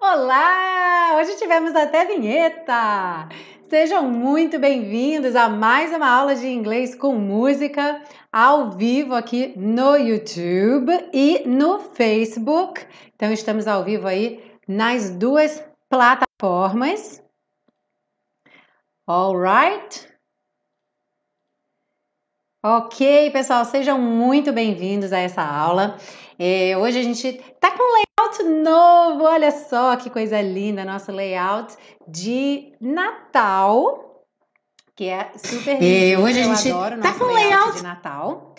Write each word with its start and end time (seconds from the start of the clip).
Olá! 0.00 1.16
Hoje 1.16 1.36
tivemos 1.36 1.74
até 1.74 2.04
vinheta! 2.06 3.28
Sejam 3.68 4.08
muito 4.10 4.58
bem-vindos 4.58 5.34
a 5.34 5.48
mais 5.48 5.92
uma 5.92 6.08
aula 6.08 6.34
de 6.34 6.46
inglês 6.46 6.94
com 6.94 7.14
música 7.14 8.02
ao 8.30 8.70
vivo 8.70 9.14
aqui 9.14 9.52
no 9.56 9.96
YouTube 9.96 10.92
e 11.12 11.42
no 11.46 11.78
Facebook. 11.78 12.86
Então, 13.14 13.32
estamos 13.32 13.66
ao 13.66 13.84
vivo 13.84 14.06
aí 14.06 14.42
nas 14.68 15.10
duas 15.10 15.64
plataformas. 15.88 17.22
Alright? 19.06 20.11
Ok, 22.64 23.32
pessoal, 23.32 23.64
sejam 23.64 24.00
muito 24.00 24.52
bem-vindos 24.52 25.12
a 25.12 25.18
essa 25.18 25.42
aula. 25.42 25.96
É, 26.38 26.78
hoje 26.78 26.96
a 26.96 27.02
gente 27.02 27.32
tá 27.58 27.72
com 27.72 27.82
um 27.82 27.92
layout 27.92 28.62
novo, 28.62 29.24
olha 29.24 29.50
só 29.50 29.96
que 29.96 30.08
coisa 30.08 30.40
linda, 30.40 30.84
nosso 30.84 31.10
layout 31.10 31.74
de 32.06 32.72
Natal, 32.80 34.24
que 34.94 35.08
é 35.08 35.32
super 35.34 35.80
lindo. 35.80 35.84
É, 35.84 36.16
hoje 36.16 36.38
a 36.38 36.54
gente 36.54 37.02
tá 37.02 37.14
com 37.14 37.24
um 37.24 37.32
layout, 37.32 37.50
layout 37.50 37.76
de 37.78 37.82
Natal. 37.82 38.54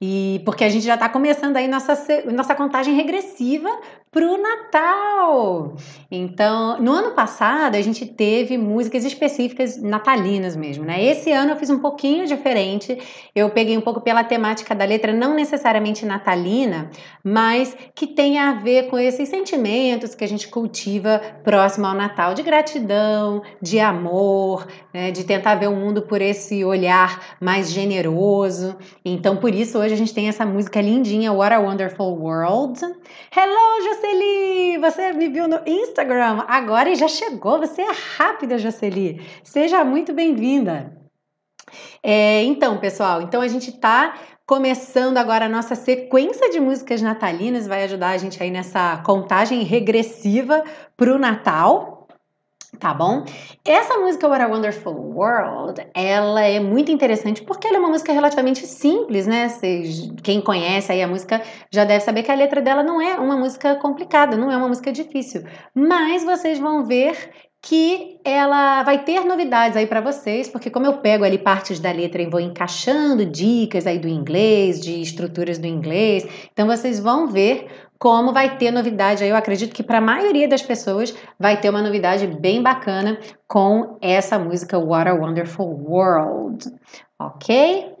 E 0.00 0.42
porque 0.44 0.64
a 0.64 0.68
gente 0.68 0.84
já 0.84 0.94
está 0.94 1.08
começando 1.08 1.56
aí 1.56 1.68
nossa, 1.68 1.96
nossa 2.32 2.56
contagem 2.56 2.94
regressiva 2.94 3.70
para 4.14 4.24
o 4.24 4.40
Natal. 4.40 5.74
Então, 6.08 6.80
no 6.80 6.92
ano 6.92 7.10
passado 7.10 7.74
a 7.74 7.82
gente 7.82 8.06
teve 8.06 8.56
músicas 8.56 9.04
específicas 9.04 9.82
natalinas 9.82 10.54
mesmo, 10.54 10.84
né? 10.84 11.04
Esse 11.04 11.32
ano 11.32 11.50
eu 11.50 11.56
fiz 11.56 11.68
um 11.68 11.80
pouquinho 11.80 12.24
diferente. 12.24 12.96
Eu 13.34 13.50
peguei 13.50 13.76
um 13.76 13.80
pouco 13.80 14.00
pela 14.00 14.22
temática 14.22 14.72
da 14.72 14.84
letra, 14.84 15.12
não 15.12 15.34
necessariamente 15.34 16.06
natalina, 16.06 16.88
mas 17.24 17.76
que 17.92 18.06
tem 18.06 18.38
a 18.38 18.52
ver 18.52 18.88
com 18.88 18.96
esses 18.96 19.28
sentimentos 19.28 20.14
que 20.14 20.22
a 20.22 20.28
gente 20.28 20.46
cultiva 20.46 21.20
próximo 21.42 21.86
ao 21.86 21.94
Natal, 21.94 22.34
de 22.34 22.44
gratidão, 22.44 23.42
de 23.60 23.80
amor, 23.80 24.68
né? 24.92 25.10
de 25.10 25.24
tentar 25.24 25.56
ver 25.56 25.68
o 25.68 25.74
mundo 25.74 26.02
por 26.02 26.22
esse 26.22 26.64
olhar 26.64 27.36
mais 27.40 27.72
generoso. 27.72 28.76
Então, 29.04 29.38
por 29.38 29.52
isso 29.52 29.76
hoje 29.76 29.94
a 29.94 29.96
gente 29.96 30.14
tem 30.14 30.28
essa 30.28 30.46
música 30.46 30.80
lindinha, 30.80 31.32
What 31.32 31.52
a 31.52 31.58
Wonderful 31.58 32.16
World. 32.16 32.80
Hello, 33.36 33.82
José 33.82 34.03
Jocely! 34.04 34.78
Você 34.78 35.12
me 35.12 35.28
viu 35.28 35.48
no 35.48 35.60
Instagram 35.66 36.44
agora 36.46 36.90
e 36.90 36.94
já 36.94 37.08
chegou. 37.08 37.58
Você 37.58 37.80
é 37.80 37.92
rápida, 38.16 38.58
Jocely. 38.58 39.24
Seja 39.42 39.82
muito 39.82 40.12
bem-vinda. 40.12 40.92
É, 42.02 42.42
então, 42.44 42.78
pessoal, 42.78 43.22
então 43.22 43.40
a 43.40 43.48
gente 43.48 43.70
está 43.70 44.14
começando 44.46 45.16
agora 45.16 45.46
a 45.46 45.48
nossa 45.48 45.74
sequência 45.74 46.50
de 46.50 46.60
músicas 46.60 47.00
natalinas, 47.00 47.66
vai 47.66 47.84
ajudar 47.84 48.10
a 48.10 48.18
gente 48.18 48.42
aí 48.42 48.50
nessa 48.50 48.98
contagem 48.98 49.62
regressiva 49.62 50.62
para 50.98 51.14
o 51.14 51.18
Natal 51.18 51.93
tá 52.78 52.92
bom? 52.92 53.24
Essa 53.64 53.96
música 53.98 54.28
What 54.28 54.42
a 54.42 54.48
Wonderful 54.48 54.94
World, 54.94 55.86
ela 55.94 56.42
é 56.42 56.60
muito 56.60 56.90
interessante 56.92 57.42
porque 57.42 57.66
ela 57.66 57.76
é 57.76 57.80
uma 57.80 57.88
música 57.88 58.12
relativamente 58.12 58.66
simples, 58.66 59.26
né? 59.26 59.48
Quem 60.22 60.40
conhece 60.40 60.92
aí 60.92 61.02
a 61.02 61.08
música 61.08 61.42
já 61.70 61.84
deve 61.84 62.04
saber 62.04 62.22
que 62.22 62.30
a 62.30 62.34
letra 62.34 62.60
dela 62.60 62.82
não 62.82 63.00
é 63.00 63.14
uma 63.14 63.36
música 63.36 63.74
complicada, 63.76 64.36
não 64.36 64.50
é 64.50 64.56
uma 64.56 64.68
música 64.68 64.92
difícil. 64.92 65.44
Mas 65.74 66.24
vocês 66.24 66.58
vão 66.58 66.84
ver 66.84 67.30
que 67.64 68.20
ela 68.22 68.82
vai 68.82 69.04
ter 69.04 69.24
novidades 69.24 69.74
aí 69.74 69.86
para 69.86 70.02
vocês, 70.02 70.48
porque 70.48 70.68
como 70.68 70.84
eu 70.84 70.98
pego 70.98 71.24
ali 71.24 71.38
partes 71.38 71.80
da 71.80 71.90
letra 71.90 72.20
e 72.20 72.28
vou 72.28 72.38
encaixando 72.38 73.24
dicas 73.24 73.86
aí 73.86 73.98
do 73.98 74.06
inglês, 74.06 74.78
de 74.78 75.00
estruturas 75.00 75.56
do 75.56 75.66
inglês, 75.66 76.26
então 76.52 76.66
vocês 76.66 77.00
vão 77.00 77.26
ver 77.26 77.66
como 77.98 78.34
vai 78.34 78.58
ter 78.58 78.70
novidade 78.70 79.24
aí. 79.24 79.30
Eu 79.30 79.36
acredito 79.36 79.74
que 79.74 79.82
para 79.82 79.96
a 79.96 80.02
maioria 80.02 80.46
das 80.46 80.60
pessoas 80.60 81.14
vai 81.40 81.58
ter 81.58 81.70
uma 81.70 81.80
novidade 81.80 82.26
bem 82.26 82.62
bacana 82.62 83.18
com 83.48 83.96
essa 84.02 84.38
música 84.38 84.78
What 84.78 85.08
a 85.08 85.14
Wonderful 85.14 85.66
World, 85.88 86.70
ok? 87.18 87.93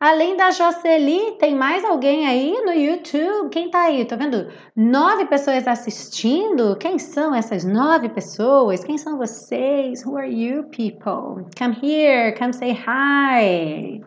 Além 0.00 0.36
da 0.36 0.52
Jocely, 0.52 1.32
tem 1.40 1.56
mais 1.56 1.84
alguém 1.84 2.24
aí 2.24 2.52
no 2.64 2.72
YouTube? 2.72 3.50
Quem 3.50 3.68
tá 3.68 3.82
aí? 3.82 4.04
Tô 4.04 4.16
vendo 4.16 4.48
nove 4.76 5.26
pessoas 5.26 5.66
assistindo. 5.66 6.76
Quem 6.76 7.00
são 7.00 7.34
essas 7.34 7.64
nove 7.64 8.08
pessoas? 8.08 8.84
Quem 8.84 8.96
são 8.96 9.18
vocês? 9.18 10.06
Who 10.06 10.16
are 10.16 10.32
you 10.32 10.62
people? 10.70 11.44
Come 11.58 11.76
here, 11.82 12.32
come 12.38 12.52
say 12.52 12.70
hi. 12.70 14.00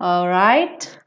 Alright? 0.00 0.99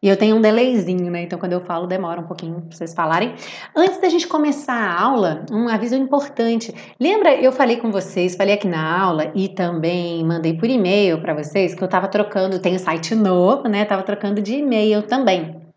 E 0.00 0.08
eu 0.08 0.16
tenho 0.16 0.36
um 0.36 0.40
delayzinho, 0.40 1.10
né? 1.10 1.22
Então, 1.22 1.38
quando 1.40 1.54
eu 1.54 1.60
falo, 1.60 1.86
demora 1.86 2.20
um 2.20 2.26
pouquinho 2.26 2.60
para 2.62 2.76
vocês 2.76 2.94
falarem. 2.94 3.34
Antes 3.74 4.00
da 4.00 4.08
gente 4.08 4.28
começar 4.28 4.74
a 4.74 5.00
aula, 5.00 5.44
um 5.50 5.68
aviso 5.68 5.96
importante. 5.96 6.72
Lembra, 7.00 7.34
eu 7.34 7.50
falei 7.50 7.78
com 7.78 7.90
vocês, 7.90 8.36
falei 8.36 8.54
aqui 8.54 8.68
na 8.68 9.00
aula 9.00 9.32
e 9.34 9.48
também 9.48 10.24
mandei 10.24 10.56
por 10.56 10.70
e-mail 10.70 11.20
para 11.20 11.34
vocês 11.34 11.74
que 11.74 11.82
eu 11.82 11.86
estava 11.86 12.06
trocando, 12.06 12.60
tem 12.60 12.78
site 12.78 13.12
novo, 13.16 13.68
né? 13.68 13.84
Tava 13.84 14.04
trocando 14.04 14.40
de 14.40 14.54
e-mail 14.54 15.02
também. 15.02 15.67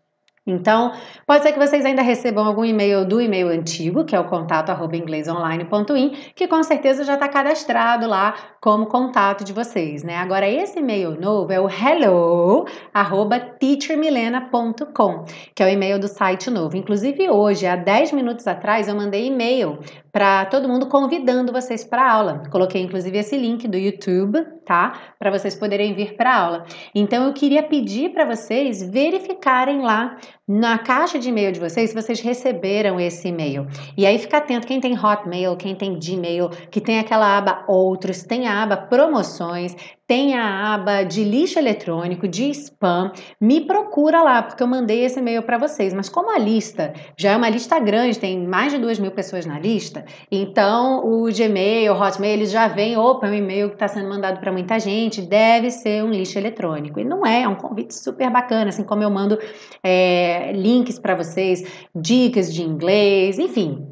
Então, 0.44 0.90
pode 1.24 1.44
ser 1.44 1.52
que 1.52 1.58
vocês 1.58 1.84
ainda 1.84 2.02
recebam 2.02 2.44
algum 2.44 2.64
e-mail 2.64 3.06
do 3.06 3.20
e-mail 3.20 3.46
antigo, 3.46 4.04
que 4.04 4.16
é 4.16 4.18
o 4.18 4.24
contato 4.24 4.70
arroba 4.70 4.96
inglesonline.in, 4.96 6.10
que 6.34 6.48
com 6.48 6.60
certeza 6.64 7.04
já 7.04 7.14
está 7.14 7.28
cadastrado 7.28 8.08
lá 8.08 8.34
como 8.60 8.86
contato 8.86 9.44
de 9.44 9.52
vocês, 9.52 10.02
né? 10.02 10.16
Agora, 10.16 10.48
esse 10.48 10.80
e-mail 10.80 11.20
novo 11.20 11.52
é 11.52 11.60
o 11.60 11.68
hello 11.68 12.66
arroba 12.92 13.38
teachermilena.com, 13.38 15.24
que 15.54 15.62
é 15.62 15.66
o 15.66 15.68
e-mail 15.68 16.00
do 16.00 16.08
site 16.08 16.50
novo. 16.50 16.76
Inclusive, 16.76 17.30
hoje, 17.30 17.64
há 17.64 17.76
10 17.76 18.10
minutos 18.10 18.44
atrás, 18.48 18.88
eu 18.88 18.96
mandei 18.96 19.28
e-mail 19.28 19.78
para 20.10 20.44
todo 20.46 20.68
mundo 20.68 20.88
convidando 20.88 21.52
vocês 21.52 21.84
para 21.84 22.10
aula. 22.10 22.42
Coloquei, 22.50 22.82
inclusive, 22.82 23.16
esse 23.16 23.36
link 23.36 23.68
do 23.68 23.76
YouTube, 23.76 24.44
tá? 24.64 25.14
Para 25.18 25.30
vocês 25.30 25.54
poderem 25.54 25.94
vir 25.94 26.16
para 26.16 26.36
aula. 26.36 26.64
Então, 26.94 27.26
eu 27.26 27.32
queria 27.32 27.62
pedir 27.62 28.10
para 28.10 28.24
vocês 28.24 28.82
verificarem 28.82 29.80
lá 29.82 30.16
na 30.46 30.78
caixa 30.78 31.18
de 31.18 31.28
e-mail 31.28 31.52
de 31.52 31.60
vocês 31.60 31.90
se 31.90 31.94
vocês 31.94 32.20
receberam 32.20 32.98
esse 32.98 33.28
e-mail. 33.28 33.66
E 33.96 34.04
aí 34.04 34.18
fica 34.18 34.38
atento, 34.38 34.66
quem 34.66 34.80
tem 34.80 34.98
Hotmail, 34.98 35.56
quem 35.56 35.74
tem 35.74 35.98
Gmail, 35.98 36.50
que 36.70 36.80
tem 36.80 36.98
aquela 36.98 37.38
aba 37.38 37.64
Outros, 37.68 38.22
tem 38.22 38.46
a 38.48 38.62
aba 38.62 38.76
Promoções, 38.76 39.74
tem 40.12 40.34
a 40.34 40.74
aba 40.74 41.04
de 41.04 41.24
lixo 41.24 41.58
eletrônico, 41.58 42.28
de 42.28 42.50
spam, 42.50 43.10
me 43.40 43.62
procura 43.62 44.22
lá, 44.22 44.42
porque 44.42 44.62
eu 44.62 44.66
mandei 44.66 45.06
esse 45.06 45.18
e-mail 45.18 45.42
para 45.42 45.56
vocês. 45.56 45.94
Mas 45.94 46.10
como 46.10 46.30
a 46.30 46.38
lista 46.38 46.92
já 47.16 47.30
é 47.30 47.36
uma 47.36 47.48
lista 47.48 47.78
grande, 47.78 48.18
tem 48.18 48.46
mais 48.46 48.74
de 48.74 48.78
duas 48.78 48.98
mil 48.98 49.10
pessoas 49.12 49.46
na 49.46 49.58
lista, 49.58 50.04
então 50.30 51.02
o 51.02 51.32
Gmail, 51.32 51.94
o 51.94 51.98
Hotmail, 51.98 52.34
eles 52.34 52.50
já 52.50 52.68
vêm, 52.68 52.94
opa, 52.94 53.26
é 53.26 53.30
um 53.30 53.34
e-mail 53.34 53.68
que 53.70 53.76
está 53.76 53.88
sendo 53.88 54.06
mandado 54.06 54.38
para 54.38 54.52
muita 54.52 54.78
gente, 54.78 55.22
deve 55.22 55.70
ser 55.70 56.04
um 56.04 56.10
lixo 56.10 56.38
eletrônico. 56.38 57.00
E 57.00 57.04
não 57.04 57.24
é, 57.24 57.44
é 57.44 57.48
um 57.48 57.54
convite 57.54 57.94
super 57.94 58.28
bacana, 58.28 58.68
assim 58.68 58.84
como 58.84 59.02
eu 59.02 59.08
mando 59.08 59.38
é, 59.82 60.52
links 60.52 60.98
para 60.98 61.14
vocês, 61.14 61.64
dicas 61.96 62.52
de 62.52 62.62
inglês, 62.62 63.38
enfim, 63.38 63.86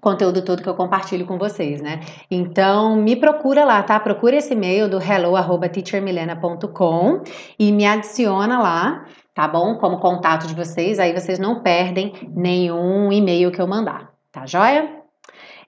conteúdo 0.00 0.42
todo 0.42 0.62
que 0.62 0.68
eu 0.68 0.74
compartilho 0.74 1.26
com 1.26 1.38
vocês, 1.38 1.80
né? 1.80 2.00
Então, 2.30 2.96
me 2.96 3.16
procura 3.16 3.64
lá, 3.64 3.82
tá? 3.82 3.98
Procura 3.98 4.36
esse 4.36 4.52
e-mail 4.54 4.88
do 4.88 4.98
hello@teachermilena.com 4.98 7.22
e 7.58 7.72
me 7.72 7.84
adiciona 7.84 8.60
lá, 8.60 9.04
tá 9.34 9.48
bom? 9.48 9.76
Como 9.76 9.98
contato 9.98 10.46
de 10.46 10.54
vocês, 10.54 10.98
aí 10.98 11.12
vocês 11.12 11.38
não 11.38 11.62
perdem 11.62 12.12
nenhum 12.34 13.12
e-mail 13.12 13.50
que 13.50 13.60
eu 13.60 13.66
mandar, 13.66 14.10
tá 14.32 14.46
joia? 14.46 14.96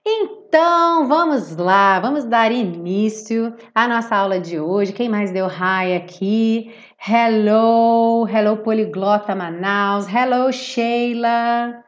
Então, 0.05 1.07
vamos 1.07 1.57
lá, 1.57 2.01
vamos 2.01 2.25
dar 2.25 2.51
início 2.51 3.55
à 3.75 3.87
nossa 3.87 4.17
aula 4.17 4.41
de 4.41 4.59
hoje. 4.59 4.93
Quem 4.93 5.09
mais 5.09 5.31
deu 5.31 5.47
hi 5.47 5.95
aqui? 5.95 6.75
Hello, 7.07 8.27
hello 8.27 8.57
Poliglota 8.59 9.35
Manaus, 9.35 10.07
hello 10.09 10.51
Sheila, 10.53 11.85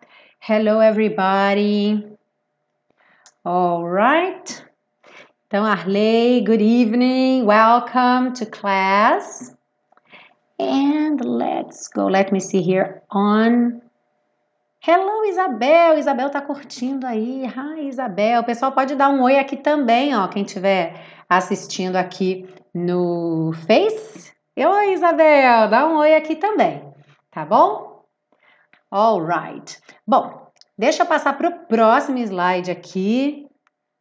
hello 0.47 0.83
everybody. 0.83 2.12
All 3.45 3.85
right. 3.85 4.65
Então, 5.49 5.65
Arley, 5.65 6.43
good 6.43 6.63
evening. 6.63 7.45
Welcome 7.45 8.35
to 8.35 8.47
class. 8.47 9.53
And 10.61 11.21
let's 11.25 11.89
go. 11.89 12.07
Let 12.07 12.31
me 12.31 12.39
see 12.39 12.63
here 12.63 13.03
on. 13.11 13.83
Hello, 14.79 15.25
Isabel. 15.25 15.99
Isabel 15.99 16.31
tá 16.31 16.41
curtindo 16.41 17.05
aí. 17.05 17.45
Hi, 17.45 17.89
Isabel. 17.89 18.43
O 18.43 18.45
pessoal 18.45 18.71
pode 18.71 18.95
dar 18.95 19.09
um 19.09 19.21
oi 19.23 19.37
aqui 19.37 19.57
também, 19.57 20.15
ó. 20.15 20.29
Quem 20.29 20.45
estiver 20.45 21.05
assistindo 21.29 21.97
aqui 21.97 22.49
no 22.73 23.53
Face. 23.67 24.33
Oi, 24.57 24.93
Isabel. 24.93 25.69
Dá 25.69 25.89
um 25.89 25.97
oi 25.97 26.15
aqui 26.15 26.37
também. 26.37 26.81
Tá 27.33 27.45
bom? 27.45 28.05
All 28.89 29.21
right. 29.21 29.81
Bom, 30.07 30.42
Deixa 30.83 31.05
eu 31.05 31.07
passar 31.07 31.39
para 31.39 31.49
o 31.49 31.59
próximo 31.69 32.19
slide 32.19 32.69
aqui. 32.69 33.47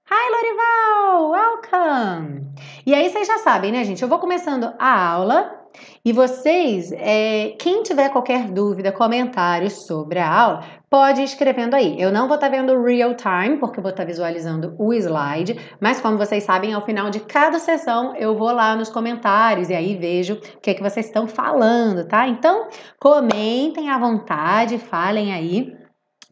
Hi, 0.10 0.31
Lorival! 0.31 1.30
Welcome! 1.30 2.51
E 2.83 2.95
aí 2.95 3.07
vocês 3.07 3.28
já 3.28 3.38
sabem, 3.38 3.72
né, 3.72 3.83
gente? 3.83 4.01
Eu 4.01 4.10
vou 4.10 4.18
começando 4.18 4.74
a 4.80 5.10
aula 5.12 5.60
E 6.04 6.12
vocês, 6.12 6.92
é, 6.94 7.56
quem 7.60 7.83
tiver 7.83 8.10
qualquer 8.10 8.50
dúvida, 8.50 8.92
comentário 8.92 9.69
sobre 9.69 10.18
a 10.18 10.28
aula, 10.28 10.63
pode 10.89 11.22
ir 11.22 11.25
escrevendo 11.25 11.75
aí. 11.75 12.01
Eu 12.01 12.12
não 12.12 12.28
vou 12.28 12.33
estar 12.33 12.50
tá 12.50 12.57
vendo 12.57 12.81
real 12.81 13.13
time, 13.13 13.57
porque 13.57 13.78
eu 13.78 13.83
vou 13.83 13.92
estar 13.92 14.01
tá 14.01 14.07
visualizando 14.07 14.75
o 14.80 14.92
slide, 14.92 15.60
mas 15.80 16.01
como 16.01 16.18
vocês 16.18 16.44
sabem, 16.44 16.74
ao 16.74 16.83
final 16.83 17.12
de 17.12 17.19
cada 17.19 17.60
sessão 17.60 18.16
eu 18.16 18.36
vou 18.36 18.51
lá 18.51 18.75
nos 18.75 18.89
comentários 18.89 19.69
e 19.69 19.75
aí 19.75 19.95
vejo 19.95 20.33
o 20.33 20.60
que 20.60 20.72
é 20.72 20.74
que 20.74 20.81
vocês 20.81 21.06
estão 21.06 21.28
falando, 21.28 22.07
tá? 22.07 22.28
Então, 22.28 22.69
comentem 23.00 23.88
à 23.92 24.00
vontade, 24.00 24.80
falem 24.80 25.31
aí 25.31 25.80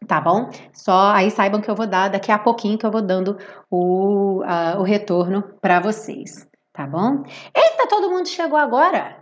tá 0.06 0.20
bom? 0.20 0.50
Só 0.72 1.12
aí 1.12 1.30
saibam 1.30 1.60
que 1.60 1.70
eu 1.70 1.74
vou 1.74 1.86
dar 1.86 2.08
daqui 2.08 2.32
a 2.32 2.38
pouquinho 2.38 2.78
que 2.78 2.86
eu 2.86 2.90
vou 2.90 3.02
dando 3.02 3.38
o, 3.70 4.42
uh, 4.42 4.78
o 4.78 4.82
retorno 4.82 5.42
para 5.60 5.80
vocês, 5.80 6.48
tá 6.72 6.86
bom? 6.86 7.22
Eita, 7.54 7.88
todo 7.88 8.10
mundo 8.10 8.28
chegou 8.28 8.58
agora! 8.58 9.20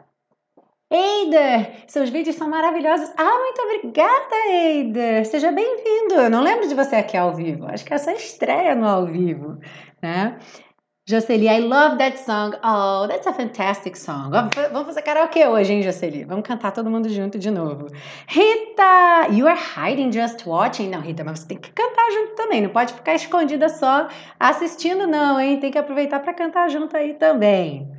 Eider, 0.90 1.84
seus 1.86 2.08
vídeos 2.08 2.36
são 2.36 2.48
maravilhosos. 2.48 3.10
Ah, 3.18 3.38
muito 3.40 3.60
obrigada, 3.60 4.36
Eider. 4.48 5.26
Seja 5.26 5.52
bem-vindo. 5.52 6.14
Eu 6.14 6.30
não 6.30 6.42
lembro 6.42 6.66
de 6.66 6.74
você 6.74 6.96
aqui 6.96 7.14
ao 7.14 7.34
vivo. 7.34 7.66
Acho 7.66 7.84
que 7.84 7.92
é 7.92 7.96
a 7.96 7.98
sua 7.98 8.14
estreia 8.14 8.74
no 8.74 8.86
ao 8.86 9.04
vivo, 9.04 9.58
né? 10.00 10.38
Jocely, 11.08 11.48
I 11.48 11.60
love 11.60 11.96
that 11.96 12.18
song. 12.18 12.52
Oh, 12.62 13.06
that's 13.08 13.26
a 13.26 13.32
fantastic 13.32 13.96
song. 13.96 14.30
Vamos 14.30 14.88
fazer 14.88 15.00
karaokê 15.00 15.48
hoje, 15.48 15.72
hein, 15.72 15.82
Jocely? 15.82 16.22
Vamos 16.24 16.46
cantar 16.46 16.70
todo 16.70 16.90
mundo 16.90 17.08
junto 17.08 17.38
de 17.38 17.50
novo. 17.50 17.86
Rita, 18.26 19.28
you 19.32 19.46
are 19.48 19.58
hiding 19.58 20.12
just 20.12 20.44
watching. 20.44 20.90
Não, 20.90 21.00
Rita, 21.00 21.24
mas 21.24 21.38
você 21.38 21.48
tem 21.48 21.56
que 21.56 21.72
cantar 21.72 22.10
junto 22.10 22.34
também. 22.34 22.60
Não 22.60 22.68
pode 22.68 22.92
ficar 22.92 23.14
escondida 23.14 23.70
só 23.70 24.06
assistindo, 24.38 25.06
não, 25.06 25.40
hein? 25.40 25.58
Tem 25.58 25.70
que 25.70 25.78
aproveitar 25.78 26.20
para 26.20 26.34
cantar 26.34 26.68
junto 26.68 26.94
aí 26.94 27.14
também. 27.14 27.90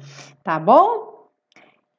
Tá 0.43 0.59
bom? 0.59 1.31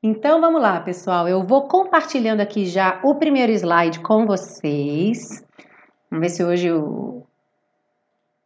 Então 0.01 0.41
vamos 0.41 0.63
lá, 0.63 0.79
pessoal. 0.79 1.27
Eu 1.27 1.43
vou 1.43 1.67
compartilhando 1.67 2.41
aqui 2.41 2.67
já 2.67 3.01
o 3.03 3.17
primeiro 3.17 3.51
slide 3.51 3.99
com 3.99 4.27
vocês. 4.27 5.45
Vamos 6.09 6.25
ver 6.25 6.29
se 6.29 6.45
hoje 6.45 6.71
o, 6.71 7.27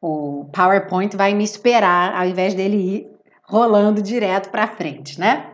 o 0.06 0.44
PowerPoint 0.52 1.16
vai 1.16 1.32
me 1.32 1.42
esperar 1.42 2.14
ao 2.14 2.26
invés 2.26 2.52
dele 2.52 2.76
ir 2.76 3.10
rolando 3.42 4.02
direto 4.02 4.50
para 4.50 4.66
frente, 4.66 5.18
né? 5.18 5.50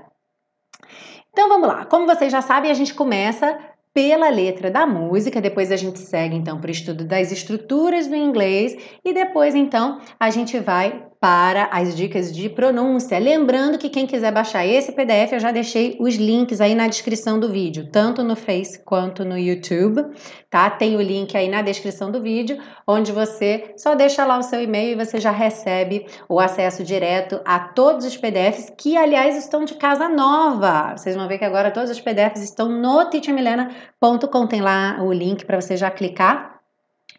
Então 1.31 1.49
vamos 1.49 1.69
lá. 1.69 1.85
Como 1.85 2.05
vocês 2.05 2.33
já 2.33 2.43
sabem, 2.43 2.69
a 2.69 2.75
gente 2.75 2.93
começa 2.93 3.57
pela 3.95 4.29
letra 4.29 4.69
da 4.69 4.85
música, 4.85 5.41
depois 5.41 5.71
a 5.71 5.77
gente 5.77 6.01
segue 6.01 6.35
então 6.35 6.61
para 6.61 6.67
o 6.67 6.73
estudo 6.73 7.05
das 7.05 7.31
estruturas 7.31 8.09
do 8.09 8.17
inglês 8.17 8.77
e 9.05 9.13
depois 9.13 9.55
então 9.55 10.01
a 10.19 10.31
gente 10.31 10.59
vai 10.59 11.07
para 11.21 11.69
as 11.71 11.95
dicas 11.95 12.33
de 12.33 12.49
pronúncia. 12.49 13.19
Lembrando 13.19 13.77
que 13.77 13.91
quem 13.91 14.07
quiser 14.07 14.33
baixar 14.33 14.67
esse 14.67 14.91
PDF, 14.93 15.33
eu 15.33 15.39
já 15.39 15.53
deixei 15.53 15.99
os 16.01 16.15
links 16.15 16.63
aí 16.63 16.75
na 16.75 16.89
descrição 16.89 17.39
do 17.39 17.53
vídeo, 17.53 17.91
tanto 17.93 18.25
no 18.25 18.35
Face 18.35 18.83
quanto 18.83 19.23
no 19.23 19.37
YouTube, 19.37 20.03
tá? 20.49 20.71
Tem 20.71 20.97
o 20.97 21.03
link 21.03 21.37
aí 21.37 21.47
na 21.47 21.61
descrição 21.61 22.11
do 22.11 22.23
vídeo, 22.23 22.57
onde 22.87 23.13
você 23.13 23.75
só 23.77 23.95
deixa 23.95 24.25
lá 24.25 24.39
o 24.39 24.43
seu 24.43 24.63
e-mail 24.63 24.93
e 24.93 25.05
você 25.05 25.21
já 25.21 25.31
recebe 25.31 26.07
o 26.27 26.41
acesso 26.41 26.83
direto 26.83 27.39
a 27.45 27.61
todos 27.61 28.07
os 28.07 28.17
PDFs, 28.17 28.73
que 28.79 28.97
aliás 28.97 29.37
estão 29.37 29.67
de 29.67 29.75
casa 29.75 30.09
nova. 30.09 30.97
Vocês 30.97 31.15
vão 31.15 31.29
ver 31.29 31.37
que 31.37 31.45
agora 31.45 31.71
todos 31.71 31.91
os 31.91 32.01
PDFs 32.01 32.43
estão 32.43 32.67
no 32.67 33.05
teachermilena.com, 33.11 34.47
tem 34.47 34.63
lá 34.63 34.97
o 35.03 35.13
link 35.13 35.45
para 35.45 35.61
você 35.61 35.77
já 35.77 35.91
clicar 35.91 36.61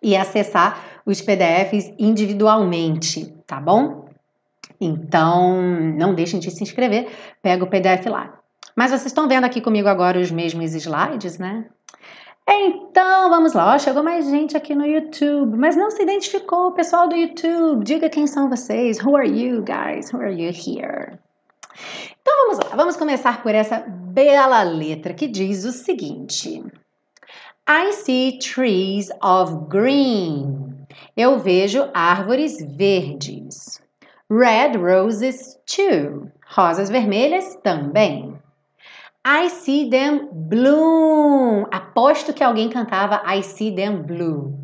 e 0.02 0.16
acessar 0.16 1.02
os 1.06 1.22
PDFs 1.22 1.94
individualmente, 2.00 3.34
tá 3.52 3.60
bom? 3.60 4.06
Então, 4.80 5.62
não 5.62 6.16
deixem 6.16 6.40
de 6.40 6.50
se 6.50 6.64
inscrever, 6.64 7.10
pega 7.42 7.66
o 7.66 7.70
PDF 7.70 8.06
lá. 8.06 8.40
Mas 8.78 8.92
vocês 8.92 9.08
estão 9.08 9.28
vendo 9.28 9.44
aqui 9.44 9.60
comigo 9.60 9.90
agora 9.90 10.18
os 10.18 10.32
mesmos 10.32 10.74
slides, 10.74 11.38
né? 11.38 11.66
Então, 12.48 13.30
vamos 13.30 13.52
lá. 13.52 13.76
Ó, 13.76 13.78
chegou 13.78 14.02
mais 14.02 14.30
gente 14.30 14.56
aqui 14.56 14.74
no 14.74 14.86
YouTube, 14.86 15.58
mas 15.58 15.76
não 15.76 15.92
se 15.92 16.02
identificou 16.02 16.72
pessoal 16.72 17.10
do 17.10 17.16
YouTube. 17.16 17.84
Diga 17.84 18.10
quem 18.10 18.26
são 18.26 18.50
vocês. 18.50 19.04
Who 19.04 19.18
are 19.18 19.28
you 19.28 19.66
guys? 19.66 20.14
Who 20.14 20.22
are 20.22 20.32
you 20.32 20.52
here? 20.52 21.20
Então, 22.22 22.34
vamos 22.46 22.58
lá. 22.60 22.76
Vamos 22.78 22.96
começar 22.96 23.44
por 23.44 23.54
essa 23.54 23.84
bela 23.86 24.64
letra 24.64 25.14
que 25.14 25.28
diz 25.28 25.66
o 25.66 25.74
seguinte: 25.74 26.64
I 27.68 27.92
see 27.92 28.40
trees 28.40 29.10
of 29.22 29.68
green. 29.68 30.71
Eu 31.16 31.40
vejo 31.40 31.90
árvores 31.94 32.58
verdes. 32.76 33.82
Red 34.30 34.78
roses 34.78 35.58
too. 35.66 36.32
Rosas 36.48 36.90
vermelhas 36.90 37.56
também. 37.64 38.40
I 39.26 39.50
see 39.50 39.90
them 39.90 40.30
bloom. 40.32 41.66
Aposto 41.72 42.34
que 42.34 42.44
alguém 42.44 42.70
cantava 42.70 43.22
I 43.26 43.44
see 43.44 43.76
them 43.76 44.02
blue. 44.04 44.61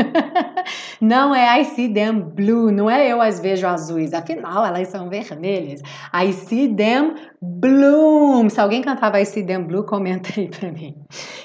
não 1.00 1.34
é 1.34 1.60
I 1.60 1.64
see 1.64 1.92
them 1.92 2.20
blue, 2.20 2.70
não 2.70 2.88
é 2.88 3.08
eu 3.08 3.20
as 3.20 3.40
vejo 3.40 3.66
azuis, 3.66 4.12
afinal 4.12 4.64
elas 4.64 4.88
são 4.88 5.08
vermelhas. 5.08 5.82
I 6.14 6.32
see 6.32 6.74
them 6.74 7.14
bloom. 7.40 8.48
Se 8.48 8.60
alguém 8.60 8.82
cantava 8.82 9.20
I 9.20 9.26
see 9.26 9.44
them 9.44 9.64
blue, 9.64 9.84
comenta 9.84 10.30
aí 10.36 10.48
pra 10.48 10.70
mim. 10.70 10.94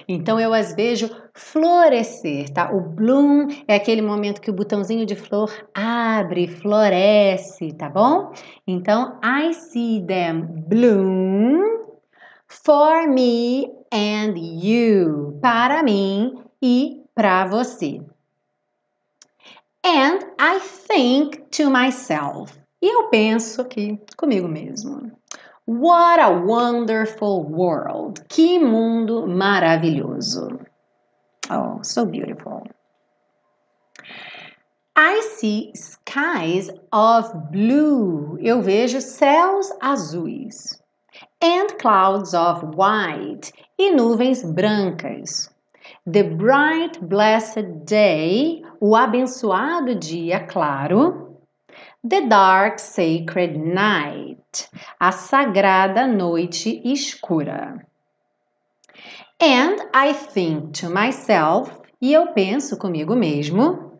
Então 0.08 0.40
eu 0.40 0.54
as 0.54 0.76
vejo 0.76 1.10
florescer, 1.34 2.50
tá? 2.50 2.72
O 2.72 2.82
bloom 2.82 3.48
é 3.68 3.76
aquele 3.76 4.02
momento 4.02 4.42
que 4.42 4.50
o 4.50 4.54
botãozinho 4.54 5.06
de 5.06 5.16
flor 5.16 5.52
abre, 5.74 6.48
floresce, 6.48 7.74
tá 7.74 7.90
bom? 7.90 8.32
Então 8.68 9.20
I 9.24 9.54
see 9.54 10.06
them 10.06 10.46
bloom 10.68 11.86
for 12.48 13.08
me 13.08 13.70
and 13.92 14.38
you, 14.38 15.38
para 15.42 15.84
mim 15.84 16.40
e 16.62 17.02
para 17.14 17.46
você. 17.46 18.02
And 19.86 20.26
I 20.40 20.58
think 20.58 21.52
to 21.52 21.70
myself. 21.70 22.58
E 22.82 22.88
eu 22.88 23.08
penso 23.12 23.62
aqui 23.62 24.00
comigo 24.18 24.48
mesmo. 24.48 25.12
What 25.68 26.20
a 26.20 26.32
wonderful 26.32 27.44
world! 27.44 28.28
Que 28.28 28.58
mundo 28.58 29.28
maravilhoso! 29.28 30.60
Oh, 31.52 31.84
so 31.84 32.04
beautiful. 32.04 32.64
I 34.96 35.22
see 35.22 35.72
skies 35.76 36.72
of 36.92 37.52
blue. 37.52 38.40
Eu 38.42 38.64
vejo 38.64 38.98
céus 38.98 39.70
azuis. 39.84 40.82
And 41.40 41.78
clouds 41.78 42.34
of 42.34 42.76
white. 42.76 43.52
E 43.78 43.92
nuvens 43.92 44.44
brancas. 44.44 45.50
The 46.08 46.24
bright 46.24 47.08
blessed 47.08 47.86
day, 47.86 48.64
o 48.80 48.96
abençoado 48.96 49.96
dia 49.96 50.46
claro. 50.46 51.40
The 52.08 52.28
dark 52.28 52.80
sacred 52.80 53.58
night, 53.58 54.70
a 55.00 55.12
sagrada 55.12 56.08
noite 56.08 56.82
escura. 56.86 57.86
And 59.42 59.90
I 59.94 60.14
think 60.14 60.80
to 60.80 60.90
myself, 60.90 61.72
e 62.00 62.14
eu 62.14 62.28
penso 62.28 62.78
comigo 62.78 63.16
mesmo, 63.16 64.00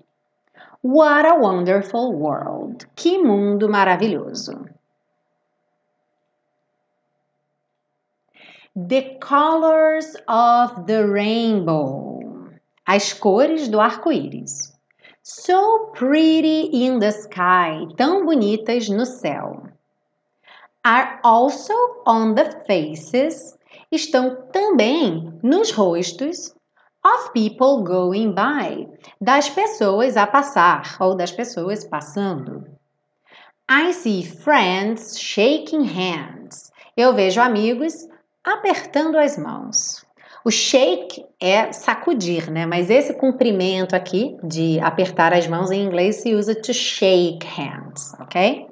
What 0.82 1.26
a 1.26 1.34
wonderful 1.34 2.14
world! 2.14 2.86
Que 2.96 3.18
mundo 3.18 3.68
maravilhoso! 3.68 4.66
The 8.76 9.18
colors 9.20 10.16
of 10.28 10.86
the 10.86 11.08
rainbow. 11.08 12.15
As 12.86 13.14
cores 13.14 13.68
do 13.68 13.80
arco-íris. 13.80 14.74
So 15.24 15.92
pretty 15.94 16.70
in 16.72 17.00
the 17.00 17.12
sky. 17.12 17.88
Tão 17.98 18.26
bonitas 18.26 18.88
no 18.90 19.06
céu. 19.06 19.64
Are 20.84 21.20
also 21.24 21.74
on 22.06 22.36
the 22.36 22.64
faces. 22.68 23.58
Estão 23.92 24.36
também 24.52 25.34
nos 25.42 25.72
rostos 25.72 26.54
of 27.04 27.32
people 27.34 27.84
going 27.84 28.34
by. 28.34 28.88
Das 29.20 29.50
pessoas 29.50 30.16
a 30.16 30.28
passar 30.28 30.96
ou 31.00 31.16
das 31.16 31.32
pessoas 31.32 31.84
passando. 31.84 32.64
I 33.68 33.94
see 33.94 34.24
friends 34.24 35.20
shaking 35.20 35.86
hands. 35.86 36.72
Eu 36.96 37.16
vejo 37.16 37.42
amigos 37.42 38.08
apertando 38.44 39.18
as 39.18 39.40
mãos. 39.40 40.05
O 40.46 40.52
shake 40.52 41.26
é 41.42 41.72
sacudir, 41.72 42.52
né? 42.52 42.68
Mas 42.68 42.92
esse 42.92 43.16
cumprimento 43.16 43.96
aqui 43.96 44.38
de 44.44 44.80
apertar 44.80 45.34
as 45.34 45.48
mãos 45.48 45.72
em 45.72 45.84
inglês 45.84 46.18
se 46.18 46.36
usa 46.36 46.54
to 46.54 46.72
shake 46.72 47.44
hands, 47.48 48.14
ok? 48.20 48.68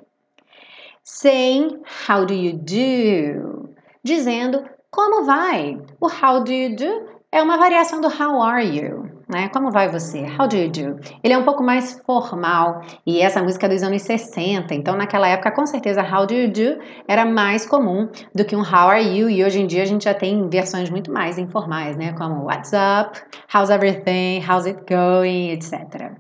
Saying 1.04 1.82
how 2.08 2.28
do 2.28 2.34
you 2.36 2.54
do? 2.54 3.74
Dizendo 4.04 4.64
como 4.92 5.26
vai. 5.26 5.82
O 6.00 6.08
how 6.08 6.44
do 6.44 6.52
you 6.52 6.76
do 6.76 7.10
é 7.32 7.42
uma 7.42 7.58
variação 7.58 8.00
do 8.00 8.08
how 8.08 8.40
are 8.44 8.64
you, 8.64 9.03
né? 9.34 9.50
Como 9.50 9.72
vai 9.72 9.90
você? 9.90 10.20
How 10.40 10.48
do 10.48 10.56
you 10.56 10.70
do? 10.70 11.00
Ele 11.24 11.34
é 11.34 11.38
um 11.38 11.44
pouco 11.44 11.64
mais 11.64 12.00
formal 12.06 12.82
e 13.06 13.20
essa 13.20 13.42
música 13.42 13.66
é 13.66 13.70
dos 13.70 13.82
anos 13.82 14.04
60, 14.04 14.74
então 14.74 14.96
naquela 14.96 15.28
época 15.28 15.52
com 15.52 15.66
certeza 15.66 16.02
How 16.02 16.26
do 16.26 16.34
you 16.34 16.52
do 16.52 16.80
era 17.08 17.26
mais 17.26 17.66
comum 17.66 18.08
do 18.34 18.46
que 18.46 18.56
um 18.56 18.62
How 18.62 18.90
are 18.90 19.04
you 19.04 19.30
e 19.30 19.44
hoje 19.44 19.60
em 19.60 19.68
dia 19.68 19.82
a 19.82 19.86
gente 19.86 20.04
já 20.06 20.14
tem 20.14 20.48
versões 20.48 20.90
muito 20.90 21.12
mais 21.12 21.38
informais, 21.38 21.98
né? 21.98 22.14
Como 22.14 22.46
What's 22.46 22.72
up? 22.74 23.20
How's 23.54 23.70
everything? 23.70 24.42
How's 24.48 24.68
it 24.68 24.82
going? 24.88 25.52
etc. 25.52 26.12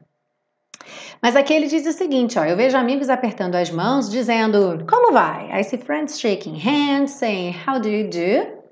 Mas 1.21 1.35
aqui 1.35 1.53
ele 1.53 1.67
diz 1.67 1.85
o 1.85 1.93
seguinte, 1.93 2.37
ó, 2.37 2.43
eu 2.43 2.57
vejo 2.57 2.77
amigos 2.77 3.09
apertando 3.09 3.55
as 3.55 3.71
mãos 3.71 4.09
dizendo, 4.09 4.85
como 4.89 5.13
vai? 5.13 5.49
I 5.57 5.63
see 5.63 5.77
friends 5.77 6.19
shaking 6.19 6.57
hands, 6.57 7.11
saying, 7.11 7.55
how 7.65 7.79
do 7.79 7.87
you 7.87 8.09
do? 8.09 8.62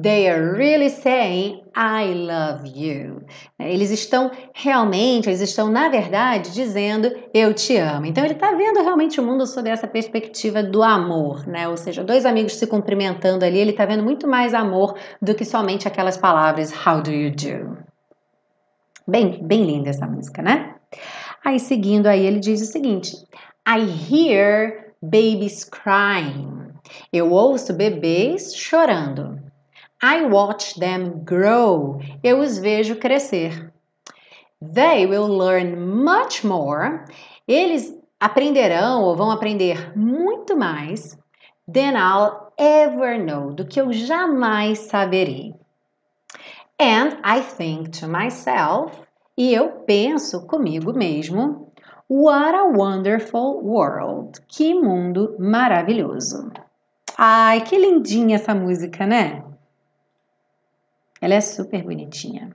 They 0.00 0.28
are 0.28 0.52
really 0.54 0.90
saying, 0.90 1.62
I 1.74 2.14
love 2.14 2.68
you. 2.68 3.22
Eles 3.58 3.90
estão 3.90 4.30
realmente, 4.54 5.28
eles 5.28 5.40
estão, 5.40 5.68
na 5.70 5.88
verdade, 5.88 6.52
dizendo, 6.52 7.10
eu 7.34 7.52
te 7.52 7.76
amo. 7.76 8.06
Então, 8.06 8.24
ele 8.24 8.34
está 8.34 8.52
vendo 8.52 8.80
realmente 8.80 9.18
o 9.18 9.24
mundo 9.24 9.46
sob 9.46 9.68
essa 9.68 9.88
perspectiva 9.88 10.62
do 10.62 10.82
amor, 10.82 11.46
né? 11.48 11.68
Ou 11.68 11.76
seja, 11.76 12.04
dois 12.04 12.24
amigos 12.24 12.54
se 12.54 12.66
cumprimentando 12.66 13.44
ali, 13.44 13.58
ele 13.58 13.72
está 13.72 13.86
vendo 13.86 14.04
muito 14.04 14.28
mais 14.28 14.54
amor 14.54 14.94
do 15.20 15.34
que 15.34 15.44
somente 15.44 15.88
aquelas 15.88 16.16
palavras, 16.16 16.72
how 16.86 17.02
do 17.02 17.10
you 17.10 17.30
do? 17.30 17.78
Bem, 19.06 19.40
bem 19.42 19.64
linda 19.64 19.90
essa 19.90 20.06
música, 20.06 20.42
né? 20.42 20.74
Aí, 21.44 21.58
seguindo 21.58 22.06
aí, 22.06 22.24
ele 22.24 22.38
diz 22.38 22.60
o 22.60 22.66
seguinte: 22.66 23.16
I 23.66 23.80
hear 24.10 24.92
babies 25.02 25.64
crying. 25.64 26.68
Eu 27.12 27.32
ouço 27.32 27.72
bebês 27.72 28.54
chorando. 28.54 29.37
I 30.02 30.22
watch 30.26 30.78
them 30.78 31.24
grow. 31.24 32.00
Eu 32.22 32.38
os 32.38 32.56
vejo 32.58 32.96
crescer. 32.96 33.72
They 34.60 35.06
will 35.06 35.28
learn 35.28 35.76
much 35.76 36.44
more. 36.44 37.04
Eles 37.46 37.92
aprenderão 38.20 39.02
ou 39.02 39.16
vão 39.16 39.30
aprender 39.30 39.96
muito 39.96 40.56
mais 40.56 41.18
than 41.72 41.96
I'll 41.96 42.52
ever 42.56 43.18
know, 43.18 43.52
do 43.52 43.66
que 43.66 43.80
eu 43.80 43.92
jamais 43.92 44.78
saberei. 44.78 45.54
And 46.80 47.18
I 47.24 47.40
think 47.40 47.90
to 48.00 48.08
myself, 48.08 48.92
e 49.36 49.52
eu 49.52 49.68
penso 49.84 50.46
comigo 50.46 50.92
mesmo: 50.92 51.72
What 52.08 52.54
a 52.54 52.64
wonderful 52.64 53.60
world! 53.64 54.40
Que 54.46 54.74
mundo 54.74 55.34
maravilhoso! 55.40 56.52
Ai, 57.16 57.62
que 57.62 57.76
lindinha 57.76 58.36
essa 58.36 58.54
música, 58.54 59.04
né? 59.04 59.42
Ela 61.20 61.34
é 61.34 61.40
super 61.40 61.82
bonitinha. 61.82 62.50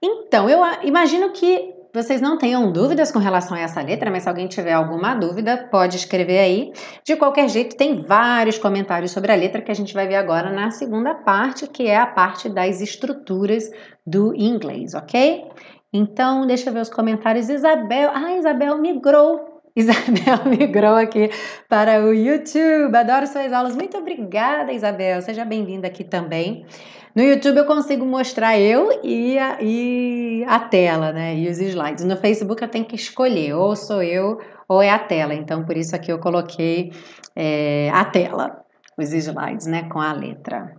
Então, 0.00 0.48
eu 0.48 0.60
imagino 0.82 1.30
que 1.32 1.74
vocês 1.92 2.20
não 2.20 2.36
tenham 2.36 2.70
dúvidas 2.70 3.10
com 3.10 3.18
relação 3.18 3.56
a 3.56 3.60
essa 3.60 3.80
letra, 3.80 4.10
mas 4.10 4.22
se 4.22 4.28
alguém 4.28 4.46
tiver 4.46 4.72
alguma 4.72 5.14
dúvida, 5.14 5.68
pode 5.70 5.96
escrever 5.96 6.38
aí. 6.38 6.72
De 7.04 7.16
qualquer 7.16 7.48
jeito, 7.48 7.76
tem 7.76 8.02
vários 8.02 8.58
comentários 8.58 9.10
sobre 9.10 9.32
a 9.32 9.34
letra 9.34 9.62
que 9.62 9.70
a 9.70 9.74
gente 9.74 9.94
vai 9.94 10.06
ver 10.06 10.16
agora 10.16 10.52
na 10.52 10.70
segunda 10.70 11.14
parte, 11.14 11.66
que 11.66 11.86
é 11.86 11.96
a 11.96 12.06
parte 12.06 12.48
das 12.48 12.80
estruturas 12.80 13.70
do 14.06 14.34
inglês, 14.34 14.94
ok? 14.94 15.46
Então, 15.92 16.46
deixa 16.46 16.68
eu 16.68 16.74
ver 16.74 16.80
os 16.80 16.90
comentários. 16.90 17.48
Isabel, 17.48 18.10
ah, 18.14 18.36
Isabel 18.36 18.76
migrou. 18.78 19.47
Isabel 19.78 20.44
migrou 20.50 20.96
aqui 20.96 21.30
para 21.68 22.04
o 22.04 22.12
YouTube. 22.12 22.96
Adoro 22.96 23.28
suas 23.28 23.52
aulas. 23.52 23.76
Muito 23.76 23.96
obrigada, 23.96 24.72
Isabel. 24.72 25.22
Seja 25.22 25.44
bem-vinda 25.44 25.86
aqui 25.86 26.02
também. 26.02 26.66
No 27.14 27.22
YouTube 27.22 27.58
eu 27.58 27.64
consigo 27.64 28.04
mostrar 28.04 28.58
eu 28.58 29.00
e 29.04 29.38
a, 29.38 29.58
e 29.62 30.44
a 30.48 30.58
tela, 30.58 31.12
né? 31.12 31.36
E 31.36 31.48
os 31.48 31.60
slides. 31.60 32.04
No 32.04 32.16
Facebook 32.16 32.60
eu 32.60 32.68
tenho 32.68 32.84
que 32.84 32.96
escolher, 32.96 33.54
ou 33.54 33.76
sou 33.76 34.02
eu 34.02 34.40
ou 34.68 34.82
é 34.82 34.90
a 34.90 34.98
tela. 34.98 35.32
Então, 35.32 35.64
por 35.64 35.76
isso 35.76 35.94
aqui 35.94 36.10
eu 36.10 36.18
coloquei 36.18 36.92
é, 37.36 37.88
a 37.94 38.04
tela, 38.04 38.60
os 38.98 39.12
slides, 39.12 39.66
né? 39.66 39.88
Com 39.88 40.00
a 40.00 40.12
letra. 40.12 40.74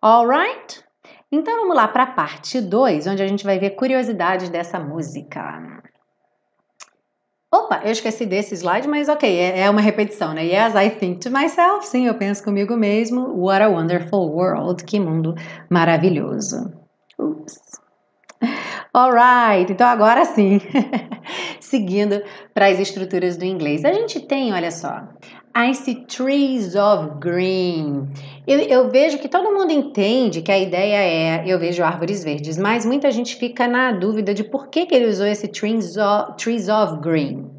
Alright? 0.00 0.84
Então 1.32 1.60
vamos 1.60 1.76
lá 1.76 1.88
para 1.88 2.04
a 2.04 2.12
parte 2.12 2.60
2, 2.60 3.08
onde 3.08 3.22
a 3.22 3.26
gente 3.26 3.44
vai 3.44 3.58
ver 3.58 3.70
curiosidades 3.70 4.48
dessa 4.48 4.78
música. 4.78 5.82
Opa, 7.52 7.80
eu 7.84 7.90
esqueci 7.90 8.26
desse 8.26 8.54
slide, 8.54 8.86
mas 8.86 9.08
ok, 9.08 9.28
é, 9.28 9.60
é, 9.60 9.70
uma 9.70 9.80
repetição, 9.80 10.32
né? 10.32 10.44
Yes, 10.44 10.72
I 10.76 10.88
think 10.88 11.18
to 11.18 11.30
myself. 11.30 11.84
Sim, 11.84 12.06
eu 12.06 12.14
penso 12.14 12.44
comigo 12.44 12.76
mesmo. 12.76 13.22
What 13.36 13.60
a 13.62 13.68
wonderful 13.68 14.30
world. 14.30 14.84
Que 14.84 15.00
mundo 15.00 15.34
maravilhoso. 15.68 16.72
Ups. 17.18 17.58
Alright, 18.94 19.72
então 19.72 19.86
agora 19.86 20.24
sim, 20.24 20.60
seguindo 21.60 22.22
para 22.52 22.68
as 22.68 22.78
estruturas 22.78 23.36
do 23.36 23.44
inglês. 23.44 23.84
A 23.84 23.92
gente 23.92 24.20
tem, 24.20 24.52
olha 24.52 24.70
só, 24.70 25.08
I 25.54 25.74
see 25.74 26.06
trees 26.06 26.76
of 26.76 27.18
green. 27.18 28.08
Eu, 28.46 28.58
eu, 28.60 28.90
vejo 28.90 29.18
que 29.18 29.28
todo 29.28 29.52
mundo 29.52 29.72
entende 29.72 30.42
que 30.42 30.52
a 30.52 30.58
ideia 30.58 30.96
é 30.96 31.44
eu 31.46 31.58
vejo 31.58 31.82
árvores 31.82 32.22
verdes, 32.22 32.56
mas 32.56 32.86
muita 32.86 33.10
gente 33.10 33.34
fica 33.34 33.66
na 33.66 33.90
dúvida 33.90 34.32
de 34.32 34.44
por 34.44 34.68
que, 34.68 34.86
que 34.86 34.94
ele 34.94 35.08
usou 35.08 35.26
esse 35.26 35.48
trees 35.48 35.96
of, 35.96 36.36
trees 36.36 36.68
of 36.68 37.00
green. 37.00 37.50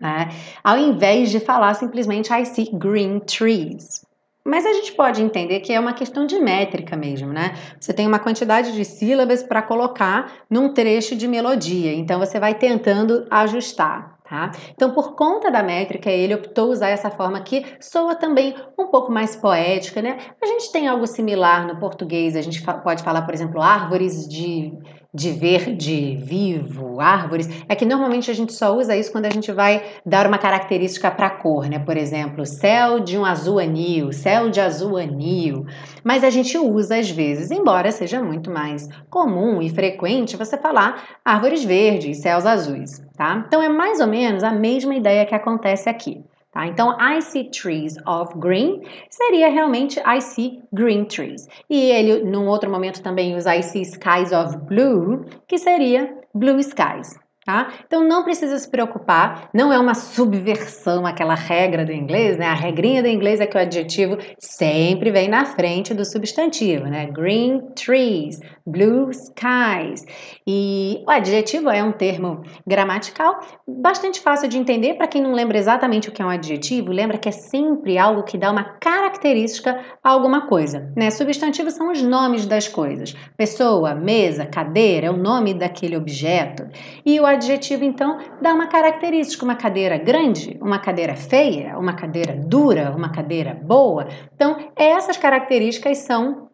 Né? 0.00 0.28
Ao 0.62 0.78
invés 0.78 1.30
de 1.30 1.40
falar 1.40 1.74
simplesmente 1.74 2.32
I 2.32 2.46
see 2.46 2.70
green 2.72 3.18
trees. 3.20 4.06
Mas 4.44 4.64
a 4.64 4.72
gente 4.72 4.92
pode 4.92 5.20
entender 5.20 5.60
que 5.60 5.72
é 5.72 5.80
uma 5.80 5.92
questão 5.92 6.24
de 6.24 6.38
métrica 6.40 6.96
mesmo, 6.96 7.32
né? 7.32 7.54
Você 7.78 7.92
tem 7.92 8.06
uma 8.06 8.18
quantidade 8.18 8.72
de 8.72 8.82
sílabas 8.82 9.42
para 9.42 9.60
colocar 9.60 10.32
num 10.48 10.72
trecho 10.72 11.14
de 11.14 11.28
melodia, 11.28 11.92
então 11.92 12.18
você 12.18 12.40
vai 12.40 12.54
tentando 12.54 13.26
ajustar. 13.30 14.17
Tá? 14.28 14.50
Então, 14.72 14.92
por 14.92 15.14
conta 15.14 15.50
da 15.50 15.62
métrica, 15.62 16.10
ele 16.10 16.34
optou 16.34 16.70
usar 16.70 16.90
essa 16.90 17.10
forma 17.10 17.40
que 17.40 17.64
soa 17.80 18.14
também 18.14 18.54
um 18.78 18.88
pouco 18.88 19.10
mais 19.10 19.34
poética, 19.34 20.02
né? 20.02 20.18
A 20.42 20.46
gente 20.46 20.70
tem 20.70 20.86
algo 20.86 21.06
similar 21.06 21.66
no 21.66 21.78
português, 21.78 22.36
a 22.36 22.42
gente 22.42 22.62
pode 22.62 23.02
falar, 23.02 23.22
por 23.22 23.32
exemplo, 23.32 23.62
árvores 23.62 24.28
de 24.28 24.70
de 25.18 25.32
verde 25.32 26.16
vivo, 26.22 27.00
árvores, 27.00 27.48
é 27.68 27.74
que 27.74 27.84
normalmente 27.84 28.30
a 28.30 28.34
gente 28.34 28.52
só 28.52 28.72
usa 28.76 28.96
isso 28.96 29.10
quando 29.10 29.26
a 29.26 29.30
gente 29.30 29.50
vai 29.50 29.82
dar 30.06 30.28
uma 30.28 30.38
característica 30.38 31.10
para 31.10 31.26
a 31.26 31.30
cor, 31.30 31.68
né? 31.68 31.80
Por 31.80 31.96
exemplo, 31.96 32.46
céu 32.46 33.00
de 33.00 33.18
um 33.18 33.24
azul 33.24 33.58
anil, 33.58 34.12
céu 34.12 34.48
de 34.48 34.60
azul 34.60 34.96
anil. 34.96 35.66
Mas 36.04 36.22
a 36.22 36.30
gente 36.30 36.56
usa 36.56 36.96
às 36.96 37.10
vezes, 37.10 37.50
embora 37.50 37.90
seja 37.90 38.22
muito 38.22 38.48
mais 38.48 38.88
comum 39.10 39.60
e 39.60 39.68
frequente 39.68 40.36
você 40.36 40.56
falar 40.56 41.18
árvores 41.24 41.64
verdes, 41.64 42.22
céus 42.22 42.46
azuis, 42.46 43.04
tá? 43.16 43.44
Então 43.44 43.60
é 43.60 43.68
mais 43.68 43.98
ou 43.98 44.06
menos 44.06 44.44
a 44.44 44.52
mesma 44.52 44.94
ideia 44.94 45.26
que 45.26 45.34
acontece 45.34 45.88
aqui. 45.88 46.22
Tá? 46.58 46.66
Então, 46.66 46.96
I 47.00 47.22
see 47.22 47.44
trees 47.50 47.96
of 48.04 48.36
green 48.36 48.82
seria 49.08 49.48
realmente 49.48 50.00
I 50.00 50.20
see 50.20 50.60
green 50.72 51.04
trees. 51.04 51.46
E 51.70 51.92
ele, 51.92 52.24
num 52.24 52.48
outro 52.48 52.68
momento, 52.68 53.00
também 53.00 53.36
usa 53.36 53.54
I 53.54 53.62
see 53.62 53.82
skies 53.82 54.32
of 54.32 54.56
blue, 54.66 55.24
que 55.46 55.56
seria 55.56 56.12
blue 56.34 56.58
skies. 56.58 57.16
Tá? 57.48 57.72
Então 57.86 58.06
não 58.06 58.24
precisa 58.24 58.58
se 58.58 58.70
preocupar, 58.70 59.48
não 59.54 59.72
é 59.72 59.78
uma 59.78 59.94
subversão 59.94 61.06
aquela 61.06 61.34
regra 61.34 61.82
do 61.82 61.90
inglês, 61.90 62.36
né? 62.36 62.44
A 62.44 62.52
regrinha 62.52 63.02
do 63.02 63.08
inglês 63.08 63.40
é 63.40 63.46
que 63.46 63.56
o 63.56 63.60
adjetivo 63.60 64.18
sempre 64.38 65.10
vem 65.10 65.30
na 65.30 65.46
frente 65.46 65.94
do 65.94 66.04
substantivo, 66.04 66.84
né? 66.84 67.06
Green 67.06 67.62
trees, 67.74 68.38
blue 68.66 69.10
skies. 69.10 70.04
E 70.46 71.02
o 71.06 71.10
adjetivo 71.10 71.70
é 71.70 71.82
um 71.82 71.90
termo 71.90 72.42
gramatical 72.66 73.40
bastante 73.66 74.20
fácil 74.20 74.46
de 74.46 74.58
entender 74.58 74.98
para 74.98 75.08
quem 75.08 75.22
não 75.22 75.32
lembra 75.32 75.56
exatamente 75.56 76.10
o 76.10 76.12
que 76.12 76.20
é 76.20 76.26
um 76.26 76.28
adjetivo, 76.28 76.92
lembra 76.92 77.16
que 77.16 77.30
é 77.30 77.32
sempre 77.32 77.96
algo 77.96 78.24
que 78.24 78.36
dá 78.36 78.50
uma 78.50 78.64
característica 78.78 79.80
a 80.04 80.10
alguma 80.10 80.48
coisa, 80.48 80.92
né? 80.94 81.10
Substantivos 81.10 81.72
são 81.72 81.90
os 81.90 82.02
nomes 82.02 82.44
das 82.44 82.68
coisas. 82.68 83.16
Pessoa, 83.38 83.94
mesa, 83.94 84.44
cadeira 84.44 85.06
é 85.06 85.10
o 85.10 85.16
nome 85.16 85.54
daquele 85.54 85.96
objeto. 85.96 86.68
E 87.06 87.18
o 87.18 87.37
adjetivo, 87.38 87.84
então, 87.84 88.18
dá 88.40 88.52
uma 88.52 88.66
característica: 88.66 89.44
uma 89.44 89.56
cadeira 89.56 89.96
grande, 89.96 90.58
uma 90.60 90.78
cadeira 90.78 91.16
feia, 91.16 91.78
uma 91.78 91.94
cadeira 91.94 92.34
dura, 92.36 92.94
uma 92.94 93.10
cadeira 93.10 93.54
boa. 93.54 94.08
Então, 94.34 94.56
essas 94.76 95.16
características 95.16 95.98
são 95.98 96.48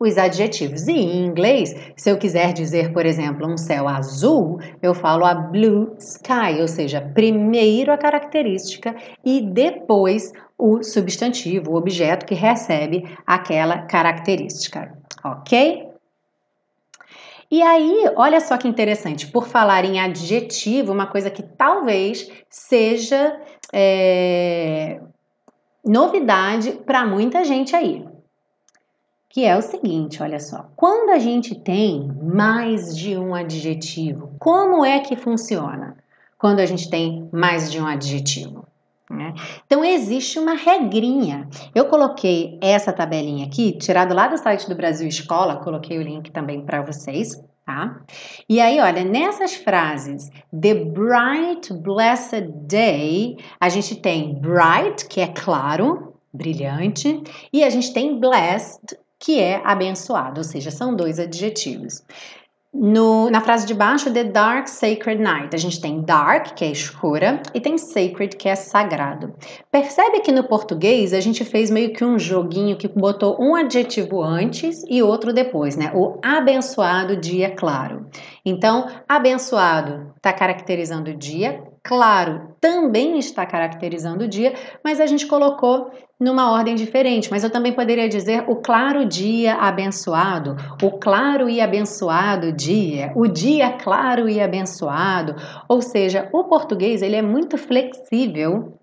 os 0.00 0.18
adjetivos. 0.18 0.88
E 0.88 0.92
em 0.92 1.24
inglês, 1.24 1.74
se 1.96 2.10
eu 2.10 2.18
quiser 2.18 2.52
dizer, 2.52 2.92
por 2.92 3.06
exemplo, 3.06 3.46
um 3.46 3.56
céu 3.56 3.86
azul, 3.86 4.58
eu 4.82 4.94
falo 4.94 5.24
a 5.24 5.34
blue 5.34 5.94
sky, 5.98 6.60
ou 6.60 6.66
seja, 6.66 7.00
primeiro 7.00 7.92
a 7.92 7.96
característica 7.96 8.96
e 9.24 9.40
depois 9.40 10.32
o 10.58 10.82
substantivo, 10.82 11.72
o 11.72 11.76
objeto 11.76 12.26
que 12.26 12.34
recebe 12.34 13.04
aquela 13.26 13.78
característica. 13.82 14.92
Ok? 15.24 15.91
E 17.52 17.60
aí, 17.60 18.10
olha 18.16 18.40
só 18.40 18.56
que 18.56 18.66
interessante, 18.66 19.26
por 19.26 19.46
falar 19.46 19.84
em 19.84 20.00
adjetivo, 20.00 20.90
uma 20.90 21.06
coisa 21.06 21.30
que 21.30 21.42
talvez 21.42 22.26
seja 22.48 23.38
é, 23.70 24.98
novidade 25.84 26.72
para 26.86 27.04
muita 27.04 27.44
gente 27.44 27.76
aí. 27.76 28.08
que 29.28 29.44
é 29.44 29.54
o 29.54 29.60
seguinte, 29.60 30.22
olha 30.22 30.40
só. 30.40 30.70
Quando 30.74 31.10
a 31.10 31.18
gente 31.18 31.54
tem 31.54 32.10
mais 32.22 32.96
de 32.96 33.18
um 33.18 33.34
adjetivo, 33.34 34.34
como 34.38 34.82
é 34.82 35.00
que 35.00 35.14
funciona? 35.14 35.98
Quando 36.38 36.60
a 36.60 36.66
gente 36.66 36.88
tem 36.88 37.28
mais 37.30 37.70
de 37.70 37.78
um 37.78 37.86
adjetivo. 37.86 38.66
Né? 39.12 39.34
Então, 39.66 39.84
existe 39.84 40.38
uma 40.38 40.54
regrinha. 40.54 41.46
Eu 41.74 41.84
coloquei 41.84 42.58
essa 42.62 42.92
tabelinha 42.92 43.46
aqui, 43.46 43.72
tirado 43.72 44.14
lá 44.14 44.26
do 44.26 44.38
site 44.38 44.66
do 44.66 44.74
Brasil 44.74 45.06
Escola, 45.06 45.56
coloquei 45.56 45.98
o 45.98 46.02
link 46.02 46.30
também 46.30 46.64
para 46.64 46.80
vocês, 46.80 47.38
tá? 47.66 48.00
E 48.48 48.58
aí, 48.58 48.80
olha, 48.80 49.04
nessas 49.04 49.54
frases, 49.54 50.30
the 50.50 50.74
bright, 50.74 51.72
blessed 51.74 52.48
day, 52.66 53.36
a 53.60 53.68
gente 53.68 53.96
tem 53.96 54.34
bright, 54.34 55.06
que 55.06 55.20
é 55.20 55.26
claro, 55.26 56.14
brilhante, 56.32 57.22
e 57.52 57.62
a 57.62 57.68
gente 57.68 57.92
tem 57.92 58.18
blessed, 58.18 58.96
que 59.18 59.38
é 59.38 59.60
abençoado, 59.62 60.40
ou 60.40 60.44
seja, 60.44 60.70
são 60.70 60.96
dois 60.96 61.18
adjetivos. 61.18 62.02
No, 62.74 63.28
na 63.28 63.42
frase 63.42 63.66
de 63.66 63.74
baixo, 63.74 64.10
The 64.10 64.24
Dark 64.24 64.66
Sacred 64.66 65.20
Night, 65.20 65.54
a 65.54 65.58
gente 65.58 65.78
tem 65.78 66.00
dark, 66.00 66.54
que 66.54 66.64
é 66.64 66.70
escura, 66.70 67.42
e 67.52 67.60
tem 67.60 67.76
sacred, 67.76 68.34
que 68.34 68.48
é 68.48 68.54
sagrado. 68.54 69.34
Percebe 69.70 70.20
que 70.20 70.32
no 70.32 70.44
português 70.44 71.12
a 71.12 71.20
gente 71.20 71.44
fez 71.44 71.70
meio 71.70 71.92
que 71.92 72.02
um 72.02 72.18
joguinho 72.18 72.78
que 72.78 72.88
botou 72.88 73.36
um 73.38 73.54
adjetivo 73.54 74.22
antes 74.22 74.82
e 74.88 75.02
outro 75.02 75.34
depois, 75.34 75.76
né? 75.76 75.92
O 75.94 76.18
abençoado 76.22 77.14
dia 77.14 77.50
claro. 77.50 78.06
Então, 78.42 78.88
abençoado 79.06 80.10
está 80.16 80.32
caracterizando 80.32 81.10
o 81.10 81.16
dia, 81.16 81.62
claro 81.82 82.54
também 82.60 83.18
está 83.18 83.44
caracterizando 83.44 84.24
o 84.24 84.28
dia, 84.28 84.54
mas 84.84 85.00
a 85.00 85.06
gente 85.06 85.26
colocou 85.26 85.90
numa 86.18 86.52
ordem 86.52 86.76
diferente. 86.76 87.30
Mas 87.30 87.42
eu 87.42 87.50
também 87.50 87.72
poderia 87.72 88.08
dizer 88.08 88.44
o 88.48 88.56
claro 88.56 89.04
dia 89.04 89.54
abençoado, 89.54 90.56
o 90.82 90.92
claro 90.92 91.48
e 91.50 91.60
abençoado 91.60 92.52
dia, 92.52 93.12
o 93.16 93.26
dia 93.26 93.72
claro 93.72 94.28
e 94.28 94.40
abençoado. 94.40 95.34
Ou 95.68 95.82
seja, 95.82 96.28
o 96.32 96.44
português 96.44 97.02
ele 97.02 97.16
é 97.16 97.22
muito 97.22 97.58
flexível 97.58 98.78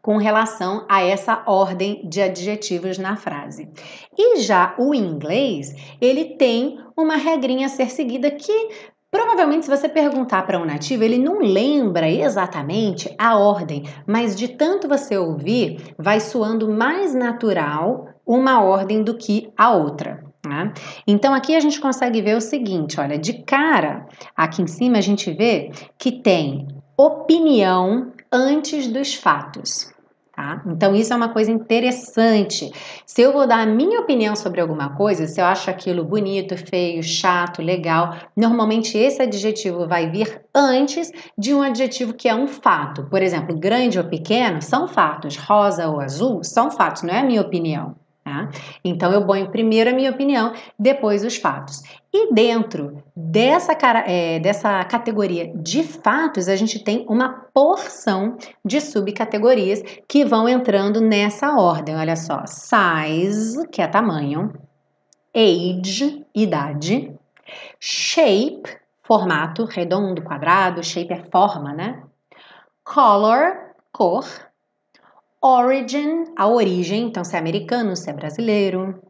com 0.00 0.18
relação 0.18 0.86
a 0.88 1.02
essa 1.02 1.42
ordem 1.46 2.08
de 2.08 2.22
adjetivos 2.22 2.96
na 2.96 3.16
frase. 3.16 3.68
E 4.16 4.40
já 4.40 4.72
o 4.78 4.94
inglês, 4.94 5.74
ele 6.00 6.36
tem 6.36 6.78
uma 6.96 7.16
regrinha 7.16 7.66
a 7.66 7.68
ser 7.68 7.90
seguida 7.90 8.30
que 8.30 8.68
Provavelmente, 9.10 9.64
se 9.64 9.70
você 9.70 9.88
perguntar 9.88 10.44
para 10.46 10.58
um 10.58 10.64
nativo, 10.64 11.04
ele 11.04 11.18
não 11.18 11.38
lembra 11.38 12.10
exatamente 12.10 13.14
a 13.18 13.38
ordem, 13.38 13.84
mas 14.06 14.34
de 14.34 14.48
tanto 14.48 14.88
você 14.88 15.16
ouvir, 15.16 15.94
vai 15.96 16.20
soando 16.20 16.68
mais 16.68 17.14
natural 17.14 18.08
uma 18.26 18.60
ordem 18.62 19.02
do 19.02 19.16
que 19.16 19.50
a 19.56 19.72
outra. 19.72 20.24
Né? 20.44 20.72
Então, 21.06 21.34
aqui 21.34 21.54
a 21.56 21.60
gente 21.60 21.80
consegue 21.80 22.20
ver 22.20 22.36
o 22.36 22.40
seguinte: 22.40 23.00
olha, 23.00 23.18
de 23.18 23.34
cara, 23.44 24.06
aqui 24.36 24.62
em 24.62 24.66
cima 24.66 24.98
a 24.98 25.02
gente 25.02 25.32
vê 25.32 25.70
que 25.98 26.12
tem 26.12 26.66
opinião 26.96 28.12
antes 28.32 28.88
dos 28.88 29.14
fatos. 29.14 29.95
Tá? 30.36 30.62
Então, 30.66 30.94
isso 30.94 31.14
é 31.14 31.16
uma 31.16 31.30
coisa 31.30 31.50
interessante. 31.50 32.70
Se 33.06 33.22
eu 33.22 33.32
vou 33.32 33.46
dar 33.46 33.60
a 33.60 33.66
minha 33.66 34.00
opinião 34.00 34.36
sobre 34.36 34.60
alguma 34.60 34.94
coisa, 34.94 35.26
se 35.26 35.40
eu 35.40 35.46
acho 35.46 35.70
aquilo 35.70 36.04
bonito, 36.04 36.58
feio, 36.58 37.02
chato, 37.02 37.62
legal, 37.62 38.14
normalmente 38.36 38.98
esse 38.98 39.22
adjetivo 39.22 39.88
vai 39.88 40.10
vir 40.10 40.42
antes 40.54 41.10
de 41.38 41.54
um 41.54 41.62
adjetivo 41.62 42.12
que 42.12 42.28
é 42.28 42.34
um 42.34 42.46
fato. 42.46 43.04
Por 43.04 43.22
exemplo, 43.22 43.58
grande 43.58 43.98
ou 43.98 44.04
pequeno 44.04 44.60
são 44.60 44.86
fatos, 44.86 45.38
rosa 45.38 45.88
ou 45.88 46.00
azul 46.00 46.44
são 46.44 46.70
fatos, 46.70 47.02
não 47.02 47.14
é 47.14 47.20
a 47.20 47.24
minha 47.24 47.40
opinião. 47.40 47.96
Tá? 48.26 48.50
Então 48.84 49.12
eu 49.12 49.24
ponho 49.24 49.48
primeiro 49.52 49.90
a 49.90 49.92
minha 49.92 50.10
opinião, 50.10 50.52
depois 50.76 51.24
os 51.24 51.36
fatos. 51.36 51.84
E 52.12 52.34
dentro 52.34 53.00
dessa, 53.14 53.70
é, 54.04 54.40
dessa 54.40 54.82
categoria 54.82 55.46
de 55.54 55.84
fatos, 55.84 56.48
a 56.48 56.56
gente 56.56 56.80
tem 56.80 57.06
uma 57.08 57.28
porção 57.54 58.36
de 58.64 58.80
subcategorias 58.80 59.80
que 60.08 60.24
vão 60.24 60.48
entrando 60.48 61.00
nessa 61.00 61.56
ordem. 61.56 61.94
Olha 61.94 62.16
só: 62.16 62.42
size, 62.46 63.64
que 63.68 63.80
é 63.80 63.86
tamanho, 63.86 64.52
age, 65.32 66.26
idade, 66.34 67.14
shape, 67.78 68.76
formato 69.04 69.64
redondo, 69.66 70.20
quadrado, 70.20 70.82
shape 70.82 71.12
é 71.12 71.22
forma, 71.30 71.72
né? 71.72 72.02
Color, 72.82 73.56
cor 73.92 74.26
Origin, 75.42 76.24
a 76.36 76.48
origem, 76.48 77.04
então 77.04 77.22
se 77.22 77.36
é 77.36 77.38
americano, 77.38 77.96
se 77.96 78.10
é 78.10 78.12
brasileiro. 78.12 79.00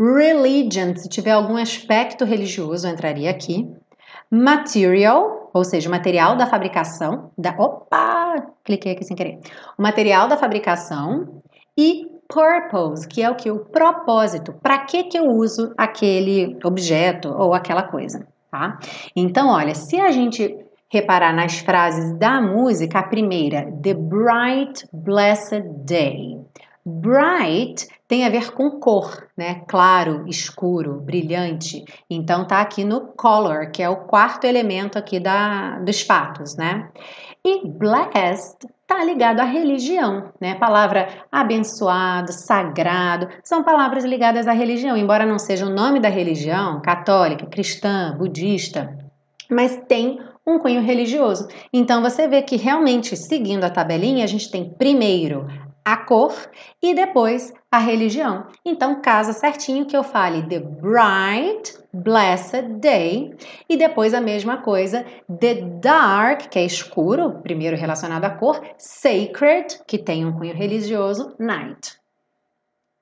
Religion, 0.00 0.94
se 0.94 1.08
tiver 1.08 1.32
algum 1.32 1.56
aspecto 1.56 2.24
religioso, 2.24 2.86
entraria 2.86 3.30
aqui. 3.30 3.68
Material, 4.30 5.50
ou 5.52 5.64
seja, 5.64 5.88
o 5.88 5.92
material 5.92 6.36
da 6.36 6.46
fabricação, 6.46 7.30
da, 7.36 7.50
opa, 7.58 8.46
cliquei 8.62 8.92
aqui 8.92 9.04
sem 9.04 9.16
querer. 9.16 9.40
O 9.76 9.82
material 9.82 10.28
da 10.28 10.36
fabricação 10.36 11.42
e 11.76 12.06
purpose, 12.28 13.08
que 13.08 13.22
é 13.22 13.30
o 13.30 13.34
que 13.34 13.50
o 13.50 13.64
propósito, 13.64 14.52
para 14.62 14.78
que 14.78 15.04
que 15.04 15.18
eu 15.18 15.26
uso 15.26 15.72
aquele 15.76 16.58
objeto 16.62 17.30
ou 17.30 17.54
aquela 17.54 17.82
coisa, 17.82 18.26
tá? 18.50 18.78
Então, 19.16 19.48
olha, 19.48 19.74
se 19.74 19.98
a 19.98 20.10
gente 20.10 20.54
reparar 20.90 21.34
nas 21.34 21.58
frases 21.58 22.18
da 22.18 22.40
música, 22.40 22.98
a 22.98 23.02
primeira, 23.02 23.70
The 23.82 23.94
Bright 23.94 24.88
Blessed 24.92 25.62
Day. 25.84 26.38
Bright 26.84 27.86
tem 28.08 28.24
a 28.24 28.30
ver 28.30 28.52
com 28.52 28.80
cor, 28.80 29.28
né? 29.36 29.62
Claro, 29.68 30.24
escuro, 30.26 31.00
brilhante. 31.00 31.84
Então 32.08 32.46
tá 32.46 32.62
aqui 32.62 32.82
no 32.82 33.08
color, 33.08 33.70
que 33.70 33.82
é 33.82 33.88
o 33.88 34.06
quarto 34.06 34.46
elemento 34.46 34.98
aqui 34.98 35.20
da, 35.20 35.78
dos 35.80 36.00
fatos, 36.00 36.56
né? 36.56 36.88
E 37.44 37.68
blessed 37.68 38.66
tá 38.86 39.04
ligado 39.04 39.40
à 39.40 39.44
religião, 39.44 40.32
né? 40.40 40.54
Palavra 40.54 41.08
abençoado, 41.30 42.32
sagrado, 42.32 43.28
são 43.44 43.62
palavras 43.62 44.04
ligadas 44.04 44.48
à 44.48 44.52
religião, 44.52 44.96
embora 44.96 45.26
não 45.26 45.38
seja 45.38 45.66
o 45.66 45.74
nome 45.74 46.00
da 46.00 46.08
religião, 46.08 46.80
católica, 46.80 47.44
cristã, 47.44 48.16
budista, 48.16 48.96
mas 49.50 49.76
tem 49.86 50.18
um 50.48 50.58
cunho 50.58 50.80
religioso. 50.80 51.48
Então 51.72 52.00
você 52.02 52.26
vê 52.26 52.42
que 52.42 52.56
realmente, 52.56 53.16
seguindo 53.16 53.64
a 53.64 53.70
tabelinha, 53.70 54.24
a 54.24 54.28
gente 54.28 54.50
tem 54.50 54.68
primeiro 54.68 55.46
a 55.84 55.96
cor 55.96 56.34
e 56.82 56.94
depois 56.94 57.52
a 57.70 57.78
religião. 57.78 58.46
Então 58.64 59.00
casa 59.00 59.32
certinho 59.32 59.86
que 59.86 59.96
eu 59.96 60.02
fale 60.02 60.42
the 60.42 60.60
bright 60.60 61.78
blessed 61.92 62.62
day 62.80 63.34
e 63.68 63.76
depois 63.76 64.12
a 64.12 64.20
mesma 64.20 64.58
coisa 64.58 65.04
the 65.40 65.54
dark, 65.80 66.48
que 66.50 66.58
é 66.58 66.64
escuro, 66.64 67.40
primeiro 67.42 67.76
relacionado 67.76 68.24
à 68.24 68.30
cor, 68.30 68.60
sacred, 68.76 69.80
que 69.86 69.98
tem 69.98 70.26
um 70.26 70.32
cunho 70.32 70.54
religioso, 70.54 71.34
night. 71.38 71.98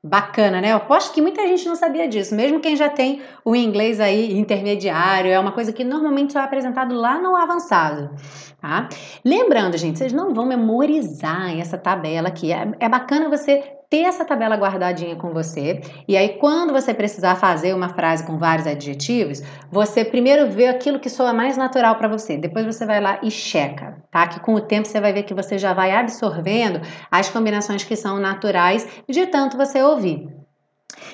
Bacana, 0.06 0.60
né? 0.60 0.70
Eu 0.70 0.76
aposto 0.76 1.12
que 1.12 1.20
muita 1.20 1.44
gente 1.48 1.66
não 1.66 1.74
sabia 1.74 2.06
disso, 2.06 2.34
mesmo 2.34 2.60
quem 2.60 2.76
já 2.76 2.88
tem 2.88 3.22
o 3.44 3.56
inglês 3.56 3.98
aí 3.98 4.38
intermediário, 4.38 5.30
é 5.30 5.38
uma 5.38 5.50
coisa 5.50 5.72
que 5.72 5.82
normalmente 5.82 6.38
é 6.38 6.40
apresentado 6.40 6.94
lá 6.94 7.18
no 7.20 7.34
avançado, 7.34 8.10
tá? 8.60 8.88
Lembrando, 9.24 9.76
gente, 9.76 9.98
vocês 9.98 10.12
não 10.12 10.32
vão 10.32 10.46
memorizar 10.46 11.58
essa 11.58 11.76
tabela 11.76 12.28
aqui. 12.28 12.52
É, 12.52 12.68
é 12.78 12.88
bacana 12.88 13.28
você 13.28 13.75
ter 13.88 14.02
essa 14.02 14.24
tabela 14.24 14.56
guardadinha 14.56 15.16
com 15.16 15.32
você. 15.32 15.80
E 16.08 16.16
aí, 16.16 16.38
quando 16.38 16.72
você 16.72 16.92
precisar 16.92 17.36
fazer 17.36 17.74
uma 17.74 17.88
frase 17.88 18.26
com 18.26 18.38
vários 18.38 18.66
adjetivos, 18.66 19.42
você 19.70 20.04
primeiro 20.04 20.50
vê 20.50 20.68
aquilo 20.68 20.98
que 20.98 21.08
soa 21.08 21.32
mais 21.32 21.56
natural 21.56 21.96
para 21.96 22.08
você. 22.08 22.36
Depois 22.36 22.66
você 22.66 22.84
vai 22.84 23.00
lá 23.00 23.18
e 23.22 23.30
checa, 23.30 24.02
tá? 24.10 24.26
Que 24.26 24.40
com 24.40 24.54
o 24.54 24.60
tempo 24.60 24.86
você 24.88 25.00
vai 25.00 25.12
ver 25.12 25.22
que 25.22 25.34
você 25.34 25.56
já 25.58 25.72
vai 25.72 25.92
absorvendo 25.92 26.80
as 27.10 27.28
combinações 27.28 27.84
que 27.84 27.96
são 27.96 28.18
naturais 28.18 28.86
de 29.08 29.26
tanto 29.26 29.56
você 29.56 29.82
ouvir. 29.82 30.36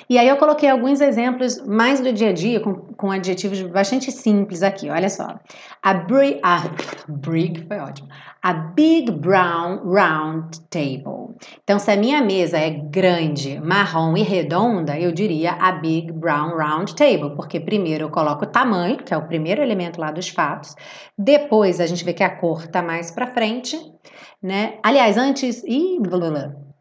E 0.08 0.18
aí 0.18 0.28
eu 0.28 0.36
coloquei 0.36 0.68
alguns 0.68 1.00
exemplos 1.00 1.64
mais 1.66 2.00
do 2.00 2.12
dia 2.12 2.30
a 2.30 2.32
dia, 2.32 2.60
com, 2.60 2.91
com 3.02 3.10
adjetivos 3.10 3.60
bastante 3.62 4.12
simples 4.12 4.62
aqui, 4.62 4.88
olha 4.88 5.10
só. 5.10 5.40
A, 5.82 5.92
bri 5.92 6.38
a 6.40 6.62
brig 7.08 7.66
foi 7.66 7.78
ótimo. 7.80 8.08
A 8.40 8.52
big 8.52 9.10
brown 9.10 9.80
round 9.92 10.60
table. 10.70 11.34
Então, 11.64 11.80
se 11.80 11.90
a 11.90 11.96
minha 11.96 12.22
mesa 12.22 12.58
é 12.58 12.70
grande, 12.70 13.60
marrom 13.60 14.16
e 14.16 14.22
redonda, 14.22 14.96
eu 14.96 15.10
diria 15.10 15.50
a 15.50 15.72
big 15.72 16.12
brown 16.12 16.56
round 16.56 16.94
table, 16.94 17.34
porque 17.34 17.58
primeiro 17.58 18.04
eu 18.04 18.10
coloco 18.10 18.44
o 18.44 18.48
tamanho, 18.48 18.98
que 18.98 19.12
é 19.12 19.16
o 19.16 19.26
primeiro 19.26 19.60
elemento 19.60 20.00
lá 20.00 20.12
dos 20.12 20.28
fatos. 20.28 20.76
Depois 21.18 21.80
a 21.80 21.86
gente 21.86 22.04
vê 22.04 22.12
que 22.12 22.22
a 22.22 22.30
cor 22.30 22.68
tá 22.68 22.82
mais 22.82 23.10
para 23.10 23.34
frente, 23.34 23.76
né? 24.40 24.78
Aliás, 24.80 25.16
antes, 25.16 25.64
blá. 26.00 26.71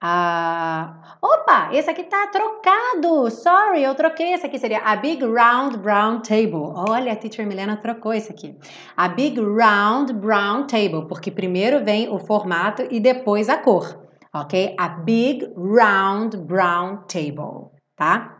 Ah, 0.00 1.16
opa, 1.20 1.70
esse 1.72 1.90
aqui 1.90 2.04
tá 2.04 2.28
trocado. 2.28 3.30
Sorry, 3.30 3.82
eu 3.82 3.94
troquei. 3.94 4.32
Esse 4.32 4.46
aqui 4.46 4.58
seria 4.58 4.80
a 4.80 4.94
Big 4.94 5.24
Round 5.24 5.76
Brown 5.78 6.20
Table. 6.20 6.72
Olha, 6.88 7.12
a 7.12 7.16
Teacher 7.16 7.46
Milena 7.46 7.76
trocou 7.76 8.12
esse 8.14 8.30
aqui. 8.30 8.56
A 8.96 9.08
Big 9.08 9.40
Round 9.40 10.12
Brown 10.12 10.66
Table, 10.66 11.08
porque 11.08 11.30
primeiro 11.30 11.84
vem 11.84 12.08
o 12.08 12.18
formato 12.18 12.86
e 12.90 13.00
depois 13.00 13.48
a 13.48 13.58
cor. 13.58 14.06
Ok? 14.32 14.76
A 14.78 14.88
Big 14.88 15.44
Round 15.56 16.36
Brown 16.36 16.98
Table. 17.08 17.72
tá? 17.96 18.37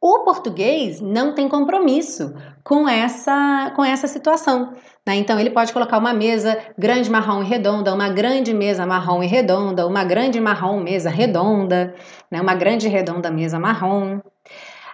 O 0.00 0.24
português 0.24 1.00
não 1.00 1.34
tem 1.34 1.48
compromisso 1.48 2.34
com 2.62 2.88
essa, 2.88 3.72
com 3.74 3.84
essa 3.84 4.06
situação. 4.06 4.72
Né? 5.06 5.16
Então, 5.16 5.40
ele 5.40 5.50
pode 5.50 5.72
colocar 5.72 5.98
uma 5.98 6.12
mesa 6.12 6.58
grande, 6.76 7.10
marrom 7.10 7.42
e 7.42 7.46
redonda, 7.46 7.94
uma 7.94 8.08
grande 8.10 8.52
mesa 8.52 8.84
marrom 8.84 9.22
e 9.22 9.26
redonda, 9.26 9.86
uma 9.86 10.04
grande 10.04 10.38
marrom 10.38 10.80
mesa 10.80 11.08
redonda, 11.08 11.94
né? 12.30 12.40
uma 12.40 12.54
grande 12.54 12.88
redonda 12.88 13.30
mesa 13.30 13.58
marrom. 13.58 14.20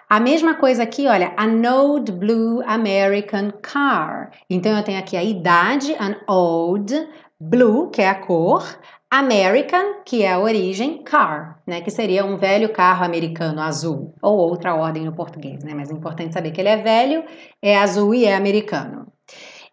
A 0.09 0.19
mesma 0.19 0.55
coisa 0.55 0.83
aqui, 0.83 1.07
olha, 1.07 1.33
an 1.37 1.69
old 1.69 2.11
blue 2.11 2.61
American 2.65 3.51
car. 3.61 4.31
Então, 4.49 4.77
eu 4.77 4.83
tenho 4.83 4.99
aqui 4.99 5.17
a 5.17 5.23
idade, 5.23 5.93
an 5.99 6.15
old, 6.27 6.93
blue, 7.39 7.89
que 7.89 8.01
é 8.01 8.09
a 8.09 8.15
cor, 8.15 8.63
American, 9.11 10.01
que 10.05 10.23
é 10.23 10.31
a 10.31 10.39
origem, 10.39 11.03
car, 11.03 11.52
né, 11.65 11.81
que 11.81 11.91
seria 11.91 12.25
um 12.25 12.37
velho 12.37 12.71
carro 12.71 13.05
americano 13.05 13.61
azul, 13.61 14.13
ou 14.21 14.37
outra 14.37 14.75
ordem 14.75 15.05
no 15.05 15.13
português, 15.13 15.63
né, 15.63 15.73
mas 15.73 15.89
é 15.89 15.93
importante 15.93 16.33
saber 16.33 16.51
que 16.51 16.61
ele 16.61 16.69
é 16.69 16.77
velho, 16.77 17.23
é 17.61 17.77
azul 17.77 18.13
e 18.13 18.25
é 18.25 18.35
americano. 18.35 19.07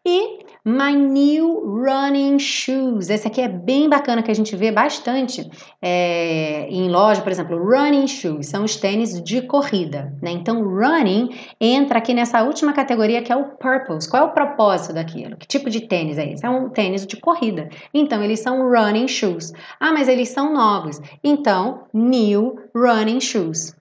E 0.04 0.39
My 0.64 0.94
New 0.94 1.82
Running 1.84 2.38
Shoes. 2.38 3.08
Esse 3.08 3.26
aqui 3.26 3.40
é 3.40 3.48
bem 3.48 3.88
bacana 3.88 4.22
que 4.22 4.30
a 4.30 4.34
gente 4.34 4.54
vê 4.54 4.70
bastante 4.70 5.50
é, 5.80 6.68
em 6.68 6.90
loja, 6.90 7.22
por 7.22 7.32
exemplo, 7.32 7.56
Running 7.56 8.06
Shoes 8.06 8.46
são 8.46 8.64
os 8.64 8.76
tênis 8.76 9.22
de 9.22 9.42
corrida, 9.42 10.12
né? 10.20 10.30
Então, 10.30 10.62
running 10.62 11.30
entra 11.60 11.98
aqui 11.98 12.12
nessa 12.12 12.42
última 12.42 12.72
categoria 12.72 13.22
que 13.22 13.32
é 13.32 13.36
o 13.36 13.44
purpose. 13.56 14.08
Qual 14.08 14.22
é 14.22 14.26
o 14.26 14.32
propósito 14.32 14.94
daquilo? 14.94 15.36
Que 15.36 15.46
tipo 15.46 15.70
de 15.70 15.80
tênis 15.80 16.18
é 16.18 16.32
esse? 16.32 16.44
É 16.44 16.50
um 16.50 16.68
tênis 16.68 17.06
de 17.06 17.16
corrida. 17.16 17.68
Então, 17.94 18.22
eles 18.22 18.40
são 18.40 18.68
running 18.68 19.08
shoes. 19.08 19.52
Ah, 19.78 19.92
mas 19.92 20.08
eles 20.08 20.28
são 20.28 20.52
novos. 20.52 21.00
Então, 21.24 21.84
new 21.92 22.58
running 22.74 23.20
shoes 23.20 23.74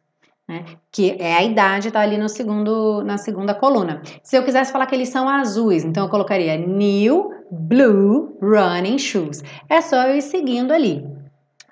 né? 0.50 0.66
Que 0.92 1.16
é 1.20 1.36
a 1.36 1.44
idade, 1.44 1.92
tá 1.92 2.00
ali 2.00 2.18
no 2.18 2.28
segundo, 2.28 3.04
na 3.04 3.20
segunda 3.20 3.54
coluna. 3.54 4.02
Se 4.24 4.36
eu 4.36 4.44
quisesse 4.44 4.72
falar 4.72 4.88
que 4.88 4.96
eles 4.96 5.10
são 5.10 5.30
azuis, 5.30 5.86
então 5.86 6.06
eu 6.06 6.10
colocaria 6.10 6.58
new 6.58 7.32
blue 7.52 8.36
running 8.42 8.98
shoes. 8.98 9.44
É 9.70 9.80
só 9.80 10.08
eu 10.08 10.18
ir 10.18 10.24
seguindo 10.24 10.74
ali 10.74 11.06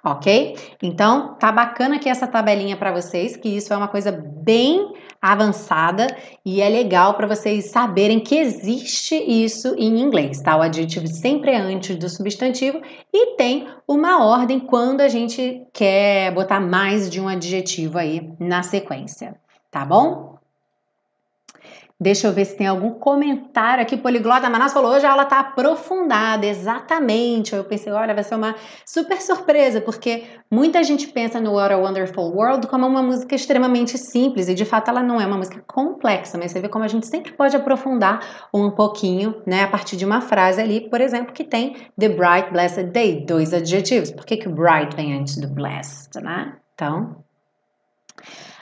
ok? 0.03 0.55
Então, 0.81 1.35
tá 1.35 1.51
bacana 1.51 1.95
aqui 1.97 2.07
essa 2.07 2.25
tabelinha 2.25 2.77
para 2.77 2.93
vocês, 2.93 3.35
que 3.35 3.49
isso 3.49 3.73
é 3.73 3.77
uma 3.77 3.89
coisa 3.89 4.09
bem 4.09 4.93
avançada 5.21 6.07
e 6.45 6.61
é 6.61 6.69
legal 6.69 7.15
para 7.15 7.27
vocês 7.27 7.71
saberem 7.71 8.19
que 8.19 8.35
existe 8.35 9.15
isso 9.15 9.75
em 9.77 9.99
inglês, 9.99 10.41
tá? 10.41 10.55
O 10.55 10.61
adjetivo 10.61 11.07
sempre 11.07 11.51
é 11.51 11.57
antes 11.57 11.95
do 11.95 12.09
substantivo 12.09 12.81
e 13.13 13.35
tem 13.35 13.67
uma 13.87 14.23
ordem 14.23 14.59
quando 14.59 15.01
a 15.01 15.07
gente 15.07 15.63
quer 15.73 16.31
botar 16.33 16.59
mais 16.59 17.09
de 17.09 17.19
um 17.19 17.27
adjetivo 17.27 17.97
aí 17.97 18.31
na 18.39 18.63
sequência, 18.63 19.35
tá 19.71 19.85
bom? 19.85 20.36
Deixa 21.99 22.27
eu 22.27 22.31
ver 22.31 22.45
se 22.45 22.55
tem 22.55 22.67
algum 22.67 22.91
comentário 22.91 23.81
aqui. 23.81 23.97
Poliglota 23.97 24.47
Manaus 24.51 24.71
falou: 24.71 24.91
hoje 24.91 25.05
a 25.07 25.11
aula 25.11 25.23
está 25.23 25.39
aprofundada, 25.39 26.45
exatamente. 26.45 27.55
Eu 27.55 27.63
pensei: 27.63 27.91
olha, 27.91 28.13
vai 28.13 28.23
ser 28.23 28.35
uma 28.35 28.55
super 28.85 29.19
surpresa, 29.19 29.81
porque 29.81 30.25
muita 30.51 30.83
gente 30.83 31.07
pensa 31.07 31.41
no 31.41 31.53
What 31.53 31.73
a 31.73 31.77
Wonderful 31.77 32.35
World 32.35 32.67
como 32.67 32.85
uma 32.85 33.01
música 33.01 33.33
extremamente 33.33 33.97
simples, 33.97 34.47
e 34.47 34.53
de 34.53 34.63
fato 34.63 34.91
ela 34.91 35.01
não 35.01 35.19
é 35.19 35.25
uma 35.25 35.37
música 35.37 35.63
complexa, 35.65 36.37
mas 36.37 36.51
você 36.51 36.59
vê 36.59 36.69
como 36.69 36.85
a 36.85 36.87
gente 36.87 37.07
sempre 37.07 37.31
pode 37.31 37.55
aprofundar 37.55 38.47
um 38.53 38.69
pouquinho, 38.69 39.41
né, 39.43 39.63
a 39.63 39.67
partir 39.67 39.97
de 39.97 40.05
uma 40.05 40.21
frase 40.21 40.61
ali, 40.61 40.87
por 40.87 41.01
exemplo, 41.01 41.33
que 41.33 41.43
tem 41.43 41.77
The 41.97 42.09
Bright 42.09 42.51
Blessed 42.51 42.91
Day, 42.91 43.25
dois 43.25 43.55
adjetivos. 43.55 44.11
Por 44.11 44.23
que, 44.23 44.37
que 44.37 44.47
o 44.47 44.53
bright 44.53 44.95
vem 44.95 45.17
antes 45.19 45.37
do 45.37 45.47
blessed, 45.47 46.21
né? 46.21 46.57
Então, 46.75 47.23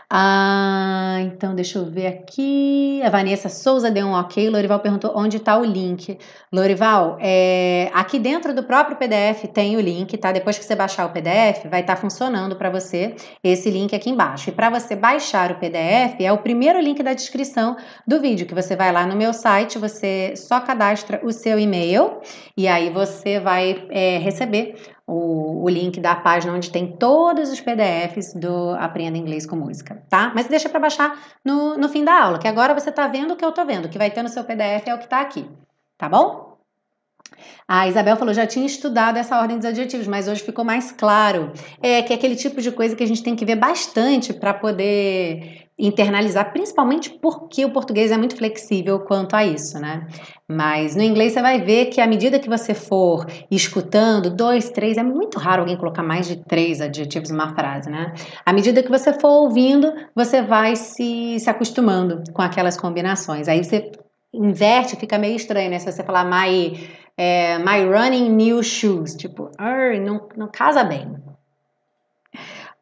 ah, 0.10 1.18
então 1.22 1.56
deixa 1.56 1.80
eu 1.80 1.86
ver 1.86 2.08
aqui. 2.08 3.02
A 3.04 3.10
Vanessa 3.10 3.50
Souza 3.50 3.90
deu 3.90 4.06
um 4.06 4.14
ok. 4.14 4.50
Lorival 4.50 4.80
perguntou 4.80 5.12
onde 5.16 5.38
está 5.38 5.58
o 5.58 5.66
link. 5.66 6.18
Lorival, 6.54 7.18
é, 7.20 7.90
aqui 7.94 8.20
dentro 8.20 8.54
do 8.54 8.64
próprio 8.64 8.98
PDF 8.98 9.48
tem 9.52 9.76
o 9.76 9.80
link, 9.80 10.16
tá? 10.18 10.32
Depois 10.32 10.58
que 10.58 10.66
você 10.66 10.76
baixar 10.76 11.06
o 11.08 11.10
PDF, 11.10 11.66
vai 11.70 11.82
estar 11.82 11.96
tá 11.96 12.02
funcionando 12.02 12.56
para 12.56 12.70
você 12.70 13.16
esse 13.44 13.70
link 13.70 13.96
aqui 13.96 14.10
embaixo. 14.10 14.50
E 14.50 14.54
para 14.54 14.70
você 14.70 14.96
baixar 14.96 15.52
o 15.52 15.56
PDF, 15.56 16.20
é 16.20 16.32
o 16.32 16.38
primeiro 16.38 16.80
link 16.80 17.02
da 17.02 17.14
descrição 17.14 17.76
do 18.08 18.22
vídeo, 18.22 18.46
que 18.46 18.54
você 18.54 18.76
vai 18.76 18.92
lá 18.92 19.06
no 19.08 19.16
meu 19.16 19.34
site, 19.34 19.80
você 19.80 20.34
só 20.36 20.60
cadastra 20.60 21.20
o 21.24 21.32
seu 21.32 21.60
e-mail 21.60 22.20
e 22.56 22.68
aí 22.68 22.90
você 22.92 23.40
vai 23.40 23.88
é, 23.90 24.18
receber 24.20 24.76
o, 25.08 25.64
o, 25.64 25.70
link 25.70 26.00
da 26.00 26.16
página 26.16 26.54
onde 26.54 26.72
tem 26.72 26.98
todos 26.98 27.52
os 27.52 27.62
PDFs 27.62 28.34
do 28.34 28.72
Aprenda 28.72 29.18
Inglês 29.18 29.46
com 29.46 29.56
Música, 29.56 30.04
tá? 30.10 30.32
Mas 30.34 30.48
deixa 30.48 30.68
para 30.68 30.80
baixar 30.80 31.18
no, 31.44 31.78
no 31.78 31.88
fim 31.90 32.04
da 32.04 32.24
aula, 32.24 32.40
que 32.40 32.48
agora 32.48 32.74
você 32.74 32.92
tá 32.92 33.08
vendo 33.08 33.34
o 33.34 33.36
que 33.36 33.46
eu 33.46 33.52
tô 33.52 33.64
vendo, 33.66 33.86
o 33.86 33.90
que 33.90 33.98
vai 33.98 34.10
ter 34.10 34.24
no 34.24 34.30
seu 34.30 34.44
PDF 34.44 34.88
é 34.88 34.96
o 34.96 35.00
que 35.00 35.08
tá 35.08 35.22
aqui, 35.22 35.48
tá 35.98 36.10
bom? 36.10 36.56
A 37.68 37.88
Isabel 37.88 38.16
falou, 38.16 38.34
já 38.34 38.46
tinha 38.46 38.66
estudado 38.66 39.18
essa 39.18 39.40
ordem 39.40 39.58
dos 39.58 39.66
adjetivos, 39.66 40.08
mas 40.08 40.28
hoje 40.28 40.44
ficou 40.44 40.64
mais 40.64 40.92
claro. 40.92 41.52
É 41.82 42.02
que 42.02 42.14
é 42.14 42.16
aquele 42.16 42.36
tipo 42.36 42.62
de 42.62 42.72
coisa 42.72 42.96
que 42.96 43.04
a 43.04 43.08
gente 43.08 43.24
tem 43.24 43.36
que 43.36 43.44
ver 43.46 43.56
bastante 43.56 44.34
para 44.34 44.54
poder 44.54 45.65
internalizar, 45.78 46.54
principalmente 46.54 47.10
porque 47.22 47.66
o 47.66 47.72
português 47.72 48.10
é 48.10 48.18
muito 48.18 48.38
flexível 48.38 49.02
quanto 49.02 49.36
a 49.36 49.46
isso, 49.46 49.78
né? 49.78 50.08
Mas 50.48 50.96
no 50.96 51.04
inglês 51.04 51.34
você 51.34 51.42
vai 51.42 51.60
ver 51.62 51.88
que 51.88 52.00
à 52.00 52.08
medida 52.08 52.40
que 52.40 52.48
você 52.48 52.74
for 52.74 53.26
escutando 53.52 54.30
dois, 54.30 54.70
três, 54.70 54.98
é 54.98 55.04
muito 55.04 55.38
raro 55.38 55.62
alguém 55.62 55.76
colocar 55.78 56.02
mais 56.02 56.28
de 56.28 56.38
três 56.38 56.80
adjetivos 56.80 57.30
numa 57.30 57.54
frase, 57.54 57.90
né? 57.90 58.14
À 58.46 58.54
medida 58.54 58.82
que 58.82 58.90
você 58.90 59.12
for 59.20 59.28
ouvindo, 59.28 59.94
você 60.16 60.42
vai 60.42 60.78
se, 60.78 61.38
se 61.40 61.50
acostumando 61.50 62.24
com 62.32 62.42
aquelas 62.42 62.78
combinações. 62.78 63.50
Aí 63.50 63.62
você 63.62 63.92
inverte, 64.34 64.96
fica 64.96 65.18
meio 65.18 65.36
estranho, 65.36 65.70
né? 65.70 65.80
Se 65.80 65.92
você 65.92 66.04
falar 66.04 66.24
my, 66.24 66.90
é, 67.18 67.58
my 67.60 67.84
running 67.84 68.30
new 68.30 68.64
shoes, 68.64 69.14
tipo, 69.14 69.52
não, 70.02 70.30
não 70.38 70.48
casa 70.48 70.86
bem. 70.86 71.18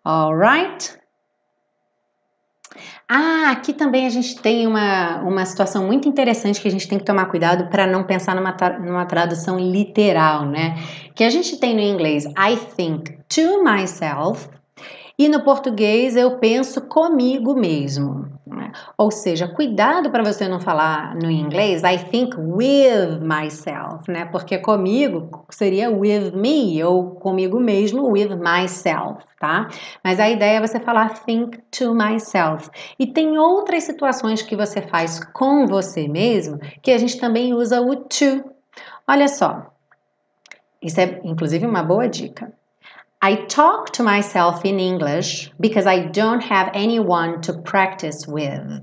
Alright? 0.06 1.02
Ah, 3.07 3.51
aqui 3.51 3.73
também 3.73 4.07
a 4.07 4.09
gente 4.09 4.39
tem 4.41 4.65
uma, 4.65 5.19
uma 5.21 5.45
situação 5.45 5.85
muito 5.85 6.07
interessante 6.07 6.61
que 6.61 6.67
a 6.67 6.71
gente 6.71 6.87
tem 6.87 6.97
que 6.97 7.05
tomar 7.05 7.25
cuidado 7.25 7.69
para 7.69 7.85
não 7.85 8.03
pensar 8.03 8.35
numa, 8.35 8.55
numa 8.79 9.05
tradução 9.05 9.59
literal, 9.59 10.45
né? 10.45 10.75
Que 11.13 11.23
a 11.23 11.29
gente 11.29 11.57
tem 11.57 11.75
no 11.75 11.81
inglês 11.81 12.25
I 12.25 12.55
think 12.75 13.17
to 13.27 13.63
myself 13.63 14.47
e 15.17 15.30
no 15.30 15.43
português 15.43 16.15
eu 16.15 16.38
penso 16.38 16.82
comigo 16.82 17.54
mesmo. 17.54 18.26
Né? 18.45 18.71
Ou 18.97 19.12
seja, 19.12 19.47
cuidado 19.47 20.10
para 20.12 20.23
você 20.23 20.47
não 20.47 20.60
falar 20.60 21.15
no 21.15 21.30
inglês 21.30 21.82
I 21.84 21.97
think 21.97 22.36
with 22.38 23.19
myself, 23.21 24.10
né? 24.10 24.26
Porque 24.26 24.58
comigo 24.58 25.45
seria 25.49 25.89
with 25.89 26.32
me 26.32 26.84
ou 26.84 27.12
comigo 27.12 27.60
mesmo 27.60 28.10
with 28.10 28.36
myself, 28.36 29.23
tá? 29.39 29.67
Mas 30.04 30.19
a 30.19 30.30
ideia 30.30 30.58
é 30.58 30.62
você 30.62 30.80
falar 30.80 31.23
think 31.26 31.60
to 31.71 31.93
myself. 31.93 32.69
E 32.97 33.08
tem 33.08 33.38
outras 33.38 33.84
situações 33.84 34.41
que 34.41 34.56
você 34.56 34.82
faz 34.82 35.23
com 35.34 35.65
você 35.67 36.08
mesmo 36.08 36.60
que 36.82 36.91
a 36.91 36.97
gente 36.97 37.19
também 37.19 37.54
usa 37.54 37.82
o 37.82 37.95
to. 37.95 38.43
Olha 39.08 39.28
só. 39.28 39.67
Isso 40.82 40.99
é 40.99 41.21
inclusive 41.23 41.65
uma 41.65 41.82
boa 41.82 42.08
dica. 42.10 42.52
I 43.25 43.36
talk 43.47 43.93
to 43.93 44.03
myself 44.03 44.65
in 44.65 44.81
English 44.81 45.49
because 45.57 45.88
I 45.88 46.07
don't 46.07 46.43
have 46.43 46.69
anyone 46.73 47.39
to 47.43 47.53
practice 47.53 48.27
with. 48.27 48.81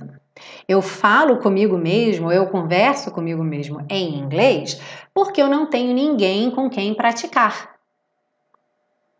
Eu 0.67 0.81
falo 0.81 1.41
comigo 1.41 1.77
mesmo, 1.77 2.33
eu 2.33 2.47
converso 2.47 3.11
comigo 3.11 3.45
mesmo 3.45 3.85
em 3.91 4.19
inglês 4.19 4.81
porque 5.13 5.43
eu 5.43 5.47
não 5.47 5.67
tenho 5.67 5.93
ninguém 5.93 6.51
com 6.51 6.71
quem 6.71 6.95
praticar. 6.95 7.69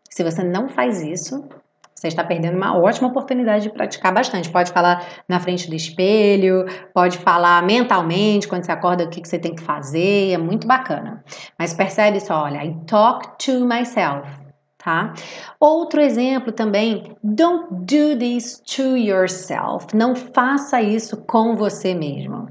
Se 0.09 0.23
você 0.23 0.43
não 0.43 0.67
faz 0.67 1.03
isso, 1.03 1.47
você 1.93 2.07
está 2.07 2.23
perdendo 2.23 2.57
uma 2.57 2.75
ótima 2.75 3.09
oportunidade 3.09 3.65
de 3.65 3.69
praticar 3.69 4.11
bastante. 4.11 4.49
Pode 4.49 4.71
falar 4.71 5.05
na 5.29 5.39
frente 5.39 5.69
do 5.69 5.75
espelho, 5.75 6.65
pode 6.95 7.19
falar 7.19 7.61
mentalmente 7.61 8.47
quando 8.47 8.65
você 8.65 8.71
acorda 8.71 9.03
o 9.03 9.09
que 9.11 9.23
você 9.23 9.37
tem 9.37 9.53
que 9.53 9.61
fazer, 9.61 10.31
é 10.31 10.37
muito 10.39 10.65
bacana. 10.65 11.23
Mas 11.59 11.75
percebe 11.75 12.19
só, 12.19 12.45
olha, 12.45 12.65
I 12.65 12.75
talk 12.87 13.37
to 13.45 13.67
myself 13.67 14.40
tá? 14.83 15.13
Outro 15.59 16.01
exemplo 16.01 16.51
também, 16.51 17.15
don't 17.23 17.67
do 17.71 18.17
this 18.17 18.61
to 18.65 18.97
yourself. 18.97 19.95
Não 19.95 20.15
faça 20.15 20.81
isso 20.81 21.17
com 21.25 21.55
você 21.55 21.93
mesmo. 21.93 22.47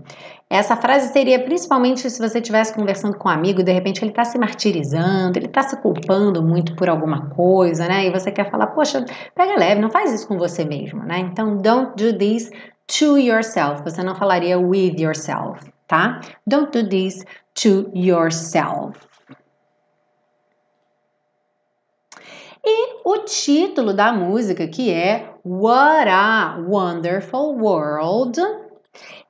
Essa 0.49 0.77
frase 0.77 1.13
seria 1.13 1.39
principalmente 1.45 2.11
se 2.11 2.21
você 2.21 2.39
estivesse 2.39 2.75
conversando 2.75 3.17
com 3.17 3.29
um 3.29 3.33
amigo, 3.33 3.63
de 3.63 3.71
repente 3.71 4.03
ele 4.03 4.11
está 4.11 4.25
se 4.25 4.37
martirizando, 4.37 5.39
ele 5.39 5.47
está 5.47 5.63
se 5.63 5.77
culpando 5.81 6.43
muito 6.43 6.75
por 6.75 6.89
alguma 6.89 7.29
coisa, 7.31 7.87
né? 7.87 8.07
E 8.07 8.11
você 8.11 8.33
quer 8.33 8.51
falar, 8.51 8.67
poxa, 8.69 9.05
pega 9.35 9.57
leve, 9.57 9.81
não 9.81 9.91
faz 9.91 10.13
isso 10.13 10.27
com 10.27 10.37
você 10.37 10.65
mesmo, 10.65 11.05
né? 11.05 11.21
Então, 11.21 11.57
don't 11.57 11.93
do 11.97 12.17
this 12.19 12.51
to 12.89 13.17
yourself. 13.17 13.83
Você 13.85 14.03
não 14.03 14.17
falaria 14.17 14.59
with 14.59 14.97
yourself, 14.99 15.61
tá? 15.87 16.21
Don't 16.45 16.73
do 16.73 16.89
this 16.89 17.25
to 17.55 17.89
yourself. 17.95 19.10
E 22.65 23.01
o 23.05 23.19
título 23.19 23.95
da 23.95 24.13
música, 24.13 24.69
que 24.69 24.93
é 24.93 25.35
What 25.45 26.09
a 26.09 26.59
Wonderful 26.69 27.57
World, 27.59 28.41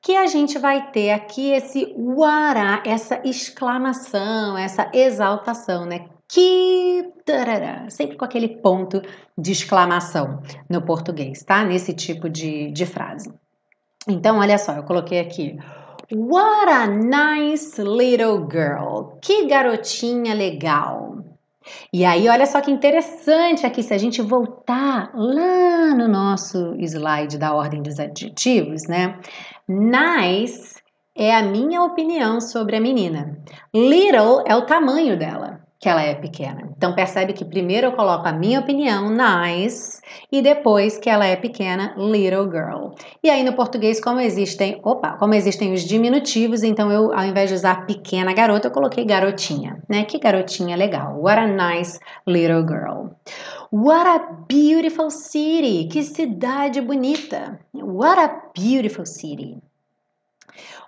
que 0.03 0.16
a 0.16 0.27
gente 0.27 0.59
vai 0.59 0.90
ter 0.90 1.12
aqui 1.12 1.53
esse 1.53 1.95
what 1.97 2.88
essa 2.88 3.21
exclamação, 3.25 4.57
essa 4.57 4.90
exaltação, 4.93 5.85
né? 5.85 6.07
Que 6.27 7.12
tarará, 7.25 7.88
sempre 7.90 8.16
com 8.16 8.25
aquele 8.25 8.49
ponto 8.49 9.03
de 9.37 9.53
exclamação 9.53 10.43
no 10.69 10.83
português, 10.83 11.43
tá? 11.43 11.64
Nesse 11.64 11.93
tipo 11.93 12.29
de, 12.29 12.71
de 12.71 12.87
frase. 12.87 13.33
Então, 14.09 14.38
olha 14.38 14.57
só, 14.57 14.73
eu 14.73 14.83
coloquei 14.83 15.21
aqui. 15.21 15.59
What 16.12 16.69
a 16.69 16.87
nice 16.88 17.81
little 17.81 18.49
girl. 18.51 19.19
Que 19.21 19.47
garotinha 19.47 20.35
legal. 20.35 21.10
E 21.92 22.05
aí, 22.05 22.29
olha 22.29 22.46
só 22.46 22.61
que 22.61 22.70
interessante 22.70 23.66
aqui, 23.66 23.83
se 23.83 23.92
a 23.92 23.99
gente 23.99 24.23
voltar 24.23 25.11
lá 25.14 25.94
no 25.94 26.09
nosso 26.09 26.75
slide 26.77 27.38
da 27.38 27.55
ordem 27.55 27.83
dos 27.83 27.99
adjetivos, 27.99 28.87
né? 28.88 29.18
Nice 29.68 30.81
é 31.14 31.35
a 31.35 31.42
minha 31.42 31.83
opinião 31.83 32.40
sobre 32.40 32.77
a 32.77 32.81
menina. 32.81 33.37
Little 33.75 34.44
é 34.46 34.55
o 34.55 34.64
tamanho 34.66 35.18
dela 35.18 35.49
que 35.81 35.88
ela 35.88 36.03
é 36.03 36.14
pequena. 36.14 36.69
Então 36.77 36.95
percebe 36.95 37.33
que 37.33 37.43
primeiro 37.43 37.87
eu 37.87 37.93
coloco 37.93 38.29
a 38.29 38.33
minha 38.33 38.61
opinião, 38.61 39.09
nice, 39.09 39.99
e 40.31 40.43
depois 40.43 40.99
que 40.99 41.09
ela 41.09 41.27
é 41.27 41.35
pequena, 41.37 41.95
little 41.97 42.45
girl. 42.51 42.90
E 43.23 43.31
aí 43.31 43.43
no 43.43 43.55
português, 43.55 43.99
como 43.99 44.21
existem, 44.21 44.79
opa, 44.85 45.12
como 45.12 45.33
existem 45.33 45.73
os 45.73 45.83
diminutivos, 45.83 46.62
então 46.62 46.93
eu 46.93 47.14
ao 47.14 47.25
invés 47.25 47.49
de 47.49 47.55
usar 47.55 47.87
pequena 47.87 48.35
garota, 48.35 48.69
eu 48.69 48.73
coloquei 48.73 49.07
garotinha, 49.07 49.83
né? 49.88 50.05
Que 50.05 50.19
garotinha 50.19 50.77
legal. 50.77 51.19
What 51.19 51.40
a 51.40 51.47
nice 51.47 51.99
little 52.27 52.62
girl. 52.62 53.09
What 53.73 54.07
a 54.07 54.19
beautiful 54.47 55.11
city. 55.11 55.88
Que 55.90 56.03
cidade 56.03 56.83
bonita. 56.83 57.59
What 57.73 58.21
a 58.21 58.43
beautiful 58.55 59.07
city. 59.07 59.57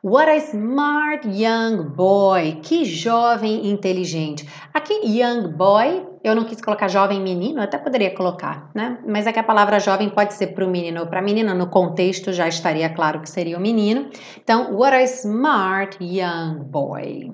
What 0.02 0.28
a 0.28 0.36
smart 0.40 1.28
young 1.28 1.90
boy. 1.90 2.58
Que 2.62 2.84
jovem 2.84 3.68
inteligente. 3.68 4.48
Aqui, 4.74 4.94
young 5.04 5.48
boy, 5.52 6.06
eu 6.24 6.34
não 6.34 6.44
quis 6.44 6.60
colocar 6.60 6.88
jovem 6.88 7.20
menino, 7.20 7.60
até 7.60 7.78
poderia 7.78 8.14
colocar, 8.14 8.70
né? 8.74 8.98
Mas 9.06 9.26
é 9.26 9.32
que 9.32 9.38
a 9.38 9.44
palavra 9.44 9.78
jovem 9.78 10.08
pode 10.08 10.34
ser 10.34 10.48
para 10.48 10.64
o 10.64 10.70
menino 10.70 11.00
ou 11.00 11.06
para 11.06 11.20
a 11.20 11.22
menina, 11.22 11.54
no 11.54 11.68
contexto 11.68 12.32
já 12.32 12.48
estaria 12.48 12.88
claro 12.90 13.20
que 13.20 13.30
seria 13.30 13.56
o 13.56 13.60
menino. 13.60 14.10
Então, 14.42 14.74
what 14.74 14.94
a 14.94 15.02
smart 15.02 15.98
young 16.00 16.64
boy. 16.64 17.32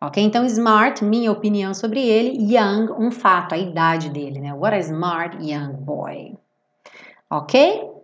Ok? 0.00 0.22
Então, 0.22 0.44
smart, 0.46 1.04
minha 1.04 1.30
opinião 1.30 1.74
sobre 1.74 2.00
ele, 2.00 2.54
young, 2.54 2.92
um 2.98 3.10
fato, 3.10 3.54
a 3.54 3.58
idade 3.58 4.10
dele, 4.10 4.40
né? 4.40 4.54
What 4.54 4.74
a 4.74 4.78
smart 4.78 5.36
young 5.40 5.72
boy. 5.72 6.34
Ok? 7.30 7.95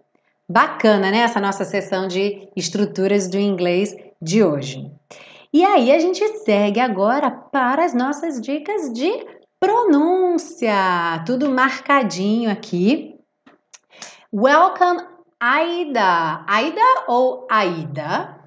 Bacana, 0.51 1.11
né? 1.11 1.19
Essa 1.19 1.41
nossa 1.41 1.65
sessão 1.65 2.07
de 2.07 2.49
estruturas 2.57 3.29
do 3.29 3.39
inglês 3.39 3.97
de 4.21 4.43
hoje. 4.43 4.91
E 5.53 5.65
aí 5.65 5.93
a 5.93 5.99
gente 5.99 6.27
segue 6.39 6.81
agora 6.81 7.31
para 7.31 7.85
as 7.85 7.93
nossas 7.93 8.41
dicas 8.41 8.93
de 8.93 9.27
pronúncia. 9.61 11.23
Tudo 11.27 11.51
marcadinho 11.51 12.51
aqui. 12.51 13.17
Welcome, 14.33 15.03
Aida. 15.39 16.45
Aida 16.49 17.05
ou 17.07 17.47
Aida? 17.51 18.43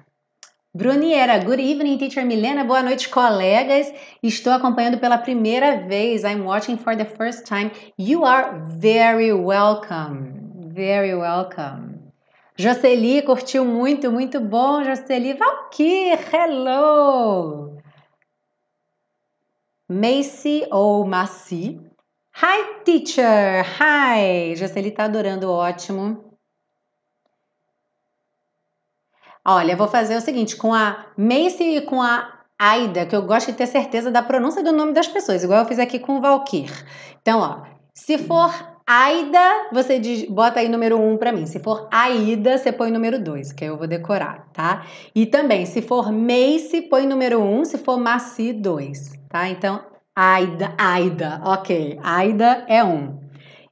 Bruniera, 0.76 1.38
good 1.38 1.62
evening, 1.62 1.96
teacher 1.96 2.26
Milena. 2.26 2.62
Boa 2.62 2.82
noite, 2.82 3.08
colegas. 3.08 3.90
Estou 4.22 4.52
acompanhando 4.52 4.98
pela 4.98 5.16
primeira 5.16 5.86
vez. 5.86 6.22
I'm 6.22 6.42
watching 6.42 6.76
for 6.76 6.94
the 6.94 7.06
first 7.06 7.46
time. 7.46 7.70
You 7.98 8.26
are 8.26 8.60
very 8.78 9.32
welcome. 9.32 10.35
Very 10.76 11.14
welcome. 11.14 12.12
Jocely 12.54 13.22
curtiu 13.22 13.64
muito, 13.64 14.12
muito 14.12 14.38
bom, 14.38 14.84
Jocely. 14.84 15.32
Valkyr, 15.32 16.18
hello! 16.30 17.78
Macy 19.88 20.66
ou 20.70 21.06
Maci. 21.06 21.80
Hi, 22.42 22.82
teacher! 22.84 23.64
Hi! 23.80 24.54
Jocely 24.54 24.90
tá 24.90 25.04
adorando, 25.04 25.50
ótimo. 25.50 26.38
Olha, 29.42 29.74
vou 29.76 29.88
fazer 29.88 30.16
o 30.16 30.20
seguinte, 30.20 30.56
com 30.56 30.74
a 30.74 31.06
Macy 31.16 31.76
e 31.76 31.80
com 31.80 32.02
a 32.02 32.44
Aida, 32.58 33.06
que 33.06 33.16
eu 33.16 33.22
gosto 33.22 33.50
de 33.50 33.56
ter 33.56 33.66
certeza 33.66 34.10
da 34.10 34.22
pronúncia 34.22 34.62
do 34.62 34.72
nome 34.72 34.92
das 34.92 35.08
pessoas, 35.08 35.42
igual 35.42 35.60
eu 35.60 35.66
fiz 35.66 35.78
aqui 35.78 35.98
com 35.98 36.18
o 36.18 36.20
Valkyr. 36.20 36.70
Então, 37.22 37.40
ó, 37.40 37.62
se 37.94 38.18
for 38.18 38.75
Aida, 38.88 39.68
você 39.72 39.98
diz, 39.98 40.28
bota 40.28 40.60
aí 40.60 40.68
número 40.68 40.96
1 40.96 41.12
um 41.12 41.16
para 41.16 41.32
mim. 41.32 41.44
Se 41.44 41.58
for 41.58 41.88
Aida, 41.90 42.56
você 42.56 42.70
põe 42.70 42.92
número 42.92 43.18
2, 43.18 43.50
que 43.50 43.64
aí 43.64 43.70
eu 43.70 43.76
vou 43.76 43.88
decorar, 43.88 44.48
tá? 44.52 44.86
E 45.12 45.26
também, 45.26 45.66
se 45.66 45.82
for 45.82 46.12
Mace, 46.12 46.82
põe 46.82 47.04
número 47.04 47.40
1, 47.40 47.58
um, 47.60 47.64
se 47.64 47.78
for 47.78 47.98
Maci, 47.98 48.52
2, 48.52 49.14
tá? 49.28 49.48
Então, 49.48 49.84
Aida, 50.14 50.72
Aida, 50.78 51.42
ok. 51.44 51.98
Aida 52.00 52.64
é 52.68 52.84
1. 52.84 52.88
Um. 52.88 53.20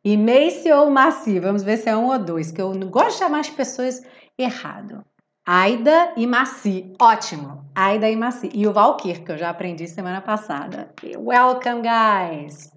E 0.05 0.16
Mace 0.16 0.70
ou 0.72 0.90
Maci, 0.90 1.38
vamos 1.38 1.62
ver 1.62 1.77
se 1.77 1.88
é 1.88 1.96
um 1.96 2.09
ou 2.09 2.18
dois, 2.18 2.50
que 2.50 2.61
eu 2.61 2.74
não 2.74 2.90
gosto 2.90 3.12
de 3.12 3.18
chamar 3.18 3.38
as 3.38 3.50
pessoas 3.50 4.03
errado. 4.37 5.05
Aida 5.46 6.12
e 6.16 6.27
Maci, 6.27 6.92
ótimo. 7.00 7.64
Aida 7.72 8.11
e 8.11 8.16
Maci. 8.16 8.50
E 8.53 8.66
o 8.66 8.72
Valkyr, 8.72 9.22
que 9.22 9.31
eu 9.31 9.38
já 9.38 9.50
aprendi 9.50 9.87
semana 9.87 10.20
passada. 10.20 10.92
Welcome, 11.16 11.83
guys! 11.83 12.73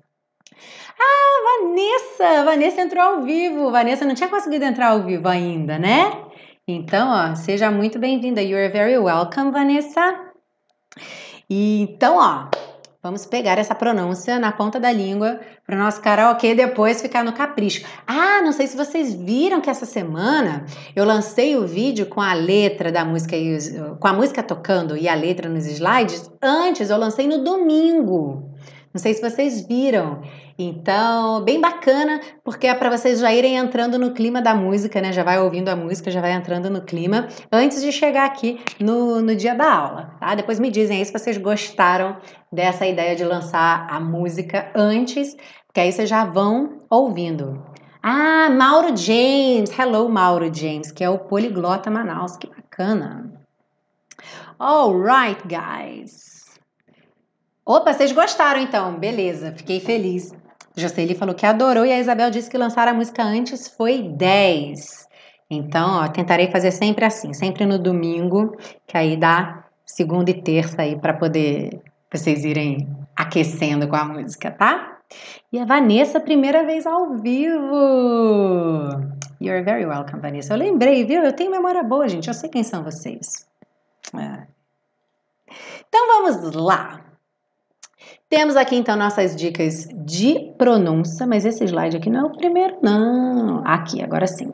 Ah, 0.99 1.59
Vanessa! 1.61 2.43
Vanessa 2.43 2.81
entrou 2.81 3.03
ao 3.03 3.21
vivo. 3.21 3.71
Vanessa 3.71 4.05
não 4.05 4.15
tinha 4.15 4.29
conseguido 4.29 4.65
entrar 4.65 4.89
ao 4.89 5.03
vivo 5.03 5.27
ainda, 5.27 5.77
né? 5.77 6.11
Então, 6.67 7.09
ó, 7.09 7.35
seja 7.35 7.71
muito 7.71 7.97
bem-vinda. 7.99 8.41
You 8.41 8.57
are 8.57 8.69
very 8.69 8.97
welcome, 8.97 9.51
Vanessa. 9.51 10.19
E, 11.49 11.81
então, 11.83 12.17
ó, 12.17 12.49
vamos 13.01 13.25
pegar 13.25 13.57
essa 13.57 13.73
pronúncia 13.73 14.37
na 14.37 14.51
ponta 14.51 14.79
da 14.79 14.91
língua 14.91 15.39
para 15.65 15.75
o 15.75 15.79
nosso 15.79 16.01
karaokê 16.01 16.55
depois 16.55 17.01
ficar 17.01 17.23
no 17.23 17.31
capricho. 17.31 17.85
Ah, 18.05 18.41
não 18.41 18.51
sei 18.51 18.67
se 18.67 18.75
vocês 18.75 19.13
viram 19.13 19.61
que 19.61 19.69
essa 19.69 19.85
semana 19.85 20.65
eu 20.95 21.05
lancei 21.05 21.55
o 21.55 21.65
vídeo 21.65 22.07
com 22.07 22.19
a 22.19 22.33
letra 22.33 22.91
da 22.91 23.05
música, 23.05 23.37
com 23.99 24.07
a 24.07 24.13
música 24.13 24.43
tocando 24.43 24.97
e 24.97 25.07
a 25.07 25.15
letra 25.15 25.47
nos 25.47 25.65
slides. 25.65 26.29
Antes 26.41 26.89
eu 26.89 26.97
lancei 26.97 27.27
no 27.27 27.43
domingo. 27.43 28.56
Não 28.97 29.01
sei 29.03 29.13
se 29.13 29.21
vocês 29.21 29.61
viram. 29.61 30.23
Então, 30.57 31.43
bem 31.43 31.61
bacana, 31.61 32.19
porque 32.43 32.65
é 32.65 32.73
para 32.73 32.89
vocês 32.89 33.19
já 33.19 33.31
irem 33.31 33.55
entrando 33.55 33.99
no 33.99 34.11
clima 34.11 34.41
da 34.41 34.55
música, 34.55 34.99
né? 34.99 35.13
Já 35.13 35.23
vai 35.23 35.39
ouvindo 35.39 35.69
a 35.69 35.75
música, 35.75 36.09
já 36.09 36.19
vai 36.19 36.31
entrando 36.31 36.67
no 36.67 36.81
clima 36.81 37.27
antes 37.51 37.79
de 37.83 37.91
chegar 37.91 38.25
aqui 38.25 38.59
no, 38.79 39.21
no 39.21 39.35
dia 39.35 39.53
da 39.53 39.71
aula, 39.71 40.15
tá? 40.19 40.33
Depois 40.33 40.59
me 40.59 40.71
dizem 40.71 40.97
aí 40.97 41.05
se 41.05 41.13
vocês 41.13 41.37
gostaram 41.37 42.17
dessa 42.51 42.87
ideia 42.87 43.15
de 43.15 43.23
lançar 43.23 43.85
a 43.87 43.99
música 43.99 44.71
antes, 44.73 45.37
porque 45.67 45.79
aí 45.79 45.91
vocês 45.91 46.09
já 46.09 46.25
vão 46.25 46.79
ouvindo. 46.89 47.63
Ah, 48.01 48.49
Mauro 48.49 48.97
James, 48.97 49.69
hello 49.77 50.09
Mauro 50.09 50.51
James, 50.51 50.91
que 50.91 51.03
é 51.03 51.09
o 51.09 51.19
Poliglota 51.19 51.91
Manaus, 51.91 52.35
que 52.35 52.47
bacana. 52.47 53.31
Alright, 54.59 55.43
guys. 55.47 56.26
Opa, 57.67 57.91
vocês 57.91 58.13
gostaram 58.13 58.61
então, 58.61 58.97
beleza, 58.97 59.51
fiquei 59.51 59.81
feliz. 59.81 60.33
Jocely 60.73 61.13
falou 61.13 61.35
que 61.35 61.45
adorou 61.45 61.85
e 61.85 61.91
a 61.91 61.99
Isabel 61.99 62.31
disse 62.31 62.49
que 62.49 62.57
lançar 62.57 62.87
a 62.87 62.93
música 62.93 63.21
antes 63.21 63.67
foi 63.67 64.03
10. 64.03 65.05
Então, 65.49 65.97
ó, 65.97 66.07
tentarei 66.07 66.49
fazer 66.49 66.71
sempre 66.71 67.03
assim, 67.03 67.33
sempre 67.33 67.65
no 67.65 67.77
domingo, 67.77 68.55
que 68.87 68.97
aí 68.97 69.17
dá 69.17 69.65
segunda 69.85 70.31
e 70.31 70.41
terça 70.41 70.81
aí 70.81 70.97
para 70.97 71.13
poder 71.13 71.81
vocês 72.09 72.45
irem 72.45 72.87
aquecendo 73.13 73.85
com 73.89 73.97
a 73.97 74.05
música, 74.05 74.49
tá? 74.49 74.99
E 75.51 75.59
a 75.59 75.65
Vanessa, 75.65 76.21
primeira 76.21 76.65
vez 76.65 76.87
ao 76.87 77.17
vivo. 77.17 78.87
You're 79.41 79.61
very 79.61 79.85
welcome, 79.85 80.21
Vanessa. 80.21 80.53
Eu 80.53 80.57
lembrei, 80.57 81.03
viu? 81.03 81.21
Eu 81.21 81.33
tenho 81.33 81.51
memória 81.51 81.83
boa, 81.83 82.07
gente. 82.07 82.29
Eu 82.29 82.33
sei 82.33 82.49
quem 82.49 82.63
são 82.63 82.81
vocês. 82.81 83.45
É. 84.17 84.47
Então 85.85 86.07
vamos 86.07 86.53
lá. 86.53 87.06
Temos 88.29 88.57
aqui 88.57 88.75
então 88.75 88.97
nossas 88.97 89.35
dicas 89.35 89.87
de 89.93 90.53
pronúncia, 90.57 91.25
mas 91.25 91.45
esse 91.45 91.63
slide 91.63 91.95
aqui 91.95 92.09
não 92.09 92.21
é 92.21 92.23
o 92.25 92.37
primeiro, 92.37 92.77
não. 92.81 93.63
Aqui, 93.65 94.03
agora 94.03 94.27
sim. 94.27 94.51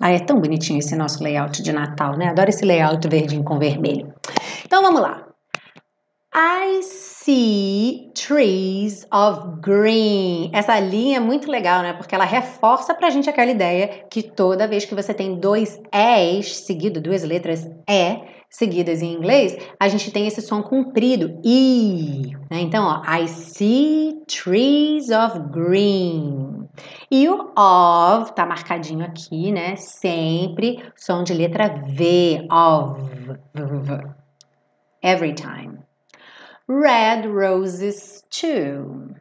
Ah, 0.00 0.12
é 0.12 0.20
tão 0.20 0.40
bonitinho 0.40 0.78
esse 0.78 0.94
nosso 0.94 1.22
layout 1.24 1.60
de 1.60 1.72
Natal, 1.72 2.16
né? 2.16 2.28
Adoro 2.28 2.50
esse 2.50 2.64
layout 2.64 3.08
verdinho 3.08 3.42
com 3.42 3.58
vermelho. 3.58 4.14
Então 4.64 4.80
vamos 4.80 5.00
lá. 5.00 5.26
I 6.32 6.82
see 6.84 8.12
trees 8.14 9.04
of 9.12 9.60
green. 9.60 10.52
Essa 10.54 10.78
linha 10.78 11.16
é 11.16 11.20
muito 11.20 11.50
legal, 11.50 11.82
né? 11.82 11.94
Porque 11.94 12.14
ela 12.14 12.24
reforça 12.24 12.94
pra 12.94 13.10
gente 13.10 13.28
aquela 13.28 13.50
ideia 13.50 14.04
que 14.08 14.22
toda 14.22 14.68
vez 14.68 14.84
que 14.84 14.94
você 14.94 15.12
tem 15.12 15.34
dois 15.40 15.80
E's 15.92 16.58
seguido, 16.58 17.00
duas 17.00 17.24
letras 17.24 17.68
E, 17.88 18.37
seguidas 18.50 19.02
em 19.02 19.12
inglês, 19.12 19.56
a 19.78 19.88
gente 19.88 20.10
tem 20.10 20.26
esse 20.26 20.40
som 20.40 20.62
comprido, 20.62 21.40
I. 21.44 22.32
Né? 22.50 22.60
Então, 22.60 22.84
ó, 22.84 23.02
I 23.04 23.28
see 23.28 24.22
trees 24.26 25.10
of 25.10 25.38
green. 25.50 26.68
E 27.10 27.28
o 27.28 27.52
of 27.56 28.32
tá 28.34 28.46
marcadinho 28.46 29.04
aqui, 29.04 29.52
né? 29.52 29.76
Sempre 29.76 30.82
som 30.96 31.22
de 31.22 31.34
letra 31.34 31.68
V, 31.68 32.46
of. 32.50 33.00
Every 35.02 35.34
time. 35.34 35.78
Red 36.68 37.28
roses 37.28 38.24
too. 38.30 39.14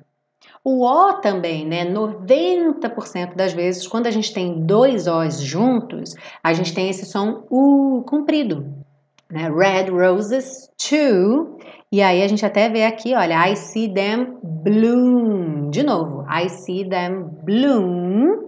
O 0.63 0.81
O 0.83 1.13
também, 1.21 1.65
né? 1.65 1.85
90% 1.85 3.35
das 3.35 3.53
vezes, 3.53 3.87
quando 3.87 4.07
a 4.07 4.11
gente 4.11 4.33
tem 4.33 4.65
dois 4.65 5.07
Os 5.07 5.39
juntos, 5.39 6.13
a 6.43 6.51
gente 6.51 6.73
tem 6.73 6.89
esse 6.89 7.05
som 7.05 7.45
U 7.49 8.03
comprido. 8.05 8.85
Né? 9.29 9.49
Red 9.49 9.89
roses 9.91 10.69
too. 10.77 11.59
E 11.91 12.01
aí 12.01 12.21
a 12.21 12.27
gente 12.27 12.45
até 12.45 12.69
vê 12.69 12.85
aqui, 12.85 13.13
olha, 13.13 13.49
I 13.49 13.55
see 13.55 13.93
them 13.93 14.39
bloom. 14.41 15.69
De 15.69 15.83
novo, 15.83 16.25
I 16.29 16.49
see 16.49 16.87
them 16.87 17.29
bloom 17.43 18.47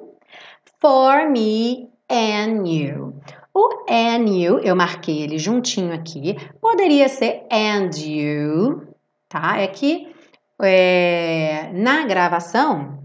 for 0.81 1.29
me 1.29 1.89
and 2.09 2.67
you. 2.67 3.13
O 3.53 3.85
and 3.89 4.29
you, 4.29 4.59
eu 4.59 4.75
marquei 4.75 5.21
ele 5.21 5.37
juntinho 5.37 5.93
aqui. 5.93 6.37
Poderia 6.61 7.09
ser 7.09 7.45
and 7.51 7.89
you, 7.97 8.87
tá? 9.27 9.57
É 9.57 9.67
que 9.67 10.13
é, 10.61 11.71
na 11.73 12.05
gravação, 12.05 12.99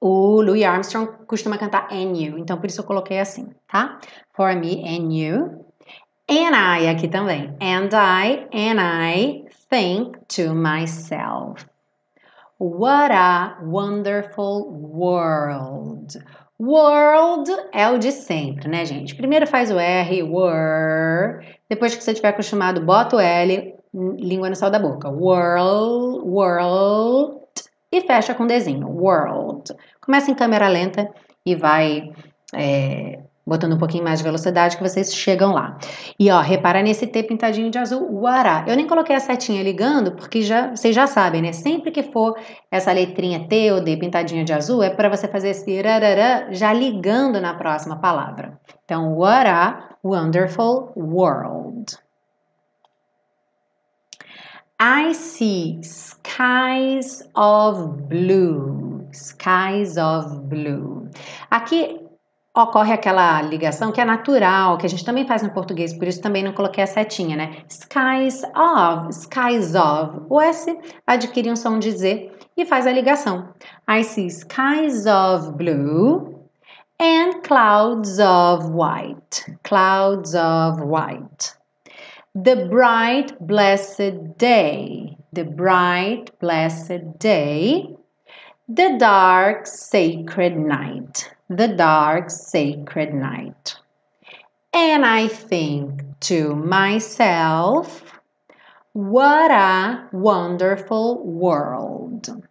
o 0.00 0.40
Louis 0.40 0.64
Armstrong 0.64 1.10
costuma 1.26 1.58
cantar 1.58 1.88
and 1.90 2.16
you, 2.16 2.38
então 2.38 2.58
por 2.58 2.66
isso 2.68 2.80
eu 2.80 2.84
coloquei 2.84 3.18
assim, 3.18 3.50
tá? 3.66 3.98
For 4.34 4.54
me 4.56 4.82
and 4.86 5.12
you. 5.12 5.59
And 6.30 6.54
I 6.54 6.88
aqui 6.88 7.08
também. 7.08 7.52
And 7.60 7.88
I, 7.92 8.46
and 8.52 8.80
I 8.80 9.44
think 9.68 10.16
to 10.36 10.54
myself. 10.54 11.66
What 12.58 13.12
a 13.12 13.56
wonderful 13.62 14.70
world. 14.70 16.22
World 16.60 17.50
é 17.72 17.88
o 17.88 17.98
de 17.98 18.12
sempre, 18.12 18.68
né, 18.68 18.84
gente? 18.84 19.16
Primeiro 19.16 19.46
faz 19.46 19.72
o 19.72 19.78
R, 19.78 20.22
word. 20.22 21.58
Depois 21.68 21.96
que 21.96 22.04
você 22.04 22.12
estiver 22.12 22.28
acostumado, 22.28 22.80
bota 22.80 23.16
o 23.16 23.20
L, 23.20 23.74
língua 23.92 24.50
no 24.50 24.54
céu 24.54 24.70
da 24.70 24.78
boca. 24.78 25.08
World, 25.08 26.28
world 26.28 27.40
e 27.90 28.02
fecha 28.02 28.34
com 28.34 28.46
desenho. 28.46 28.86
World. 28.86 29.74
Começa 30.00 30.30
em 30.30 30.34
câmera 30.34 30.68
lenta 30.68 31.10
e 31.44 31.56
vai 31.56 32.12
é, 32.54 33.20
botando 33.50 33.72
um 33.72 33.78
pouquinho 33.78 34.04
mais 34.04 34.20
de 34.20 34.24
velocidade 34.24 34.76
que 34.76 34.82
vocês 34.82 35.12
chegam 35.12 35.52
lá. 35.52 35.76
E 36.16 36.30
ó, 36.30 36.40
repara 36.40 36.80
nesse 36.82 37.04
T 37.04 37.24
pintadinho 37.24 37.68
de 37.68 37.78
azul, 37.78 38.08
Uará. 38.22 38.64
Eu 38.68 38.76
nem 38.76 38.86
coloquei 38.86 39.16
a 39.16 39.18
setinha 39.18 39.60
ligando 39.60 40.12
porque 40.12 40.40
já 40.40 40.70
vocês 40.70 40.94
já 40.94 41.08
sabem, 41.08 41.42
né? 41.42 41.52
Sempre 41.52 41.90
que 41.90 42.04
for 42.04 42.38
essa 42.70 42.92
letrinha 42.92 43.48
T 43.48 43.72
ou 43.72 43.80
D 43.80 43.96
pintadinha 43.96 44.44
de 44.44 44.52
azul, 44.52 44.84
é 44.84 44.90
para 44.90 45.08
você 45.08 45.26
fazer 45.26 45.50
esse 45.50 45.80
já 46.52 46.72
ligando 46.72 47.40
na 47.40 47.54
próxima 47.54 47.96
palavra. 47.96 48.56
Então, 48.84 49.16
Uará, 49.16 49.96
wonderful 50.04 50.92
world. 50.96 51.98
I 54.80 55.12
see 55.12 55.80
skies 55.82 57.28
of 57.34 58.02
blue. 58.08 59.08
Skies 59.12 59.96
of 59.96 60.40
blue. 60.44 61.08
Aqui 61.50 61.99
ocorre 62.62 62.92
aquela 62.92 63.42
ligação 63.42 63.92
que 63.92 64.00
é 64.00 64.04
natural, 64.04 64.78
que 64.78 64.86
a 64.86 64.88
gente 64.88 65.04
também 65.04 65.26
faz 65.26 65.42
no 65.42 65.50
português, 65.50 65.92
por 65.92 66.06
isso 66.06 66.20
também 66.20 66.42
não 66.42 66.52
coloquei 66.52 66.82
a 66.84 66.86
setinha, 66.86 67.36
né? 67.36 67.56
Skies 67.68 68.42
of, 68.54 69.10
skies 69.10 69.74
of. 69.74 70.22
O 70.28 70.40
S 70.40 70.78
adquire 71.06 71.50
um 71.50 71.56
som 71.56 71.78
de 71.78 71.90
Z 71.92 72.30
e 72.56 72.64
faz 72.64 72.86
a 72.86 72.92
ligação. 72.92 73.48
I 73.88 74.04
see 74.04 74.26
skies 74.26 75.06
of 75.06 75.52
blue 75.52 76.48
and 77.00 77.40
clouds 77.42 78.18
of 78.18 78.70
white. 78.70 79.56
Clouds 79.62 80.34
of 80.34 80.82
white. 80.82 81.54
The 82.34 82.68
bright, 82.68 83.34
blessed 83.40 84.36
day. 84.38 85.16
The 85.32 85.44
bright, 85.44 86.30
blessed 86.38 87.18
day. 87.18 87.96
The 88.68 88.98
dark, 88.98 89.66
sacred 89.66 90.56
night. 90.56 91.28
The 91.50 91.66
dark, 91.66 92.30
sacred 92.30 93.12
night. 93.12 93.74
And 94.72 95.04
I 95.04 95.26
think 95.26 96.04
to 96.20 96.54
myself, 96.54 98.20
what 98.92 99.50
a 99.50 100.08
wonderful 100.12 101.26
world. 101.26 102.46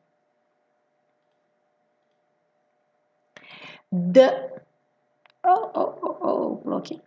The 3.92 4.50
oh 5.46 5.72
oh 5.74 6.00
oh 6.04 6.62
oh. 6.66 7.02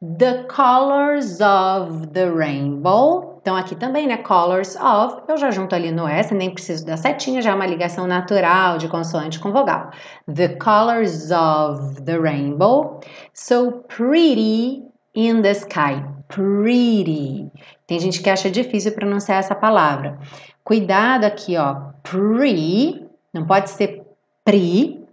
The 0.00 0.46
colors 0.48 1.40
of 1.40 2.12
the 2.14 2.32
rainbow. 2.32 3.31
Então, 3.42 3.56
aqui 3.56 3.74
também, 3.74 4.06
né? 4.06 4.18
Colors 4.18 4.76
of. 4.76 5.22
Eu 5.26 5.36
já 5.36 5.50
junto 5.50 5.74
ali 5.74 5.90
no 5.90 6.06
S, 6.06 6.32
nem 6.32 6.48
preciso 6.48 6.86
da 6.86 6.96
setinha, 6.96 7.42
já 7.42 7.50
é 7.50 7.54
uma 7.54 7.66
ligação 7.66 8.06
natural 8.06 8.78
de 8.78 8.86
consoante 8.86 9.40
com 9.40 9.50
vogal. 9.50 9.90
The 10.32 10.50
colors 10.50 11.32
of 11.32 12.00
the 12.02 12.16
rainbow. 12.16 13.00
So 13.34 13.84
pretty 13.88 14.84
in 15.12 15.42
the 15.42 15.50
sky. 15.50 16.04
Pretty. 16.28 17.50
Tem 17.88 17.98
gente 17.98 18.22
que 18.22 18.30
acha 18.30 18.48
difícil 18.48 18.92
pronunciar 18.92 19.40
essa 19.40 19.56
palavra. 19.56 20.18
Cuidado 20.62 21.24
aqui, 21.24 21.56
ó. 21.56 21.74
Pretty. 22.04 23.04
Não 23.34 23.44
pode 23.44 23.70
ser 23.70 24.06
pri, 24.44 25.04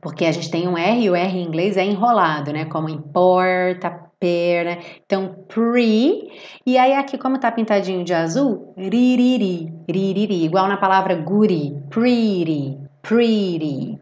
porque 0.00 0.24
a 0.24 0.32
gente 0.32 0.50
tem 0.50 0.66
um 0.66 0.76
R 0.76 1.04
e 1.04 1.10
o 1.10 1.14
R 1.14 1.38
em 1.38 1.46
inglês 1.46 1.76
é 1.76 1.84
enrolado, 1.84 2.52
né? 2.52 2.64
Como 2.64 2.88
em 2.88 3.00
porta, 3.00 4.09
per, 4.20 4.64
né? 4.66 4.78
Então, 5.04 5.44
pre. 5.48 6.30
E 6.66 6.76
aí 6.76 6.92
aqui, 6.92 7.16
como 7.16 7.40
tá 7.40 7.50
pintadinho 7.50 8.04
de 8.04 8.12
azul, 8.12 8.74
ririri, 8.76 9.72
ririri. 9.88 10.44
Igual 10.44 10.68
na 10.68 10.76
palavra 10.76 11.14
guri, 11.14 11.74
pretty, 11.88 12.78
pretty, 13.00 13.98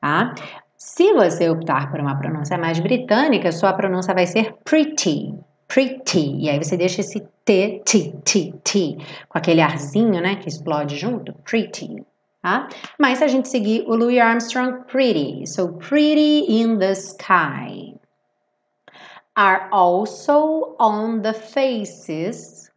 tá? 0.00 0.34
Se 0.76 1.12
você 1.12 1.50
optar 1.50 1.90
por 1.90 2.00
uma 2.00 2.16
pronúncia 2.16 2.56
mais 2.56 2.80
britânica, 2.80 3.52
sua 3.52 3.72
pronúncia 3.74 4.14
vai 4.14 4.26
ser 4.26 4.54
pretty, 4.64 5.34
pretty. 5.66 6.36
E 6.38 6.48
aí 6.48 6.56
você 6.56 6.76
deixa 6.76 7.02
esse 7.02 7.20
T, 7.44 7.82
T, 7.84 8.14
T, 8.24 8.54
T, 8.64 8.96
com 9.28 9.38
aquele 9.38 9.60
arzinho, 9.60 10.20
né, 10.20 10.36
que 10.36 10.48
explode 10.48 10.96
junto, 10.96 11.32
pretty. 11.44 12.02
Tá? 12.40 12.68
Mas 12.98 13.18
se 13.18 13.24
a 13.24 13.28
gente 13.28 13.48
seguir 13.48 13.84
o 13.88 13.96
Louis 13.96 14.18
Armstrong, 14.18 14.84
pretty. 14.86 15.44
So, 15.46 15.72
pretty 15.72 16.46
in 16.48 16.78
the 16.78 16.92
sky. 16.92 17.97
Are 19.38 19.68
also 19.70 20.74
on 20.80 21.22
the 21.22 21.32
faces 21.32 22.72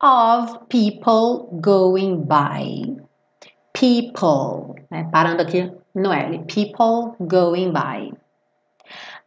of 0.00 0.66
people 0.70 1.58
going 1.60 2.24
by. 2.24 2.86
People, 3.74 4.76
né? 4.90 5.10
parando 5.12 5.42
aqui 5.42 5.70
no 5.94 6.10
L. 6.10 6.42
People 6.46 7.14
going 7.26 7.74
by. 7.74 8.10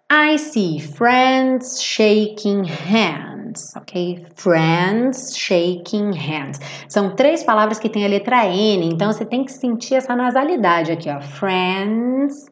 I 0.10 0.38
see 0.38 0.80
friends 0.80 1.80
shaking 1.80 2.64
hands 2.64 3.33
hands, 3.54 3.76
ok? 3.76 4.26
Friends, 4.36 5.38
shaking 5.38 6.14
hands. 6.14 6.60
São 6.88 7.16
três 7.16 7.44
palavras 7.44 7.80
que 7.80 7.90
têm 7.90 8.06
a 8.06 8.10
letra 8.10 8.46
N, 8.48 8.88
então 8.88 9.12
você 9.12 9.26
tem 9.26 9.46
que 9.46 9.52
sentir 9.52 9.96
essa 9.96 10.16
nasalidade 10.16 10.92
aqui, 10.92 11.10
ó. 11.10 11.22
Friends, 11.22 12.46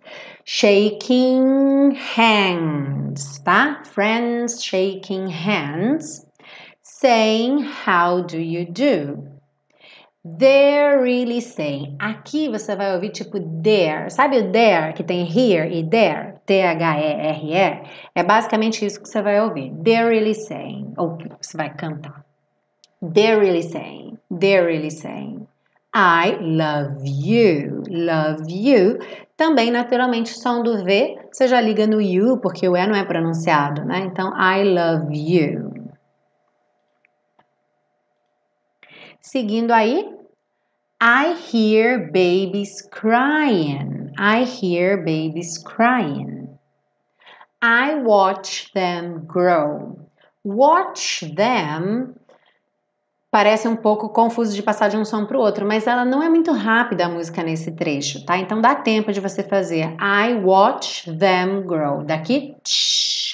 shaking 0.45 1.93
hands, 2.15 3.39
tá? 3.39 3.81
Friends, 3.85 4.63
shaking 4.63 5.29
hands. 5.29 6.25
Saying, 6.83 7.65
how 7.87 8.21
do 8.21 8.37
you 8.37 8.65
do? 8.65 9.40
They're 10.23 11.01
really 11.01 11.41
saying. 11.41 11.95
Aqui 11.97 12.47
você 12.47 12.75
vai 12.75 12.93
ouvir 12.93 13.09
tipo 13.09 13.39
there. 13.63 14.09
Sabe 14.11 14.37
o 14.37 14.51
there 14.51 14.93
que 14.93 15.03
tem 15.03 15.25
here 15.25 15.67
e 15.67 15.83
there? 15.83 16.35
T-H-E-R-E. 16.45 17.89
É 18.13 18.23
basicamente 18.23 18.85
isso 18.85 19.01
que 19.01 19.09
você 19.09 19.21
vai 19.21 19.41
ouvir. 19.41 19.73
They're 19.83 20.07
really 20.07 20.35
saying. 20.35 20.93
Ou 20.97 21.17
você 21.41 21.57
vai 21.57 21.73
cantar. 21.73 22.23
They're 23.01 23.39
really 23.39 23.63
saying. 23.63 24.19
They're 24.29 24.65
really 24.65 24.91
saying. 24.91 25.47
I 25.93 26.37
love 26.39 27.03
you. 27.03 27.83
Love 27.89 28.45
you. 28.47 28.99
Também, 29.35 29.71
naturalmente, 29.71 30.29
som 30.37 30.61
do 30.61 30.83
V, 30.83 31.17
você 31.31 31.47
já 31.47 31.59
liga 31.59 31.87
no 31.87 31.99
you, 31.99 32.37
porque 32.37 32.69
o 32.69 32.77
E 32.77 32.87
não 32.87 32.95
é 32.95 33.03
pronunciado, 33.03 33.83
né? 33.83 34.01
Então, 34.05 34.31
I 34.39 34.63
love 34.63 35.11
you. 35.11 35.80
Seguindo 39.31 39.71
aí, 39.71 40.13
I 41.01 41.37
hear 41.53 42.11
babies 42.11 42.81
crying. 42.91 44.11
I 44.19 44.43
hear 44.43 44.97
babies 44.97 45.57
crying. 45.57 46.49
I 47.61 47.95
watch 48.03 48.73
them 48.73 49.25
grow. 49.25 49.97
Watch 50.43 51.33
them 51.33 52.13
parece 53.31 53.69
um 53.69 53.77
pouco 53.77 54.09
confuso 54.09 54.53
de 54.53 54.61
passar 54.61 54.89
de 54.89 54.97
um 54.97 55.05
som 55.05 55.25
para 55.25 55.37
o 55.37 55.41
outro, 55.41 55.65
mas 55.65 55.87
ela 55.87 56.03
não 56.03 56.21
é 56.21 56.27
muito 56.27 56.51
rápida 56.51 57.05
a 57.05 57.09
música 57.09 57.41
nesse 57.41 57.71
trecho, 57.71 58.25
tá? 58.25 58.37
Então 58.37 58.59
dá 58.59 58.75
tempo 58.75 59.13
de 59.13 59.21
você 59.21 59.41
fazer 59.41 59.95
I 59.97 60.33
watch 60.43 61.09
them 61.09 61.61
grow. 61.65 62.03
Daqui 62.03 62.53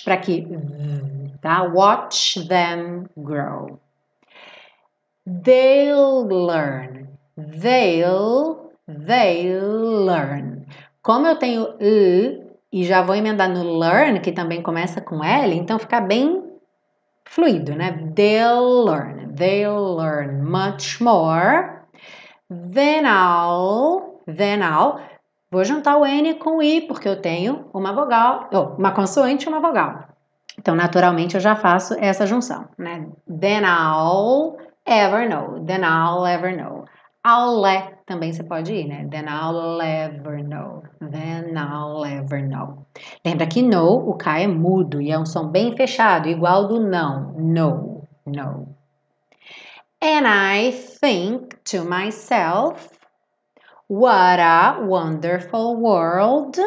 para 0.05 0.13
aqui, 0.13 0.47
tá? 1.41 1.63
Watch 1.63 2.47
them 2.47 3.05
grow. 3.17 3.79
They'll 5.27 6.25
learn. 6.25 7.09
They'll, 7.35 8.71
they'll 8.87 10.05
learn. 10.05 10.65
Como 11.01 11.27
eu 11.27 11.35
tenho 11.35 11.75
l 11.81 12.47
e 12.71 12.83
já 12.85 13.01
vou 13.01 13.13
emendar 13.13 13.49
no 13.49 13.77
learn, 13.77 14.21
que 14.21 14.31
também 14.31 14.61
começa 14.61 15.01
com 15.01 15.21
L, 15.21 15.53
então 15.53 15.77
fica 15.77 15.99
bem 15.99 16.43
fluido, 17.25 17.75
né? 17.75 17.91
They'll 18.15 18.85
learn. 18.85 19.33
They'll 19.35 19.97
learn 19.97 20.43
much 20.43 21.01
more 21.01 21.81
than 22.49 23.03
I'll, 23.05 24.21
than 24.25 24.63
I'll. 24.63 25.01
Vou 25.51 25.65
juntar 25.65 25.97
o 25.97 26.05
N 26.05 26.35
com 26.35 26.57
o 26.57 26.63
I, 26.63 26.81
porque 26.87 27.07
eu 27.07 27.21
tenho 27.21 27.69
uma 27.73 27.91
vogal, 27.91 28.49
oh, 28.53 28.79
uma 28.79 28.91
consoante 28.91 29.45
e 29.45 29.49
uma 29.49 29.59
vogal. 29.59 30.07
Então, 30.57 30.73
naturalmente, 30.73 31.35
eu 31.35 31.41
já 31.41 31.55
faço 31.55 31.95
essa 31.99 32.25
junção, 32.25 32.67
né? 32.77 33.07
Then 33.27 33.63
I'll 33.63 34.66
ever 34.87 35.27
know. 35.27 35.63
Then 35.65 35.83
I'll 35.83 36.25
ever 36.25 36.55
know. 36.55 36.85
I'll 37.23 37.59
let 37.59 38.05
também 38.07 38.31
você 38.31 38.41
pode 38.41 38.73
ir, 38.73 38.87
né? 38.87 39.05
Then 39.11 39.27
I'll 39.27 39.81
ever 39.81 40.41
know. 40.41 40.81
Then 41.01 41.57
I'll 41.57 42.05
ever 42.05 42.41
know. 42.41 42.85
Lembra 43.25 43.45
que 43.47 43.61
know, 43.61 44.09
o 44.09 44.13
K 44.13 44.39
é 44.39 44.47
mudo 44.47 45.01
e 45.01 45.11
é 45.11 45.19
um 45.19 45.25
som 45.25 45.49
bem 45.49 45.75
fechado, 45.75 46.29
igual 46.29 46.69
do 46.69 46.79
não. 46.79 47.33
No, 47.33 48.07
no. 48.25 48.77
And 50.01 50.25
I 50.25 50.71
think 50.71 51.57
to 51.65 51.83
myself, 51.83 52.89
what 53.89 54.39
a 54.39 54.79
wonderful 54.79 55.75
world. 55.75 56.57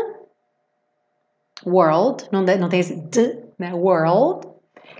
World, 1.65 2.29
não, 2.31 2.43
não 2.43 2.69
tem 2.69 2.81
esse 2.81 2.97
d, 2.97 3.45
né? 3.59 3.73
World. 3.73 4.47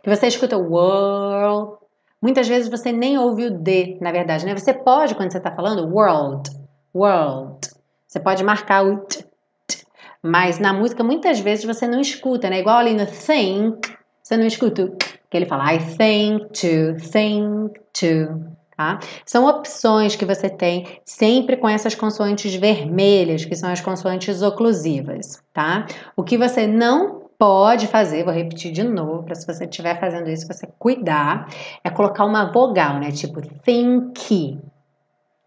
Que 0.03 0.09
você 0.09 0.29
escuta 0.29 0.57
world, 0.57 1.80
Muitas 2.23 2.47
vezes 2.47 2.69
você 2.69 2.93
nem 2.93 3.17
ouve 3.17 3.47
o 3.47 3.51
D, 3.51 3.97
na 4.01 4.13
verdade, 4.13 4.45
né? 4.45 4.55
Você 4.55 4.75
pode, 4.75 5.15
quando 5.15 5.33
você 5.33 5.39
está 5.39 5.51
falando 5.51 5.89
world, 5.93 6.51
world, 6.95 7.59
você 8.07 8.21
pode 8.21 8.45
marcar 8.45 8.85
o 8.85 8.99
t, 8.99 9.25
t, 9.67 9.87
mas 10.23 10.59
na 10.59 10.73
música 10.73 11.03
muitas 11.03 11.41
vezes 11.41 11.65
você 11.65 11.87
não 11.87 12.01
escuta, 12.01 12.51
né? 12.51 12.61
Igual 12.61 12.79
ali 12.79 12.93
no 12.93 13.07
think, 13.07 13.97
você 14.23 14.37
não 14.37 14.47
escuta 14.47 14.85
o 14.85 14.97
que 14.97 15.37
ele 15.37 15.47
fala 15.47 15.73
I 15.73 15.79
think 15.79 16.47
to, 16.49 17.11
think 17.11 17.81
to, 17.95 18.51
tá? 18.77 18.99
São 19.25 19.47
opções 19.47 20.15
que 20.15 20.27
você 20.27 20.51
tem 20.51 21.01
sempre 21.07 21.57
com 21.57 21.69
essas 21.69 21.95
consoantes 21.95 22.55
vermelhas, 22.55 23.47
que 23.47 23.57
são 23.57 23.71
as 23.71 23.81
consoantes 23.81 24.43
oclusivas, 24.43 25.43
tá? 25.55 25.87
O 26.17 26.23
que 26.23 26.37
você 26.37 26.67
não 26.67 27.20
pode 27.41 27.87
fazer, 27.87 28.23
vou 28.23 28.35
repetir 28.35 28.71
de 28.71 28.85
novo, 28.85 29.23
para 29.23 29.35
se 29.35 29.47
você 29.47 29.65
estiver 29.65 29.99
fazendo 29.99 30.29
isso, 30.29 30.47
você 30.47 30.69
cuidar, 30.79 31.49
é 31.83 31.89
colocar 31.89 32.27
uma 32.27 32.53
vogal, 32.53 33.01
né? 33.01 33.11
Tipo 33.11 33.41
think, 33.41 34.61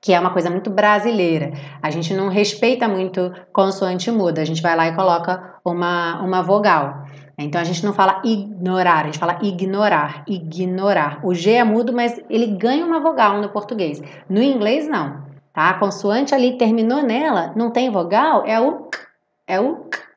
que 0.02 0.12
é 0.12 0.20
uma 0.20 0.32
coisa 0.32 0.50
muito 0.50 0.72
brasileira. 0.72 1.52
A 1.84 1.91
gente 1.91 2.12
não 2.16 2.30
respeita 2.30 2.88
muito 2.88 3.32
consoante 3.54 4.10
muda, 4.10 4.41
a 4.41 4.46
gente 4.46 4.60
vai 4.60 4.76
lá 4.76 4.88
e 4.88 4.96
coloca 4.96 5.54
uma, 5.64 6.20
uma 6.24 6.41
vogal. 6.41 7.06
Então 7.38 7.62
a 7.62 7.64
gente 7.64 7.86
não 7.86 7.94
fala 7.94 8.24
ignorar, 8.26 9.02
a 9.02 9.06
gente 9.06 9.20
fala 9.20 9.38
ignorar, 9.44 10.24
ignorar. 10.28 11.20
O 11.24 11.36
G 11.36 11.52
é 11.52 11.64
mudo, 11.64 11.94
mas 11.94 12.20
ele 12.28 12.48
ganha 12.48 12.84
uma 12.84 13.02
vogal 13.02 13.39
no 13.39 13.50
português. 13.50 14.02
No 14.28 14.41
inglês 14.41 14.88
não, 14.88 15.22
tá? 15.54 15.70
A 15.70 15.74
consoante 15.76 16.34
ali 16.34 16.58
terminou 16.58 17.04
nela, 17.04 17.54
não 17.56 17.70
tem 17.70 17.91
vogal, 17.91 18.44
é 18.48 18.60
o 18.60 18.86
k, 18.86 18.98
é 19.46 19.60
o 19.60 19.76
k 19.76 20.12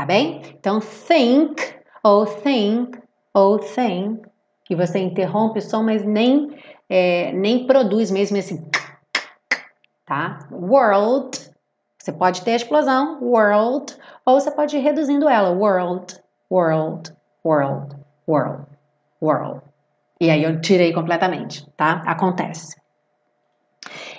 tá 0.00 0.06
bem? 0.06 0.40
Então, 0.58 0.80
think 0.80 1.62
ou 2.02 2.24
think 2.24 2.98
ou 3.34 3.58
think, 3.58 4.22
que 4.64 4.74
você 4.74 4.98
interrompe 4.98 5.58
o 5.58 5.62
som, 5.62 5.82
mas 5.82 6.02
nem, 6.02 6.58
é, 6.88 7.30
nem 7.32 7.66
produz 7.66 8.10
mesmo 8.10 8.38
esse 8.38 8.66
tá? 10.06 10.38
World, 10.50 11.38
você 11.98 12.12
pode 12.12 12.40
ter 12.40 12.52
a 12.52 12.56
explosão, 12.56 13.22
world, 13.22 13.94
ou 14.24 14.40
você 14.40 14.50
pode 14.50 14.74
ir 14.74 14.80
reduzindo 14.80 15.28
ela, 15.28 15.50
world, 15.50 16.18
world, 16.50 17.14
world, 17.44 17.94
world, 18.26 18.66
world. 19.20 19.60
E 20.18 20.30
aí 20.30 20.42
eu 20.42 20.62
tirei 20.62 20.94
completamente, 20.94 21.70
tá? 21.76 22.02
Acontece. 22.06 22.80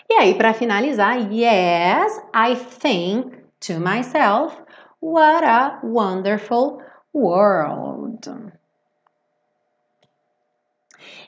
E 0.08 0.14
aí, 0.14 0.36
para 0.36 0.54
finalizar, 0.54 1.18
yes, 1.34 2.22
I 2.36 2.56
think 2.56 3.42
to 3.62 3.80
myself, 3.80 4.56
What 5.02 5.44
a 5.44 5.80
wonderful 5.84 6.80
world! 7.12 8.52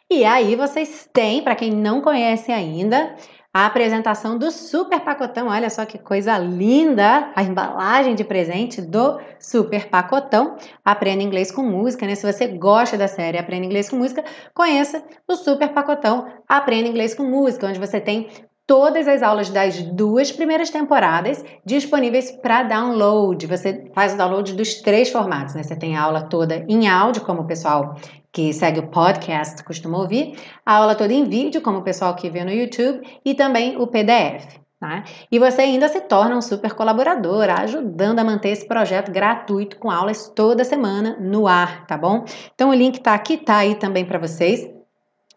E 0.09 0.23
aí 0.23 0.55
vocês 0.55 1.09
têm, 1.11 1.41
para 1.43 1.55
quem 1.55 1.71
não 1.71 1.99
conhece 1.99 2.51
ainda, 2.51 3.15
a 3.51 3.65
apresentação 3.65 4.37
do 4.37 4.51
super 4.51 4.99
pacotão. 4.99 5.47
Olha 5.47 5.71
só 5.71 5.85
que 5.87 5.97
coisa 5.97 6.37
linda! 6.37 7.31
A 7.35 7.41
embalagem 7.41 8.13
de 8.13 8.23
presente 8.23 8.79
do 8.79 9.19
super 9.39 9.89
pacotão. 9.89 10.55
Aprenda 10.85 11.23
inglês 11.23 11.51
com 11.51 11.63
música, 11.63 12.05
né? 12.05 12.13
Se 12.13 12.31
você 12.31 12.47
gosta 12.47 12.95
da 12.95 13.07
série 13.07 13.39
Aprenda 13.39 13.65
Inglês 13.65 13.89
com 13.89 13.95
Música, 13.95 14.23
conheça 14.53 15.03
o 15.27 15.35
super 15.35 15.73
pacotão 15.73 16.27
Aprenda 16.47 16.87
Inglês 16.87 17.15
com 17.15 17.23
Música, 17.23 17.65
onde 17.65 17.79
você 17.79 17.99
tem 17.99 18.29
todas 18.65 19.07
as 19.07 19.21
aulas 19.21 19.49
das 19.49 19.81
duas 19.81 20.31
primeiras 20.31 20.69
temporadas 20.69 21.43
disponíveis 21.65 22.31
para 22.31 22.63
download. 22.63 23.45
Você 23.47 23.91
faz 23.93 24.13
o 24.13 24.17
download 24.17 24.53
dos 24.53 24.75
três 24.75 25.09
formatos, 25.09 25.55
né? 25.55 25.63
Você 25.63 25.75
tem 25.75 25.97
a 25.97 26.03
aula 26.03 26.23
toda 26.23 26.65
em 26.67 26.87
áudio, 26.87 27.23
como 27.23 27.41
o 27.41 27.47
pessoal 27.47 27.95
que 28.31 28.51
segue 28.51 28.79
o 28.79 28.87
podcast 28.87 29.63
costuma 29.63 29.99
ouvir, 29.99 30.35
a 30.65 30.77
aula 30.77 30.95
toda 30.95 31.13
em 31.13 31.23
vídeo, 31.23 31.61
como 31.61 31.79
o 31.79 31.83
pessoal 31.83 32.15
que 32.15 32.31
vê 32.31 32.43
no 32.43 32.51
YouTube, 32.51 33.01
e 33.23 33.35
também 33.35 33.77
o 33.77 33.85
PDF. 33.85 34.59
Tá? 34.79 35.03
E 35.31 35.39
você 35.39 35.61
ainda 35.61 35.87
se 35.87 36.01
torna 36.01 36.35
um 36.35 36.41
super 36.41 36.73
colaborador, 36.73 37.49
ajudando 37.49 38.19
a 38.19 38.23
manter 38.23 38.49
esse 38.49 38.67
projeto 38.67 39.11
gratuito 39.11 39.77
com 39.77 39.89
aulas 39.89 40.27
toda 40.35 40.65
semana 40.65 41.15
no 41.21 41.47
ar, 41.47 41.85
tá 41.85 41.97
bom? 41.97 42.25
Então 42.53 42.69
o 42.69 42.73
link 42.73 42.99
tá 42.99 43.13
aqui, 43.13 43.37
tá 43.37 43.57
aí 43.57 43.75
também 43.75 44.03
para 44.03 44.19
vocês. 44.19 44.67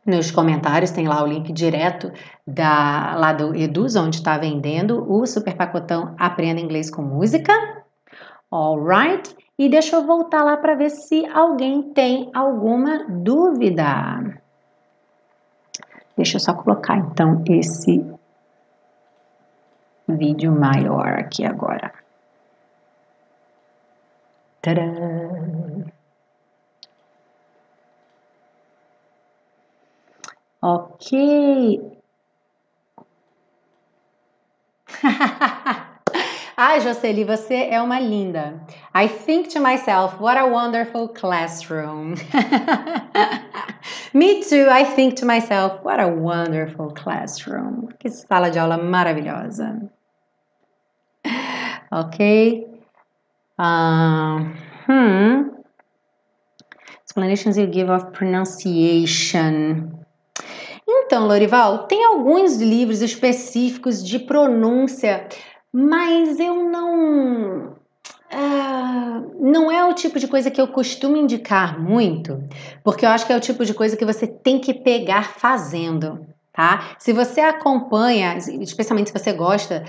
Nos 0.07 0.31
comentários 0.31 0.93
tem 0.93 1.09
lá 1.09 1.21
o 1.21 1.27
link 1.27 1.53
direto 1.53 2.13
da, 2.47 3.17
lá 3.17 3.33
do 3.33 3.57
Eduz, 3.57 3.97
onde 3.97 4.17
está 4.17 4.39
vendendo 4.39 5.05
o 5.11 5.27
super 5.27 5.57
pacotão 5.57 6.15
Aprenda 6.17 6.61
Inglês 6.61 6.89
com 6.89 7.03
Música. 7.03 7.53
Alright? 8.49 9.37
E 9.59 9.69
deixa 9.69 9.97
eu 9.97 10.07
voltar 10.07 10.45
lá 10.45 10.57
para 10.57 10.77
ver 10.77 10.91
se 10.91 11.27
alguém 11.27 11.83
tem 11.93 12.31
alguma 12.33 13.05
dúvida. 13.09 14.41
Deixa 16.17 16.37
eu 16.37 16.41
só 16.41 16.55
colocar 16.55 16.97
então 16.99 17.43
esse 17.49 18.05
vídeo 20.09 20.53
maior 20.53 21.19
aqui 21.19 21.45
agora. 21.45 21.93
Tadã! 24.63 25.56
Ok. 30.67 31.13
Ai, 36.57 36.81
Jocely, 36.81 37.23
você 37.23 37.69
é 37.71 37.81
uma 37.81 38.01
linda. 38.01 38.61
I 38.93 39.07
think 39.07 39.47
to 39.51 39.61
myself, 39.61 40.21
what 40.21 40.37
a 40.37 40.45
wonderful 40.45 41.07
classroom. 41.07 42.17
Me 44.13 44.43
too, 44.43 44.67
I 44.69 44.83
think 44.83 45.15
to 45.21 45.27
myself, 45.27 45.85
what 45.85 46.01
a 46.01 46.09
wonderful 46.09 46.91
classroom. 46.91 47.87
Que 48.01 48.11
sala 48.11 48.51
de 48.51 48.59
aula 48.59 48.77
maravilhosa. 48.77 49.89
Ok. 51.93 52.67
Uh, 53.57 54.41
hmm. 54.87 55.43
Explanations 57.05 57.57
you 57.57 57.69
give 57.69 57.89
of 57.89 58.13
pronunciation. 58.13 60.06
Então, 60.89 61.27
Lorival, 61.27 61.87
tem 61.87 62.05
alguns 62.05 62.61
livros 62.61 63.03
específicos 63.03 64.05
de 64.05 64.21
pronúncia, 64.21 65.29
mas 65.73 66.39
eu 66.39 66.71
não. 66.71 67.77
Uh, 68.33 69.37
não 69.41 69.71
é 69.71 69.85
o 69.85 69.95
tipo 69.95 70.19
de 70.19 70.29
coisa 70.29 70.51
que 70.51 70.61
eu 70.61 70.69
costumo 70.69 71.17
indicar 71.17 71.81
muito, 71.81 72.43
porque 72.85 73.05
eu 73.05 73.11
acho 73.11 73.27
que 73.27 73.33
é 73.33 73.37
o 73.37 73.41
tipo 73.41 73.65
de 73.65 73.73
coisa 73.73 73.97
que 73.97 74.05
você 74.05 74.27
tem 74.27 74.61
que 74.61 74.75
pegar 74.75 75.35
fazendo, 75.39 76.27
tá? 76.53 76.97
Se 76.99 77.13
você 77.13 77.41
acompanha, 77.41 78.37
especialmente 78.37 79.11
se 79.11 79.19
você 79.19 79.33
gosta, 79.33 79.85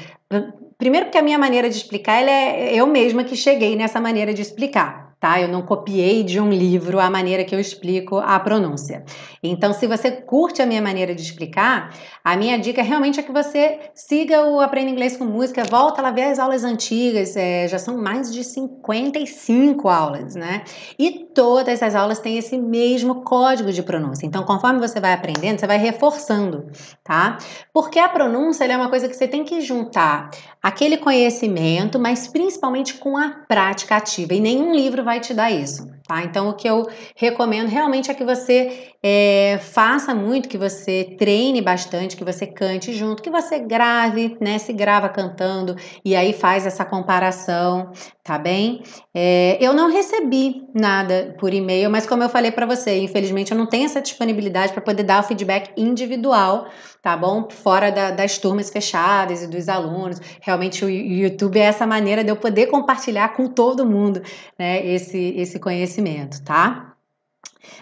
primeiro 0.77 1.07
porque 1.07 1.17
a 1.17 1.23
minha 1.23 1.37
maneira 1.37 1.69
de 1.69 1.77
explicar, 1.77 2.21
é 2.21 2.75
eu 2.75 2.85
mesma 2.85 3.23
que 3.23 3.35
cheguei 3.35 3.75
nessa 3.75 3.99
maneira 3.99 4.33
de 4.33 4.41
explicar 4.43 5.06
tá? 5.19 5.41
Eu 5.41 5.47
não 5.47 5.61
copiei 5.61 6.23
de 6.23 6.39
um 6.39 6.49
livro 6.49 6.99
a 6.99 7.09
maneira 7.09 7.43
que 7.43 7.53
eu 7.53 7.59
explico 7.59 8.17
a 8.17 8.39
pronúncia. 8.39 9.03
Então, 9.41 9.73
se 9.73 9.87
você 9.87 10.11
curte 10.11 10.61
a 10.61 10.65
minha 10.65 10.81
maneira 10.81 11.15
de 11.15 11.21
explicar, 11.21 11.93
a 12.23 12.35
minha 12.35 12.57
dica 12.57 12.81
realmente 12.83 13.19
é 13.19 13.23
que 13.23 13.31
você 13.31 13.79
siga 13.95 14.45
o 14.45 14.59
Aprenda 14.59 14.91
Inglês 14.91 15.17
com 15.17 15.25
Música, 15.25 15.63
volta 15.63 16.01
lá 16.01 16.11
ver 16.11 16.23
as 16.23 16.39
aulas 16.39 16.63
antigas, 16.63 17.35
é, 17.35 17.67
já 17.67 17.79
são 17.79 17.97
mais 17.97 18.31
de 18.31 18.43
55 18.43 19.87
aulas, 19.89 20.35
né? 20.35 20.63
E 20.99 21.25
todas 21.33 21.81
as 21.81 21.95
aulas 21.95 22.19
têm 22.19 22.37
esse 22.37 22.57
mesmo 22.57 23.23
código 23.23 23.71
de 23.71 23.81
pronúncia. 23.81 24.25
Então, 24.25 24.43
conforme 24.43 24.79
você 24.79 24.99
vai 24.99 25.13
aprendendo, 25.13 25.59
você 25.59 25.67
vai 25.67 25.77
reforçando, 25.77 26.67
tá? 27.03 27.37
Porque 27.73 27.97
a 27.97 28.09
pronúncia 28.09 28.65
é 28.65 28.77
uma 28.77 28.89
coisa 28.89 29.07
que 29.07 29.15
você 29.15 29.27
tem 29.27 29.43
que 29.43 29.61
juntar 29.61 30.29
aquele 30.67 30.97
conhecimento, 30.97 31.97
mas 31.97 32.27
principalmente 32.27 32.95
com 32.95 33.15
a 33.15 33.29
prática 33.47 33.95
ativa. 33.95 34.33
E 34.33 34.39
nenhum 34.41 34.75
livro 34.75 35.01
vai 35.01 35.21
te 35.21 35.33
dar 35.33 35.49
isso, 35.49 35.89
tá? 36.07 36.23
Então, 36.23 36.49
o 36.49 36.53
que 36.53 36.67
eu 36.67 36.87
recomendo 37.15 37.67
realmente 37.67 38.09
é 38.09 38.13
que 38.13 38.23
você 38.23 38.93
é, 39.03 39.59
faça 39.61 40.13
muito, 40.15 40.49
que 40.49 40.57
você 40.57 41.15
treine 41.17 41.61
bastante, 41.61 42.15
que 42.15 42.23
você 42.23 42.47
cante 42.47 42.93
junto, 42.93 43.21
que 43.21 43.29
você 43.29 43.59
grave, 43.59 44.37
né? 44.39 44.57
Se 44.57 44.73
grava 44.73 45.09
cantando 45.09 45.75
e 46.03 46.15
aí 46.15 46.33
faz 46.33 46.65
essa 46.65 46.85
comparação, 46.85 47.91
tá 48.23 48.37
bem? 48.37 48.81
É, 49.13 49.57
eu 49.59 49.73
não 49.73 49.91
recebi 49.91 50.67
nada 50.73 51.35
por 51.39 51.53
e-mail, 51.53 51.89
mas 51.89 52.05
como 52.05 52.23
eu 52.23 52.29
falei 52.29 52.51
para 52.51 52.65
você, 52.65 52.97
infelizmente 52.99 53.51
eu 53.51 53.57
não 53.57 53.65
tenho 53.65 53.85
essa 53.85 54.01
disponibilidade 54.01 54.73
para 54.73 54.81
poder 54.81 55.03
dar 55.03 55.21
o 55.21 55.23
feedback 55.23 55.71
individual, 55.77 56.67
tá 57.01 57.15
bom? 57.15 57.47
Fora 57.49 57.91
da, 57.91 58.11
das 58.11 58.37
turmas 58.37 58.69
fechadas 58.69 59.43
e 59.43 59.47
dos 59.47 59.69
alunos. 59.69 60.19
Realmente 60.41 60.83
o 60.83 60.89
YouTube 60.89 61.57
é 61.57 61.63
essa 61.63 61.87
maneira 61.87 62.23
de 62.23 62.29
eu 62.29 62.35
poder 62.35 62.67
compartilhar 62.67 63.29
com 63.29 63.47
todo 63.47 63.85
mundo, 63.85 64.21
né? 64.57 64.85
Esse, 64.85 65.33
esse 65.37 65.59
conhecimento, 65.59 65.96
tá? 66.43 66.95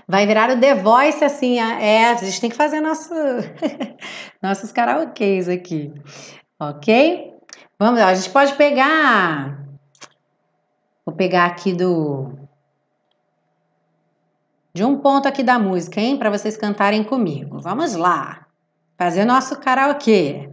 Vai 0.08 0.26
virar 0.26 0.50
o 0.50 0.60
The 0.60 0.76
Voice 0.76 1.24
assim, 1.24 1.60
é, 1.60 2.12
a 2.12 2.16
gente 2.16 2.42
tem 2.42 2.50
que 2.50 2.56
fazer 2.56 2.82
nosso, 2.82 3.14
nossos 4.42 4.72
karaokês 4.72 5.50
aqui, 5.50 5.94
ok? 6.60 7.34
Vamos 7.80 8.00
lá, 8.00 8.08
a 8.08 8.16
gente 8.16 8.30
pode 8.30 8.54
pegar, 8.54 9.66
vou 11.06 11.16
pegar 11.16 11.46
aqui 11.46 11.74
do, 11.74 12.32
de 14.74 14.84
um 14.84 14.98
ponto 14.98 15.28
aqui 15.28 15.42
da 15.42 15.58
música, 15.58 16.02
hein, 16.02 16.18
para 16.18 16.30
vocês 16.30 16.58
cantarem 16.58 17.04
comigo. 17.04 17.60
Vamos 17.60 17.96
lá, 17.96 18.46
fazer 18.98 19.26
nosso 19.26 19.60
karaokê. 19.60 20.50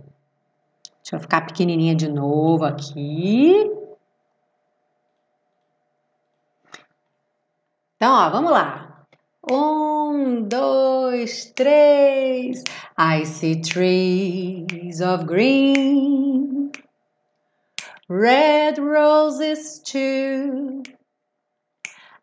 Deixa 1.02 1.16
eu 1.16 1.20
ficar 1.20 1.40
pequenininha 1.40 1.94
de 1.94 2.08
novo 2.08 2.64
aqui. 2.64 3.81
Então, 8.02 8.14
ó, 8.14 8.30
vamos 8.30 8.50
lá. 8.50 9.04
Um, 9.48 10.42
dois, 10.42 11.52
três. 11.54 12.64
I 12.98 13.24
see 13.24 13.60
trees 13.60 15.00
of 15.00 15.24
green, 15.24 16.72
red 18.08 18.80
roses 18.80 19.80
too. 19.84 20.82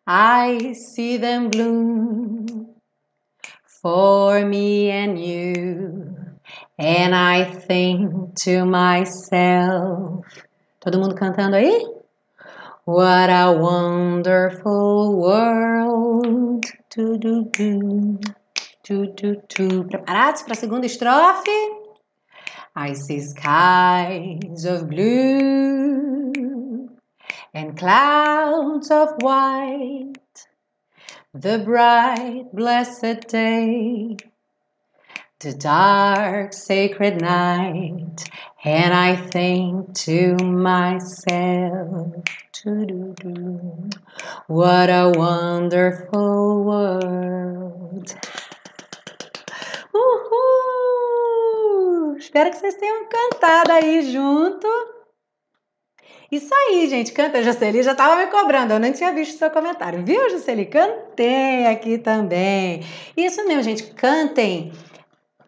I 0.06 0.74
see 0.74 1.18
them 1.18 1.50
bloom 1.50 2.76
for 3.82 4.44
me 4.46 4.92
and 4.92 5.18
you. 5.18 6.14
And 6.78 7.16
I 7.16 7.46
think 7.56 8.36
to 8.44 8.66
myself. 8.66 10.26
Todo 10.82 11.00
mundo 11.00 11.16
cantando 11.16 11.56
aí? 11.56 11.99
What 12.92 13.30
a 13.30 13.52
wonderful 13.52 15.16
world. 15.16 16.66
Preparados 19.88 20.42
para 20.42 20.54
a 20.54 20.56
segunda 20.56 20.88
estrofe? 20.88 21.56
I 22.76 22.94
see 22.94 23.22
skies 23.22 24.66
of 24.66 24.90
blue 24.90 26.90
and 27.54 27.78
clouds 27.78 28.90
of 28.90 29.10
white, 29.22 30.48
the 31.32 31.60
bright, 31.60 32.46
blessed 32.52 33.28
day, 33.28 34.18
the 35.40 35.54
dark, 35.54 36.54
sacred 36.54 37.22
night, 37.22 38.28
and 38.66 38.96
I 38.96 39.16
think 39.16 39.94
to 40.06 40.36
myself, 40.44 42.16
what 44.48 44.90
a 44.90 45.12
wonderful 45.16 46.64
world. 46.66 48.16
Uhul! 49.94 51.38
Espero 52.18 52.50
que 52.52 52.58
vocês 52.58 52.76
tenham 52.76 53.06
cantado 53.08 53.72
aí 53.72 54.12
junto. 54.12 54.68
Isso 56.32 56.54
aí, 56.54 56.88
gente, 56.90 57.12
canta, 57.12 57.42
Jocely 57.42 57.82
já 57.82 57.94
estava 57.94 58.16
me 58.18 58.28
cobrando, 58.28 58.74
eu 58.74 58.80
nem 58.80 58.92
tinha 58.92 59.12
visto 59.14 59.40
seu 59.40 59.50
comentário, 59.50 60.06
viu, 60.06 60.30
Jocely? 60.30 60.66
Cantei 60.68 61.66
aqui 61.66 61.98
também. 61.98 62.84
Isso 63.18 63.44
mesmo, 63.48 63.64
gente, 63.64 63.84
cantem 63.94 64.72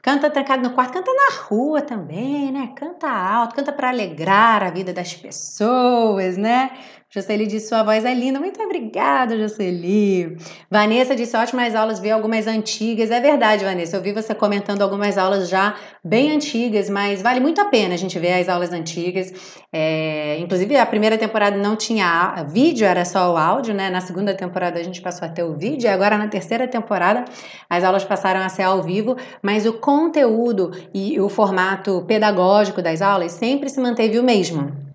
Canta 0.02 0.32
trancado 0.32 0.64
no 0.64 0.74
quarto, 0.74 0.94
canta 0.94 1.12
na 1.14 1.44
rua 1.44 1.80
também, 1.82 2.52
né? 2.52 2.74
Canta 2.76 3.08
alto, 3.08 3.54
canta 3.54 3.72
para 3.72 3.90
alegrar 3.90 4.64
a 4.64 4.72
vida 4.72 4.92
das 4.92 5.14
pessoas, 5.14 6.38
né? 6.38 6.72
Jocely 7.14 7.46
disse: 7.46 7.68
sua 7.68 7.84
voz 7.84 8.06
é 8.06 8.14
linda. 8.14 8.40
Muito 8.40 8.62
obrigada, 8.64 9.38
Jocely. 9.38 10.38
Vanessa 10.70 11.14
disse: 11.14 11.36
ótimas 11.36 11.76
aulas, 11.76 12.00
vi 12.00 12.10
algumas 12.10 12.48
antigas. 12.48 13.12
É 13.12 13.20
verdade, 13.20 13.66
Vanessa. 13.66 13.98
Eu 13.98 14.02
vi 14.02 14.14
você 14.14 14.34
comentando 14.34 14.82
algumas 14.82 15.18
aulas 15.18 15.50
já 15.50 15.76
bem 16.02 16.32
antigas, 16.32 16.90
mas 16.90 17.22
vale 17.22 17.42
muito 17.42 17.60
a 17.60 17.66
pena 17.66 17.96
a 17.96 17.98
gente 17.98 18.18
ver 18.18 18.40
as 18.40 18.48
aulas 18.48 18.72
antigas. 18.72 19.34
É, 19.74 20.38
inclusive, 20.40 20.78
a 20.78 20.86
primeira 20.86 21.18
temporada 21.18 21.58
não 21.58 21.76
tinha 21.76 22.46
vídeo, 22.48 22.88
era 22.88 23.04
só 23.04 23.34
o 23.34 23.38
áudio, 23.38 23.74
né? 23.74 23.90
Na 23.90 24.00
segunda 24.00 24.34
temporada 24.34 24.80
a 24.80 24.84
gente 24.84 25.02
passou 25.02 25.28
a 25.28 25.32
ter 25.32 25.44
o 25.44 25.54
vídeo, 25.54 25.88
e 25.88 25.90
agora 25.90 26.18
na 26.18 26.30
terceira 26.30 26.66
temporada 26.66 27.26
as 27.70 27.84
aulas 27.84 28.06
passaram 28.06 28.40
a 28.40 28.48
ser 28.48 28.64
ao 28.64 28.82
vivo, 28.82 29.18
mas 29.42 29.66
o 29.66 29.74
conteúdo 29.74 30.72
e 30.94 31.20
o 31.20 31.28
formato 31.28 32.06
pedagógico 32.08 32.82
das 32.82 33.02
aulas 33.02 33.34
sempre 33.34 33.68
se 33.70 33.82
manteve 33.82 34.18
o 34.18 34.24
mesmo. 34.24 34.91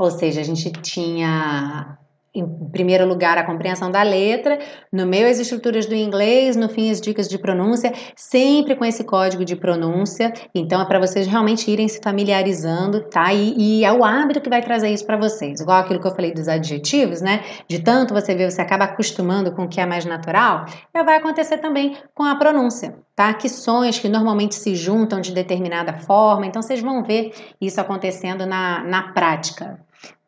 Ou 0.00 0.10
seja, 0.10 0.40
a 0.40 0.44
gente 0.44 0.72
tinha 0.80 1.98
em 2.32 2.46
primeiro 2.70 3.06
lugar 3.06 3.36
a 3.36 3.44
compreensão 3.44 3.90
da 3.90 4.02
letra, 4.02 4.58
no 4.92 5.04
meio 5.04 5.28
as 5.28 5.40
estruturas 5.40 5.86
do 5.86 5.94
inglês, 5.94 6.54
no 6.54 6.68
fim 6.68 6.90
as 6.90 7.00
dicas 7.00 7.28
de 7.28 7.36
pronúncia, 7.36 7.92
sempre 8.14 8.76
com 8.76 8.84
esse 8.84 9.02
código 9.02 9.44
de 9.44 9.56
pronúncia. 9.56 10.32
Então 10.54 10.80
é 10.80 10.84
para 10.84 11.00
vocês 11.00 11.26
realmente 11.26 11.68
irem 11.68 11.88
se 11.88 12.00
familiarizando, 12.02 13.00
tá? 13.00 13.32
E, 13.34 13.54
e, 13.58 13.84
é 13.84 13.92
o 13.92 14.04
hábito 14.04 14.40
que 14.40 14.48
vai 14.48 14.62
trazer 14.62 14.90
isso 14.90 15.04
para 15.04 15.16
vocês. 15.16 15.60
Igual 15.60 15.78
aquilo 15.78 16.00
que 16.00 16.06
eu 16.06 16.14
falei 16.14 16.32
dos 16.32 16.46
adjetivos, 16.46 17.20
né? 17.20 17.42
De 17.68 17.80
tanto 17.80 18.14
você 18.14 18.32
ver, 18.34 18.50
você 18.50 18.62
acaba 18.62 18.84
acostumando 18.84 19.50
com 19.52 19.64
o 19.64 19.68
que 19.68 19.80
é 19.80 19.86
mais 19.86 20.04
natural, 20.04 20.66
vai 20.94 21.16
acontecer 21.16 21.58
também 21.58 21.96
com 22.14 22.22
a 22.22 22.36
pronúncia, 22.36 22.94
tá? 23.16 23.34
Que 23.34 23.48
sons 23.48 23.98
que 23.98 24.08
normalmente 24.08 24.54
se 24.54 24.76
juntam 24.76 25.20
de 25.20 25.32
determinada 25.32 25.94
forma. 25.94 26.46
Então 26.46 26.62
vocês 26.62 26.80
vão 26.80 27.02
ver 27.02 27.32
isso 27.60 27.80
acontecendo 27.80 28.46
na, 28.46 28.84
na 28.84 29.12
prática, 29.12 29.80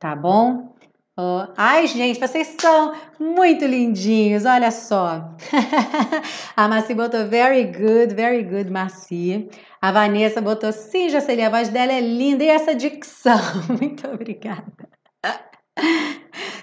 tá 0.03 0.17
bom? 0.17 0.75
Oh, 1.17 1.47
ai, 1.57 1.87
gente, 1.87 2.19
vocês 2.19 2.57
são 2.59 2.93
muito 3.21 3.65
lindinhos, 3.65 4.45
olha 4.45 4.73
só. 4.73 5.37
a 6.57 6.67
Maci 6.67 6.93
botou 6.93 7.29
very 7.29 7.67
good, 7.67 8.13
very 8.13 8.43
good, 8.43 8.69
Maci. 8.69 9.49
A 9.81 9.93
Vanessa 9.93 10.41
botou 10.41 10.73
sim, 10.73 11.09
Jaceli, 11.09 11.43
a 11.43 11.51
voz 11.51 11.69
dela 11.69 11.93
é 11.93 12.01
linda 12.01 12.43
e 12.43 12.49
essa 12.49 12.75
dicção. 12.75 13.39
Muito 13.81 14.09
obrigada. 14.09 14.73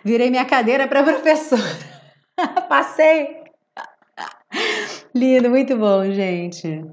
Virei 0.03 0.29
minha 0.29 0.45
cadeira 0.45 0.85
para 0.87 1.03
professora. 1.03 1.61
Passei. 2.67 3.43
Lindo, 5.15 5.49
muito 5.49 5.77
bom, 5.77 6.03
gente. 6.11 6.83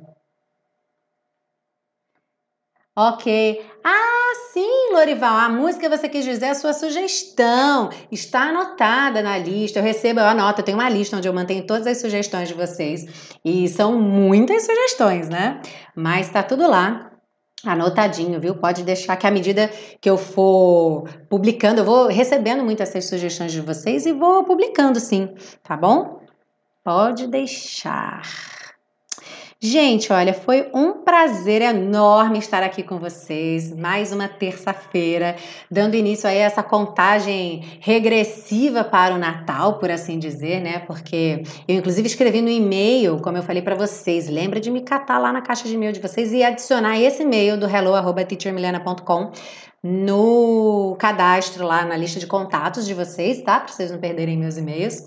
Ok. 2.98 3.64
Ah, 3.84 4.32
sim, 4.52 4.65
Lorival, 5.06 5.36
a 5.36 5.48
música 5.48 5.88
você 5.88 6.08
quis 6.08 6.24
dizer 6.24 6.46
é 6.46 6.50
a 6.50 6.54
sua 6.56 6.72
sugestão. 6.72 7.90
Está 8.10 8.48
anotada 8.48 9.22
na 9.22 9.38
lista. 9.38 9.78
Eu 9.78 9.84
recebo, 9.84 10.18
eu 10.18 10.26
anoto, 10.26 10.60
eu 10.60 10.64
tenho 10.64 10.76
uma 10.76 10.88
lista 10.88 11.16
onde 11.16 11.28
eu 11.28 11.32
mantenho 11.32 11.64
todas 11.64 11.86
as 11.86 12.00
sugestões 12.00 12.48
de 12.48 12.54
vocês. 12.54 13.38
E 13.44 13.68
são 13.68 13.96
muitas 14.00 14.66
sugestões, 14.66 15.28
né? 15.28 15.62
Mas 15.94 16.28
tá 16.28 16.42
tudo 16.42 16.68
lá. 16.68 17.12
Anotadinho, 17.64 18.40
viu? 18.40 18.56
Pode 18.56 18.82
deixar 18.82 19.16
que 19.16 19.28
à 19.28 19.30
medida 19.30 19.70
que 20.00 20.10
eu 20.10 20.18
for 20.18 21.08
publicando, 21.30 21.82
eu 21.82 21.84
vou 21.84 22.08
recebendo 22.08 22.64
muitas 22.64 22.88
essas 22.88 23.08
sugestões 23.08 23.52
de 23.52 23.60
vocês 23.60 24.06
e 24.06 24.12
vou 24.12 24.42
publicando 24.42 24.98
sim, 24.98 25.32
tá 25.62 25.76
bom? 25.76 26.20
Pode 26.82 27.28
deixar. 27.28 28.55
Gente, 29.58 30.12
olha, 30.12 30.34
foi 30.34 30.68
um 30.74 31.02
prazer 31.02 31.62
enorme 31.62 32.38
estar 32.38 32.62
aqui 32.62 32.82
com 32.82 32.98
vocês. 32.98 33.74
Mais 33.74 34.12
uma 34.12 34.28
terça-feira, 34.28 35.34
dando 35.70 35.94
início 35.94 36.28
a 36.28 36.32
essa 36.32 36.62
contagem 36.62 37.64
regressiva 37.80 38.84
para 38.84 39.14
o 39.14 39.18
Natal, 39.18 39.78
por 39.78 39.90
assim 39.90 40.18
dizer, 40.18 40.60
né? 40.60 40.80
Porque 40.80 41.42
eu, 41.66 41.74
inclusive, 41.74 42.06
escrevi 42.06 42.42
no 42.42 42.50
e-mail, 42.50 43.18
como 43.22 43.38
eu 43.38 43.42
falei 43.42 43.62
para 43.62 43.74
vocês, 43.74 44.28
lembra 44.28 44.60
de 44.60 44.70
me 44.70 44.82
catar 44.82 45.18
lá 45.18 45.32
na 45.32 45.40
caixa 45.40 45.66
de 45.66 45.74
e-mail 45.74 45.92
de 45.92 46.00
vocês 46.00 46.34
e 46.34 46.42
adicionar 46.42 47.00
esse 47.00 47.22
e-mail 47.22 47.58
do 47.58 47.66
hello@teachermilena.com 47.66 49.32
no 49.82 50.96
cadastro 50.98 51.64
lá 51.64 51.82
na 51.84 51.96
lista 51.96 52.20
de 52.20 52.26
contatos 52.26 52.84
de 52.84 52.92
vocês, 52.92 53.40
tá? 53.40 53.60
Para 53.60 53.72
vocês 53.72 53.90
não 53.90 53.98
perderem 53.98 54.36
meus 54.36 54.58
e-mails. 54.58 55.06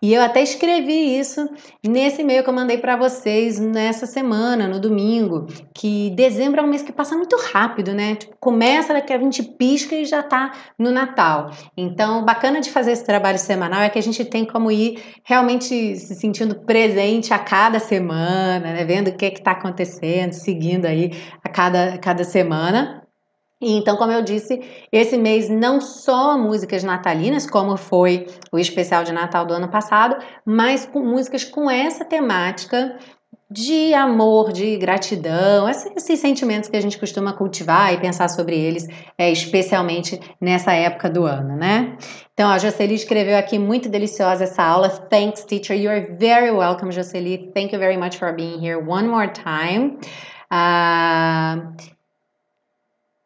E 0.00 0.14
eu 0.14 0.22
até 0.22 0.42
escrevi 0.42 1.18
isso 1.18 1.48
nesse 1.84 2.22
e-mail 2.22 2.44
que 2.44 2.48
eu 2.48 2.54
mandei 2.54 2.78
para 2.78 2.96
vocês 2.96 3.58
nessa 3.58 4.06
semana, 4.06 4.68
no 4.68 4.78
domingo, 4.78 5.46
que 5.74 6.10
dezembro 6.10 6.60
é 6.60 6.62
um 6.62 6.68
mês 6.68 6.82
que 6.82 6.92
passa 6.92 7.16
muito 7.16 7.36
rápido, 7.36 7.92
né? 7.92 8.14
Tipo, 8.14 8.36
começa 8.38 8.92
daqui 8.92 9.12
a 9.12 9.18
20 9.18 9.42
pisca 9.56 9.96
e 9.96 10.04
já 10.04 10.22
tá 10.22 10.52
no 10.78 10.92
Natal. 10.92 11.50
Então, 11.76 12.24
bacana 12.24 12.60
de 12.60 12.70
fazer 12.70 12.92
esse 12.92 13.04
trabalho 13.04 13.38
semanal 13.38 13.82
é 13.82 13.90
que 13.90 13.98
a 13.98 14.02
gente 14.02 14.24
tem 14.24 14.44
como 14.44 14.70
ir 14.70 15.02
realmente 15.24 15.96
se 15.96 16.14
sentindo 16.14 16.60
presente 16.60 17.34
a 17.34 17.38
cada 17.38 17.80
semana, 17.80 18.72
né? 18.72 18.84
Vendo 18.84 19.08
o 19.08 19.16
que 19.16 19.26
é 19.26 19.30
que 19.30 19.42
tá 19.42 19.52
acontecendo, 19.52 20.32
seguindo 20.32 20.86
aí 20.86 21.10
a 21.42 21.48
cada, 21.48 21.94
a 21.94 21.98
cada 21.98 22.22
semana. 22.22 23.07
Então, 23.60 23.96
como 23.96 24.12
eu 24.12 24.22
disse, 24.22 24.62
esse 24.92 25.16
mês 25.16 25.48
não 25.48 25.80
só 25.80 26.38
músicas 26.38 26.84
natalinas, 26.84 27.48
como 27.48 27.76
foi 27.76 28.26
o 28.52 28.58
especial 28.58 29.02
de 29.02 29.12
Natal 29.12 29.44
do 29.44 29.54
ano 29.54 29.68
passado, 29.68 30.16
mas 30.44 30.86
com 30.86 31.00
músicas 31.00 31.42
com 31.42 31.68
essa 31.68 32.04
temática 32.04 32.96
de 33.50 33.94
amor, 33.94 34.52
de 34.52 34.76
gratidão, 34.76 35.68
esses, 35.68 36.20
sentimentos 36.20 36.68
que 36.68 36.76
a 36.76 36.80
gente 36.80 36.98
costuma 36.98 37.32
cultivar 37.32 37.94
e 37.94 37.98
pensar 37.98 38.28
sobre 38.28 38.54
eles, 38.54 38.86
é, 39.16 39.32
especialmente 39.32 40.20
nessa 40.38 40.72
época 40.72 41.08
do 41.08 41.24
ano, 41.24 41.56
né? 41.56 41.96
Então, 42.34 42.50
a 42.50 42.58
Jocely 42.58 42.94
escreveu 42.94 43.38
aqui 43.38 43.58
muito 43.58 43.88
deliciosa 43.88 44.44
essa 44.44 44.62
aula. 44.62 44.90
Thanks, 44.90 45.44
teacher. 45.44 45.74
You 45.74 45.90
are 45.90 46.16
very 46.18 46.50
welcome, 46.50 46.92
Jocely. 46.92 47.50
Thank 47.54 47.72
you 47.72 47.78
very 47.78 47.96
much 47.96 48.18
for 48.18 48.32
being 48.34 48.60
here 48.60 48.78
one 48.78 49.08
more 49.08 49.32
time. 49.32 49.98
Uh, 50.52 51.72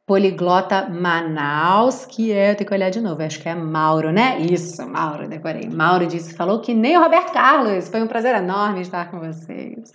Poliglota 0.05 0.89
Manaus, 0.91 2.05
que 2.05 2.33
é, 2.33 2.51
eu 2.51 2.57
tenho 2.57 2.69
que 2.69 2.75
olhar 2.75 2.91
de 2.91 3.01
novo, 3.01 3.23
acho 3.23 3.41
que 3.41 3.49
é 3.49 3.55
Mauro, 3.55 4.11
né? 4.11 4.39
Isso, 4.41 4.85
Mauro, 4.87 5.29
decorei. 5.29 5.69
Mauro 5.69 6.07
disse, 6.07 6.35
falou 6.35 6.61
que 6.61 6.75
nem 6.75 6.99
o 6.99 7.03
Roberto 7.03 7.33
Carlos. 7.33 7.89
Foi 7.89 8.03
um 8.03 8.09
prazer 8.09 8.35
enorme 8.35 8.81
estar 8.81 9.11
com 9.11 9.21
vocês. 9.21 9.93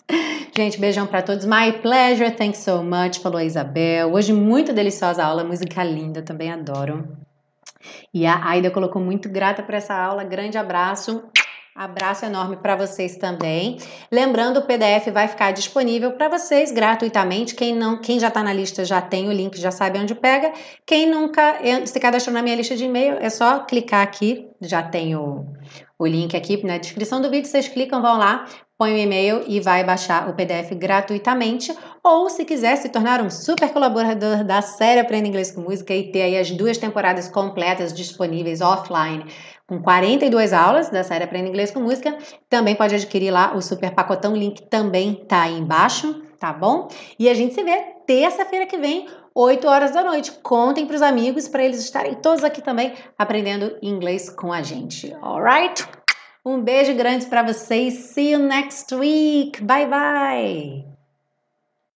Gente, 0.56 0.80
beijão 0.80 1.06
para 1.06 1.22
todos. 1.22 1.46
My 1.46 1.74
pleasure, 1.82 2.32
thanks 2.32 2.60
so 2.60 2.82
much, 2.82 3.20
falou 3.20 3.38
a 3.38 3.44
Isabel. 3.44 4.14
Hoje 4.14 4.32
muito 4.32 4.74
deliciosa 4.74 5.24
aula, 5.24 5.44
música 5.44 5.84
linda, 5.84 6.22
também 6.22 6.52
adoro. 6.52 7.06
E 8.14 8.26
a 8.26 8.44
Aida 8.48 8.72
colocou 8.72 9.02
muito 9.02 9.30
grata 9.30 9.62
por 9.62 9.76
essa 9.76 9.94
aula. 9.94 10.24
Grande 10.24 10.58
abraço. 10.58 11.24
Abraço 11.78 12.26
enorme 12.26 12.58
para 12.58 12.76
vocês 12.76 13.18
também. 13.18 13.78
Lembrando, 14.12 14.58
o 14.58 14.62
PDF 14.64 15.12
vai 15.14 15.28
ficar 15.28 15.52
disponível 15.52 16.12
para 16.14 16.28
vocês 16.28 16.72
gratuitamente. 16.72 17.54
Quem 17.54 17.76
não, 17.76 18.02
quem 18.02 18.20
já 18.20 18.30
está 18.30 18.42
na 18.42 18.52
lista 18.52 18.84
já 18.84 19.00
tem 19.00 19.30
o 19.30 19.32
link, 19.32 19.56
já 19.62 19.70
sabe 19.70 20.00
onde 20.00 20.16
pega. 20.16 20.52
Quem 20.88 21.08
nunca 21.08 21.60
se 21.86 22.00
cadastrou 22.00 22.34
na 22.34 22.42
minha 22.42 22.56
lista 22.56 22.76
de 22.76 22.86
e-mail, 22.86 23.18
é 23.22 23.30
só 23.30 23.60
clicar 23.60 24.02
aqui. 24.02 24.50
Já 24.60 24.82
tem 24.82 25.16
o, 25.16 25.46
o 26.00 26.08
link 26.08 26.36
aqui 26.36 26.66
na 26.66 26.80
descrição 26.80 27.22
do 27.22 27.30
vídeo. 27.30 27.48
Vocês 27.48 27.68
clicam, 27.68 28.02
vão 28.02 28.18
lá, 28.18 28.46
põe 28.76 28.96
o 28.96 28.98
e-mail 28.98 29.44
e 29.46 29.60
vai 29.60 29.84
baixar 29.84 30.28
o 30.28 30.34
PDF 30.34 30.74
gratuitamente. 30.74 31.72
Ou 32.04 32.28
se 32.28 32.44
quiser 32.44 32.76
se 32.78 32.90
tornar 32.90 33.22
um 33.22 33.30
super 33.30 33.72
colaborador 33.72 34.44
da 34.44 34.64
série 34.64 35.00
Aprenda 35.00 35.28
Inglês 35.28 35.52
com 35.52 35.62
Música 35.62 35.94
e 35.94 36.12
ter 36.12 36.24
aí 36.24 36.40
as 36.40 36.50
duas 36.50 36.80
temporadas 36.80 37.30
completas 37.30 37.94
disponíveis 37.94 38.62
offline 38.62 39.26
com 39.68 39.82
42 39.82 40.54
aulas 40.54 40.90
da 40.90 41.04
série 41.04 41.26
Aprenda 41.26 41.50
Inglês 41.50 41.72
com 41.72 41.82
Música. 41.82 42.18
Também 42.50 42.74
pode 42.74 42.96
adquirir 42.96 43.32
lá 43.32 43.54
o 43.56 43.62
super 43.62 43.92
pacotão, 43.92 44.34
o 44.34 44.38
link 44.38 44.64
também 44.64 45.14
tá 45.28 45.44
aí 45.44 45.60
embaixo, 45.60 46.24
tá 46.40 46.54
bom? 46.54 46.88
E 47.20 47.30
a 47.30 47.34
gente 47.34 47.54
se 47.54 47.64
vê 47.64 47.78
terça-feira 48.08 48.66
que 48.66 48.78
vem, 48.78 49.08
8 49.36 49.68
horas 49.68 49.92
da 49.92 50.04
noite. 50.04 50.32
Contem 50.42 50.88
para 50.88 50.96
os 50.96 51.02
amigos 51.02 51.48
para 51.48 51.64
eles 51.64 51.80
estarem 51.80 52.16
todos 52.16 52.44
aqui 52.44 52.62
também 52.62 52.94
aprendendo 53.18 53.78
inglês 53.82 54.30
com 54.30 54.52
a 54.52 54.64
gente. 54.64 55.14
Alright? 55.22 55.86
Um 56.44 56.62
beijo 56.62 56.96
grande 56.96 57.26
para 57.26 57.44
vocês. 57.44 57.94
See 57.94 58.32
you 58.32 58.40
next 58.40 58.96
week. 58.96 59.62
Bye 59.62 59.86
bye. 59.86 60.97